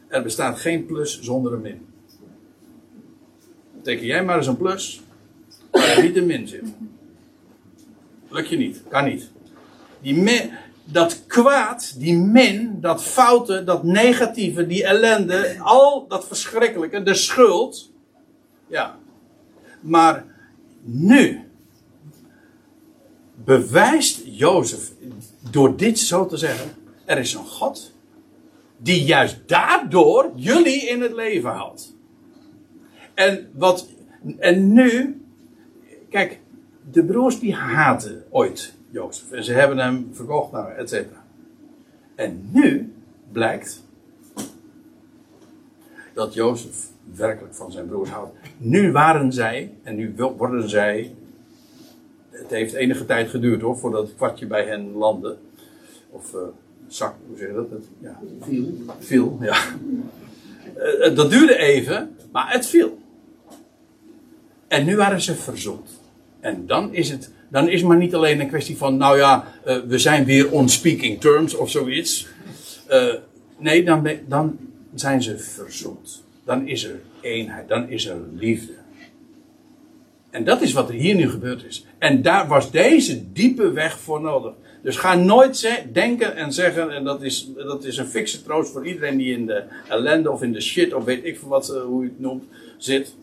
er 0.07 0.23
bestaat 0.23 0.59
geen 0.59 0.85
plus 0.85 1.21
zonder 1.21 1.53
een 1.53 1.61
min. 1.61 1.85
Teken 3.81 4.05
jij 4.05 4.23
maar 4.23 4.37
eens 4.37 4.47
een 4.47 4.57
plus, 4.57 5.01
waar 5.71 5.97
er 5.97 6.03
niet 6.03 6.15
een 6.15 6.25
min 6.25 6.47
zit. 6.47 6.73
Lukt 8.29 8.49
je 8.49 8.57
niet, 8.57 8.83
kan 8.89 9.05
niet. 9.05 9.31
Die 10.01 10.15
min, 10.15 10.51
dat 10.83 11.25
kwaad, 11.27 11.99
die 11.99 12.17
min, 12.17 12.81
dat 12.81 13.03
foute, 13.03 13.63
dat 13.63 13.83
negatieve, 13.83 14.67
die 14.67 14.83
ellende, 14.83 15.55
al 15.59 16.07
dat 16.07 16.27
verschrikkelijke, 16.27 17.03
de 17.03 17.13
schuld. 17.13 17.91
Ja. 18.67 18.97
Maar 19.81 20.25
nu 20.81 21.41
bewijst 23.43 24.21
Jozef 24.25 24.91
door 25.51 25.77
dit 25.77 25.99
zo 25.99 26.25
te 26.25 26.37
zeggen: 26.37 26.69
er 27.05 27.17
is 27.17 27.33
een 27.33 27.45
God 27.45 27.95
die 28.77 29.03
juist 29.03 29.37
daardoor 29.45 30.31
jullie 30.35 30.89
in 30.89 31.01
het 31.01 31.13
leven 31.13 31.49
houdt. 31.49 31.95
En 33.13 33.49
wat, 33.53 33.87
en 34.39 34.73
nu, 34.73 35.21
kijk, 36.09 36.39
de 36.91 37.03
broers 37.03 37.39
die 37.39 37.53
haten 37.53 38.23
ooit 38.29 38.73
Jozef. 38.89 39.31
En 39.31 39.43
ze 39.43 39.53
hebben 39.53 39.77
hem 39.77 40.09
verkocht, 40.11 40.51
nou, 40.51 40.71
et 40.71 40.89
cetera. 40.89 41.25
En 42.15 42.49
nu 42.51 42.93
blijkt 43.31 43.83
dat 46.13 46.33
Jozef 46.33 46.89
werkelijk 47.15 47.55
van 47.55 47.71
zijn 47.71 47.87
broers 47.87 48.09
houdt. 48.09 48.37
Nu 48.57 48.91
waren 48.91 49.33
zij, 49.33 49.73
en 49.83 49.95
nu 49.95 50.13
worden 50.37 50.69
zij. 50.69 51.15
Het 52.29 52.49
heeft 52.49 52.73
enige 52.73 53.05
tijd 53.05 53.29
geduurd 53.29 53.61
hoor, 53.61 53.77
voordat 53.77 54.07
het 54.07 54.15
kwartje 54.15 54.47
bij 54.47 54.65
hen 54.65 54.91
landde. 54.91 55.37
Of 56.09 56.33
uh, 56.33 56.39
zak, 56.87 57.15
hoe 57.27 57.37
zeg 57.37 57.47
je 57.47 57.53
dat? 57.53 57.69
Het, 57.69 57.85
ja. 57.99 58.19
Viel. 58.41 58.73
Viel, 58.99 59.37
ja. 59.41 59.57
Uh, 60.77 61.15
dat 61.15 61.29
duurde 61.29 61.55
even, 61.55 62.15
maar 62.31 62.51
het 62.51 62.65
viel. 62.65 62.97
En 64.67 64.85
nu 64.85 64.95
waren 64.95 65.21
ze 65.21 65.35
verzoend. 65.35 65.96
En 66.47 66.65
dan 66.65 66.93
is 66.93 67.09
het, 67.09 67.31
dan 67.49 67.69
is 67.69 67.83
maar 67.83 67.97
niet 67.97 68.15
alleen 68.15 68.39
een 68.39 68.47
kwestie 68.47 68.77
van, 68.77 68.97
nou 68.97 69.17
ja, 69.17 69.53
uh, 69.65 69.77
we 69.87 69.97
zijn 69.97 70.25
weer 70.25 70.51
on 70.51 70.69
speaking 70.69 71.21
terms 71.21 71.55
of 71.55 71.69
zoiets. 71.69 72.27
Uh, 72.91 73.13
nee, 73.57 73.83
dan, 73.83 74.07
dan 74.27 74.57
zijn 74.93 75.23
ze 75.23 75.37
verzoend. 75.37 76.23
Dan 76.45 76.67
is 76.67 76.83
er 76.83 77.01
eenheid, 77.21 77.67
dan 77.67 77.89
is 77.89 78.05
er 78.05 78.17
liefde. 78.35 78.73
En 80.29 80.43
dat 80.43 80.61
is 80.61 80.73
wat 80.73 80.89
er 80.89 80.95
hier 80.95 81.15
nu 81.15 81.29
gebeurd 81.29 81.63
is. 81.63 81.85
En 81.97 82.21
daar 82.21 82.47
was 82.47 82.71
deze 82.71 83.31
diepe 83.31 83.71
weg 83.71 83.99
voor 83.99 84.21
nodig. 84.21 84.53
Dus 84.81 84.97
ga 84.97 85.15
nooit 85.15 85.81
denken 85.93 86.35
en 86.35 86.53
zeggen, 86.53 86.91
en 86.91 87.03
dat 87.03 87.21
is, 87.21 87.49
dat 87.55 87.83
is 87.83 87.97
een 87.97 88.07
fikse 88.07 88.43
troost 88.43 88.71
voor 88.71 88.87
iedereen 88.87 89.17
die 89.17 89.33
in 89.33 89.45
de 89.45 89.63
ellende 89.87 90.31
of 90.31 90.41
in 90.41 90.51
de 90.51 90.61
shit, 90.61 90.93
of 90.93 91.03
weet 91.03 91.25
ik 91.25 91.39
veel 91.39 91.49
wat, 91.49 91.69
uh, 91.69 91.81
hoe 91.81 92.03
je 92.03 92.09
het 92.09 92.19
noemt, 92.19 92.43
zit. 92.77 93.15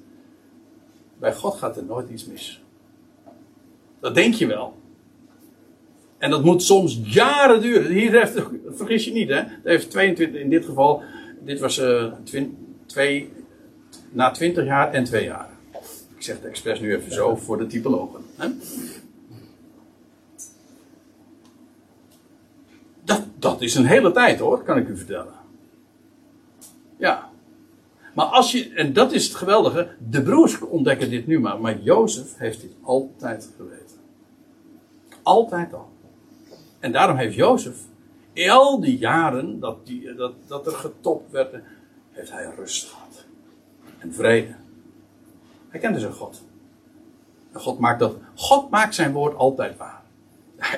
Bij 1.18 1.34
God 1.34 1.54
gaat 1.54 1.76
er 1.76 1.84
nooit 1.84 2.10
iets 2.10 2.24
mis. 2.24 2.63
Dat 4.04 4.14
denk 4.14 4.34
je 4.34 4.46
wel. 4.46 4.74
En 6.18 6.30
dat 6.30 6.44
moet 6.44 6.62
soms 6.62 7.00
jaren 7.04 7.60
duren. 7.60 7.92
Hier 7.92 8.12
heeft, 8.12 8.42
vergis 8.68 9.04
je 9.04 9.12
niet, 9.12 9.28
hè? 9.28 9.34
Het 9.34 9.64
heeft 9.64 9.90
22, 9.90 10.40
in 10.40 10.50
dit 10.50 10.64
geval, 10.64 11.02
dit 11.40 11.60
was 11.60 11.78
uh, 11.78 12.12
twee, 12.86 13.32
na 14.10 14.30
20 14.30 14.64
jaar 14.64 14.92
en 14.92 15.04
2 15.04 15.24
jaar. 15.24 15.48
Ik 16.16 16.22
zeg 16.22 16.36
het 16.36 16.44
expres 16.44 16.80
nu 16.80 16.94
even 16.94 17.12
zo 17.12 17.36
voor 17.36 17.58
de 17.58 17.66
typologen. 17.66 18.20
Hè? 18.36 18.48
Dat, 23.04 23.22
dat 23.38 23.62
is 23.62 23.74
een 23.74 23.86
hele 23.86 24.12
tijd 24.12 24.38
hoor, 24.38 24.62
kan 24.62 24.76
ik 24.76 24.88
u 24.88 24.96
vertellen. 24.96 25.34
Ja. 26.96 27.30
Maar 28.14 28.26
als 28.26 28.52
je, 28.52 28.72
en 28.74 28.92
dat 28.92 29.12
is 29.12 29.24
het 29.26 29.34
geweldige, 29.34 29.88
de 30.10 30.22
broers 30.22 30.60
ontdekken 30.60 31.10
dit 31.10 31.26
nu 31.26 31.40
maar, 31.40 31.60
maar 31.60 31.78
Jozef 31.82 32.36
heeft 32.36 32.60
dit 32.60 32.72
altijd 32.82 33.50
geweten. 33.56 33.83
Altijd 35.24 35.74
al. 35.74 35.88
En 36.78 36.92
daarom 36.92 37.16
heeft 37.16 37.34
Jozef, 37.34 37.76
al 38.48 38.80
die 38.80 38.98
jaren 38.98 39.60
dat, 39.60 39.86
die, 39.86 40.14
dat, 40.14 40.32
dat 40.46 40.66
er 40.66 40.72
getopt 40.72 41.30
werd, 41.30 41.54
heeft 42.10 42.30
hij 42.30 42.52
rust 42.56 42.88
gehad. 42.88 43.24
En 43.98 44.14
vrede. 44.14 44.54
Hij 45.68 45.80
kende 45.80 45.98
zijn 45.98 46.12
God. 46.12 46.42
En 47.52 47.60
God 47.60 47.78
maakt 47.78 47.98
dat, 47.98 48.16
God 48.34 48.70
maakt 48.70 48.94
zijn 48.94 49.12
woord 49.12 49.36
altijd 49.36 49.76
waar. 49.76 50.02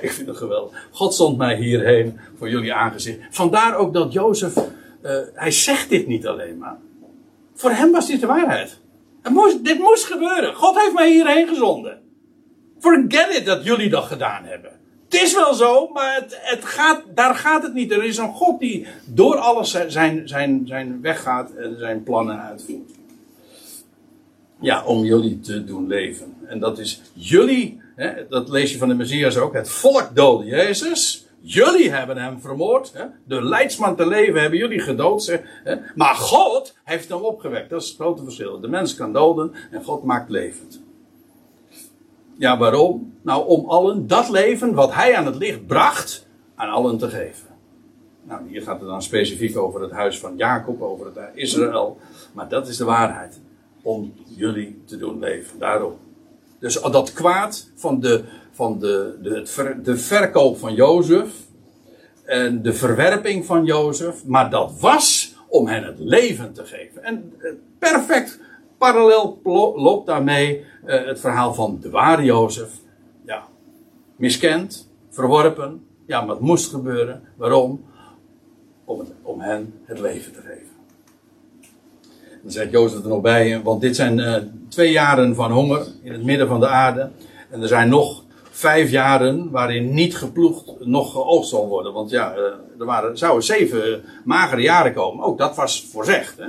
ik 0.00 0.10
vind 0.10 0.28
het 0.28 0.36
geweldig. 0.36 0.88
God 0.90 1.14
zond 1.14 1.36
mij 1.36 1.56
hierheen 1.56 2.20
voor 2.38 2.48
jullie 2.48 2.74
aangezicht. 2.74 3.18
Vandaar 3.30 3.76
ook 3.76 3.92
dat 3.94 4.12
Jozef, 4.12 4.56
uh, 4.56 5.18
hij 5.34 5.50
zegt 5.50 5.88
dit 5.88 6.06
niet 6.06 6.26
alleen 6.26 6.58
maar. 6.58 6.78
Voor 7.54 7.70
hem 7.70 7.92
was 7.92 8.06
dit 8.06 8.20
de 8.20 8.26
waarheid. 8.26 8.78
Moest, 9.30 9.64
dit 9.64 9.78
moest 9.78 10.04
gebeuren. 10.04 10.54
God 10.54 10.80
heeft 10.80 10.94
mij 10.94 11.10
hierheen 11.10 11.48
gezonden. 11.48 12.02
Forget 12.86 13.36
it 13.36 13.46
dat 13.46 13.64
jullie 13.64 13.88
dat 13.88 14.04
gedaan 14.04 14.44
hebben. 14.44 14.70
Het 15.04 15.22
is 15.22 15.34
wel 15.34 15.54
zo, 15.54 15.88
maar 15.88 16.14
het, 16.14 16.38
het 16.40 16.64
gaat, 16.64 17.02
daar 17.14 17.34
gaat 17.34 17.62
het 17.62 17.74
niet. 17.74 17.92
Er 17.92 18.04
is 18.04 18.16
een 18.16 18.32
God 18.32 18.60
die 18.60 18.86
door 19.06 19.36
alles 19.36 19.70
zijn, 19.86 20.28
zijn, 20.28 20.66
zijn 20.66 21.00
weg 21.00 21.22
gaat 21.22 21.50
en 21.50 21.78
zijn 21.78 22.02
plannen 22.02 22.40
uitvoert. 22.40 22.90
Ja, 24.60 24.84
om 24.84 25.04
jullie 25.04 25.40
te 25.40 25.64
doen 25.64 25.86
leven. 25.86 26.34
En 26.46 26.58
dat 26.58 26.78
is 26.78 27.02
jullie, 27.12 27.80
hè, 27.96 28.28
dat 28.28 28.48
lees 28.48 28.72
je 28.72 28.78
van 28.78 28.88
de 28.88 28.94
Messias 28.94 29.36
ook, 29.36 29.54
het 29.54 29.68
volk 29.68 30.10
doodde 30.14 30.44
Jezus. 30.44 31.26
Jullie 31.40 31.90
hebben 31.90 32.16
hem 32.16 32.40
vermoord. 32.40 32.92
Hè? 32.92 33.04
De 33.24 33.42
leidsman 33.42 33.96
te 33.96 34.06
leven 34.06 34.40
hebben 34.40 34.58
jullie 34.58 34.80
gedood. 34.80 35.26
Hè? 35.64 35.74
Maar 35.94 36.14
God 36.14 36.76
heeft 36.84 37.08
hem 37.08 37.20
opgewekt. 37.20 37.70
Dat 37.70 37.82
is 37.82 37.88
het 37.88 37.96
grote 37.96 38.22
verschil. 38.22 38.60
De 38.60 38.68
mens 38.68 38.94
kan 38.94 39.12
doden 39.12 39.52
en 39.70 39.84
God 39.84 40.02
maakt 40.02 40.30
levend. 40.30 40.84
Ja, 42.38 42.58
waarom? 42.58 43.14
Nou, 43.22 43.46
om 43.46 43.68
allen 43.68 44.06
dat 44.06 44.28
leven 44.28 44.74
wat 44.74 44.94
hij 44.94 45.16
aan 45.16 45.26
het 45.26 45.36
licht 45.36 45.66
bracht, 45.66 46.26
aan 46.54 46.68
allen 46.68 46.98
te 46.98 47.08
geven. 47.08 47.48
Nou, 48.22 48.48
hier 48.48 48.62
gaat 48.62 48.80
het 48.80 48.88
dan 48.88 49.02
specifiek 49.02 49.56
over 49.56 49.80
het 49.80 49.90
huis 49.90 50.18
van 50.18 50.36
Jacob, 50.36 50.82
over 50.82 51.06
het 51.06 51.18
Israël. 51.34 51.98
Maar 52.32 52.48
dat 52.48 52.68
is 52.68 52.76
de 52.76 52.84
waarheid. 52.84 53.40
Om 53.82 54.12
jullie 54.24 54.82
te 54.84 54.96
doen 54.96 55.18
leven. 55.18 55.58
Daarom. 55.58 55.92
Dus 56.58 56.80
dat 56.80 57.12
kwaad 57.12 57.70
van 57.74 58.00
de, 58.00 58.24
van 58.50 58.78
de, 58.78 59.18
de, 59.22 59.76
de 59.82 59.96
verkoop 59.96 60.58
van 60.58 60.74
Jozef. 60.74 61.30
En 62.24 62.62
de 62.62 62.72
verwerping 62.72 63.46
van 63.46 63.64
Jozef. 63.64 64.24
Maar 64.24 64.50
dat 64.50 64.80
was 64.80 65.34
om 65.48 65.66
hen 65.66 65.84
het 65.84 65.98
leven 65.98 66.52
te 66.52 66.64
geven. 66.64 67.04
En 67.04 67.32
eh, 67.38 67.50
perfect 67.78 68.40
parallel 68.78 69.40
loopt 69.74 70.06
daarmee 70.06 70.64
uh, 70.86 71.06
het 71.06 71.20
verhaal 71.20 71.54
van 71.54 71.78
de 71.80 71.90
ware 71.90 72.24
Jozef. 72.24 72.70
Ja, 73.24 73.42
miskend, 74.16 74.90
verworpen. 75.10 75.84
Ja, 76.06 76.20
maar 76.20 76.34
het 76.34 76.44
moest 76.44 76.70
gebeuren. 76.70 77.22
Waarom? 77.36 77.84
Om, 78.84 79.02
om 79.22 79.40
hen 79.40 79.74
het 79.84 79.98
leven 79.98 80.32
te 80.32 80.40
geven. 80.40 80.74
Dan 82.42 82.50
zegt 82.50 82.70
Jozef 82.70 83.02
er 83.02 83.08
nog 83.08 83.20
bij, 83.20 83.62
want 83.62 83.80
dit 83.80 83.96
zijn 83.96 84.18
uh, 84.18 84.34
twee 84.68 84.92
jaren 84.92 85.34
van 85.34 85.52
honger 85.52 85.86
in 86.02 86.12
het 86.12 86.24
midden 86.24 86.48
van 86.48 86.60
de 86.60 86.68
aarde. 86.68 87.10
En 87.50 87.62
er 87.62 87.68
zijn 87.68 87.88
nog 87.88 88.24
vijf 88.50 88.90
jaren 88.90 89.50
waarin 89.50 89.94
niet 89.94 90.16
geploegd, 90.16 90.72
nog 90.80 91.12
geoogst 91.12 91.50
zal 91.50 91.68
worden. 91.68 91.92
Want 91.92 92.10
ja, 92.10 92.34
er 92.78 92.84
waren, 92.84 93.18
zouden 93.18 93.44
zeven 93.44 94.02
magere 94.24 94.62
jaren 94.62 94.92
komen. 94.92 95.24
Ook 95.24 95.38
dat 95.38 95.56
was 95.56 95.86
voorzegd. 95.92 96.38
Hè? 96.38 96.46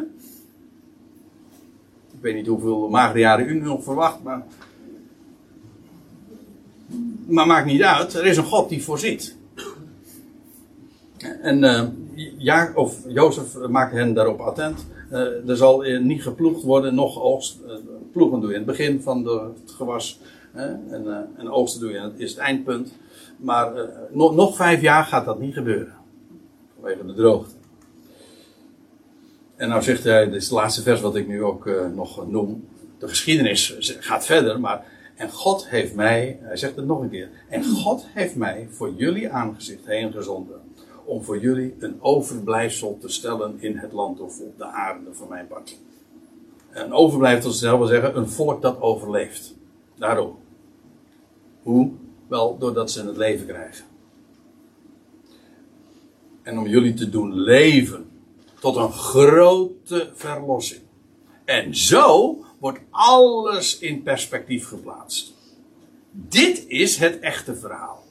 Ik 2.17 2.23
weet 2.23 2.35
niet 2.35 2.47
hoeveel 2.47 2.89
magere 2.89 3.19
jaren 3.19 3.47
u 3.47 3.59
nog 3.59 3.83
verwacht, 3.83 4.23
maar. 4.23 4.45
Maar 7.27 7.47
maakt 7.47 7.65
niet 7.65 7.81
uit, 7.81 8.13
er 8.13 8.25
is 8.25 8.37
een 8.37 8.43
God 8.43 8.69
die 8.69 8.83
voorziet. 8.83 9.35
En 11.41 11.63
uh, 11.63 11.83
ja, 12.37 12.71
of 12.75 13.03
Jozef 13.07 13.57
maakt 13.69 13.93
hen 13.93 14.13
daarop 14.13 14.39
attent. 14.39 14.85
Uh, 15.11 15.49
er 15.49 15.57
zal 15.57 15.81
niet 15.81 16.21
geploegd 16.21 16.63
worden, 16.63 16.95
nog 16.95 17.21
oogst. 17.21 17.59
Ploegen 18.11 18.39
doe 18.39 18.49
je 18.49 18.55
in 18.55 18.61
het 18.61 18.77
begin 18.77 19.01
van 19.01 19.23
de, 19.23 19.49
het 19.61 19.71
gewas. 19.71 20.19
en, 20.53 21.27
en 21.37 21.49
oogsten 21.49 21.81
doe 21.81 21.91
je, 21.91 21.99
dat 21.99 22.13
is 22.15 22.29
het 22.29 22.39
eindpunt. 22.39 22.93
Maar 23.37 23.71
nog 24.11 24.55
vijf 24.55 24.81
jaar 24.81 25.03
gaat 25.03 25.25
dat 25.25 25.39
niet 25.39 25.53
gebeuren. 25.53 25.93
vanwege 26.75 27.05
de 27.05 27.13
droogte. 27.13 27.56
En 29.57 29.69
nou 29.69 29.81
zegt 29.81 30.03
hij, 30.03 30.25
dit 30.25 30.35
is 30.35 30.43
het 30.43 30.53
laatste 30.53 30.81
vers 30.81 31.01
wat 31.01 31.15
ik 31.15 31.27
nu 31.27 31.43
ook 31.43 31.65
uh, 31.65 31.87
nog 31.87 32.27
noem. 32.27 32.67
De 32.97 33.07
geschiedenis 33.07 33.75
gaat 33.99 34.25
verder, 34.25 34.59
maar. 34.59 34.95
En 35.15 35.31
God 35.31 35.69
heeft 35.69 35.95
mij, 35.95 36.37
hij 36.41 36.57
zegt 36.57 36.75
het 36.75 36.85
nog 36.85 37.01
een 37.01 37.09
keer. 37.09 37.29
En 37.49 37.63
God 37.63 38.05
heeft 38.13 38.35
mij 38.35 38.67
voor 38.71 38.93
jullie 38.93 39.29
aangezicht 39.29 39.85
heen 39.85 40.11
gezonden. 40.11 40.61
Om 41.05 41.23
voor 41.23 41.39
jullie 41.39 41.75
een 41.79 42.01
overblijfsel 42.01 42.97
te 43.01 43.09
stellen 43.09 43.55
in 43.59 43.77
het 43.77 43.91
land 43.91 44.19
of 44.19 44.39
op 44.39 44.57
de 44.57 44.65
aarde 44.65 45.13
van 45.13 45.27
mijn 45.27 45.47
part. 45.47 45.77
Een 46.71 46.93
overblijfsel 46.93 47.51
zelf 47.51 47.77
wil 47.77 47.87
zeggen, 47.87 48.17
een 48.17 48.29
volk 48.29 48.61
dat 48.61 48.81
overleeft. 48.81 49.55
Daarom. 49.95 50.37
Hoe? 51.63 51.91
Wel, 52.27 52.57
doordat 52.57 52.91
ze 52.91 53.05
het 53.05 53.17
leven 53.17 53.47
krijgen. 53.47 53.85
En 56.41 56.57
om 56.59 56.67
jullie 56.67 56.93
te 56.93 57.09
doen 57.09 57.33
leven 57.33 58.06
tot 58.59 58.75
een 58.75 58.91
grote 58.91 60.09
verlossing. 60.13 60.81
En 61.45 61.75
zo 61.75 62.37
wordt 62.59 62.79
alles 62.89 63.79
in 63.79 64.03
perspectief 64.03 64.67
geplaatst. 64.67 65.33
Dit 66.11 66.65
is 66.67 66.97
het 66.97 67.19
echte 67.19 67.55
verhaal. 67.55 68.03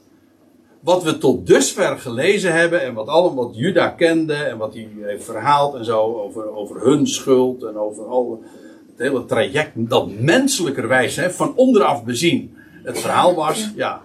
Wat 0.80 1.02
we 1.02 1.18
tot 1.18 1.46
dusver 1.46 1.98
gelezen 1.98 2.52
hebben 2.52 2.82
en 2.82 2.94
wat, 2.94 3.06
allemaal 3.06 3.46
wat 3.46 3.56
Juda 3.56 3.88
kende 3.88 4.34
en 4.34 4.58
wat 4.58 4.74
hij 4.74 4.88
heeft 5.00 5.24
verhaald 5.24 5.74
en 5.74 5.84
zo 5.84 6.14
over, 6.14 6.54
over 6.54 6.84
hun 6.84 7.06
schuld 7.06 7.62
en 7.62 7.78
over 7.78 8.04
al 8.04 8.42
het 8.88 8.98
hele 8.98 9.24
traject 9.24 9.72
dat 9.74 10.10
menselijkerwijs 10.10 11.16
hè, 11.16 11.30
van 11.30 11.56
onderaf 11.56 12.04
bezien 12.04 12.56
het 12.82 12.98
verhaal 12.98 13.34
was. 13.34 13.70
Ja. 13.74 14.02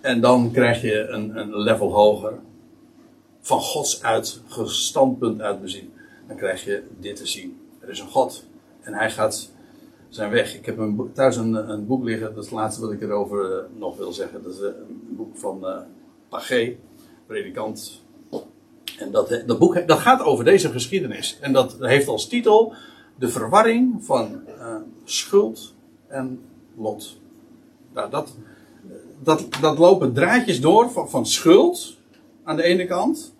En 0.00 0.20
dan 0.20 0.50
krijg 0.52 0.82
je 0.82 1.06
een, 1.08 1.36
een 1.38 1.56
level 1.56 1.92
hoger 1.92 2.32
van 3.42 3.60
Gods 3.60 4.02
uit, 4.02 4.40
standpunt 4.64 5.40
uit 5.40 5.60
bezien. 5.60 5.92
Dan 6.26 6.36
krijg 6.36 6.64
je 6.64 6.82
dit 6.98 7.16
te 7.16 7.26
zien. 7.26 7.60
Er 7.80 7.88
is 7.88 8.00
een 8.00 8.08
God 8.08 8.44
en 8.80 8.94
hij 8.94 9.10
gaat 9.10 9.50
zijn 10.08 10.30
weg. 10.30 10.56
Ik 10.56 10.66
heb 10.66 10.78
thuis 11.12 11.36
een, 11.36 11.70
een, 11.70 11.86
boek 11.86 12.04
liggen, 12.04 12.34
dat 12.34 12.44
is 12.44 12.50
het 12.50 12.58
laatste 12.58 12.80
wat 12.80 12.92
ik 12.92 13.02
erover 13.02 13.50
uh, 13.50 13.78
nog 13.78 13.96
wil 13.96 14.12
zeggen. 14.12 14.42
Dat 14.42 14.52
is 14.52 14.60
uh, 14.60 14.66
een 14.66 15.16
boek 15.16 15.36
van 15.36 15.58
uh, 15.62 15.76
Pagé, 16.28 16.76
predikant. 17.26 18.00
En 18.98 19.10
dat, 19.10 19.42
dat 19.46 19.58
boek 19.58 19.86
dat 19.86 19.98
gaat 19.98 20.22
over 20.22 20.44
deze 20.44 20.70
geschiedenis. 20.70 21.38
En 21.40 21.52
dat 21.52 21.76
heeft 21.78 22.08
als 22.08 22.28
titel 22.28 22.74
De 23.18 23.28
verwarring 23.28 24.04
van 24.04 24.40
schuld 25.04 25.74
en 26.06 26.40
lot. 26.76 27.20
Nou, 27.94 28.10
dat, 28.10 28.36
dat, 29.22 29.46
dat 29.60 29.78
lopen 29.78 30.12
draadjes 30.12 30.60
door 30.60 30.90
van, 30.90 31.10
van 31.10 31.26
schuld 31.26 31.96
aan 32.44 32.56
de 32.56 32.62
ene 32.62 32.86
kant. 32.86 33.34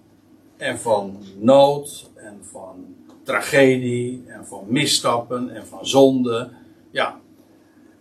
En 0.57 0.79
van 0.79 1.17
nood 1.39 2.11
en 2.15 2.39
van 2.51 2.95
tragedie 3.23 4.23
en 4.27 4.47
van 4.47 4.65
misstappen 4.67 5.51
en 5.51 5.67
van 5.67 5.87
zonde. 5.87 6.51
Ja. 6.91 7.21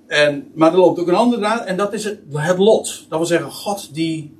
En, 0.08 0.52
maar 0.54 0.72
er 0.72 0.80
loopt 0.80 1.00
ook 1.00 1.08
een 1.08 1.16
andere 1.16 1.42
draad 1.42 1.66
en 1.66 1.78
dat 1.78 1.94
is 1.94 2.04
het, 2.04 2.20
het 2.34 2.58
lot. 2.58 3.06
Dat 3.10 3.18
wil 3.18 3.28
zeggen, 3.28 3.52
God 3.52 3.94
die 3.94 4.40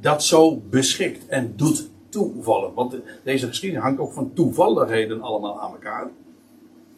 dat 0.00 0.24
zo 0.24 0.62
beschikt 0.70 1.26
en 1.26 1.52
doet 1.56 1.90
toevallen. 2.08 2.74
Want 2.74 2.96
deze 3.24 3.46
geschiedenis 3.46 3.84
hangt 3.84 4.00
ook 4.00 4.12
van 4.12 4.32
toevalligheden 4.34 5.22
allemaal 5.22 5.60
aan 5.60 5.72
elkaar. 5.72 6.10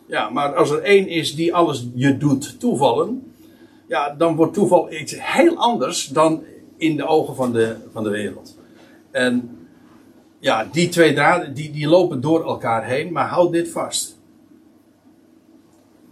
Ja, 0.07 0.31
maar 0.31 0.55
als 0.55 0.71
er 0.71 0.83
één 0.83 1.09
is 1.09 1.35
die 1.35 1.55
alles 1.55 1.87
je 1.95 2.17
doet 2.17 2.61
toevallen, 2.61 3.33
ja, 3.89 4.15
dan 4.15 4.37
wordt 4.37 4.55
toeval 4.55 4.93
iets 4.93 5.15
heel 5.19 5.57
anders 5.57 6.09
dan 6.09 6.43
in 6.85 6.97
de 6.97 7.07
ogen 7.07 7.35
van 7.35 7.53
de, 7.53 7.77
van 7.93 8.05
de 8.05 8.11
wereld. 8.11 8.59
En 9.11 9.59
ja, 10.39 10.65
die 10.65 10.89
twee 10.89 11.15
draden 11.15 11.55
die, 11.55 11.71
die 11.71 11.89
lopen 11.89 12.21
door 12.21 12.45
elkaar 12.45 12.85
heen, 12.85 13.13
maar 13.13 13.29
houd 13.29 13.53
dit 13.53 13.69
vast. 13.69 14.19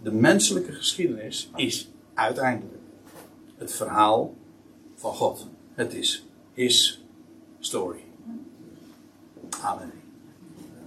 De 0.01 0.11
menselijke 0.11 0.71
geschiedenis 0.71 1.49
is 1.55 1.89
uiteindelijk 2.13 2.79
het 3.57 3.73
verhaal 3.73 4.33
van 4.95 5.13
God. 5.13 5.47
Het 5.73 5.93
is 5.93 6.25
His 6.53 7.03
story. 7.59 8.03
Amen. 9.61 10.02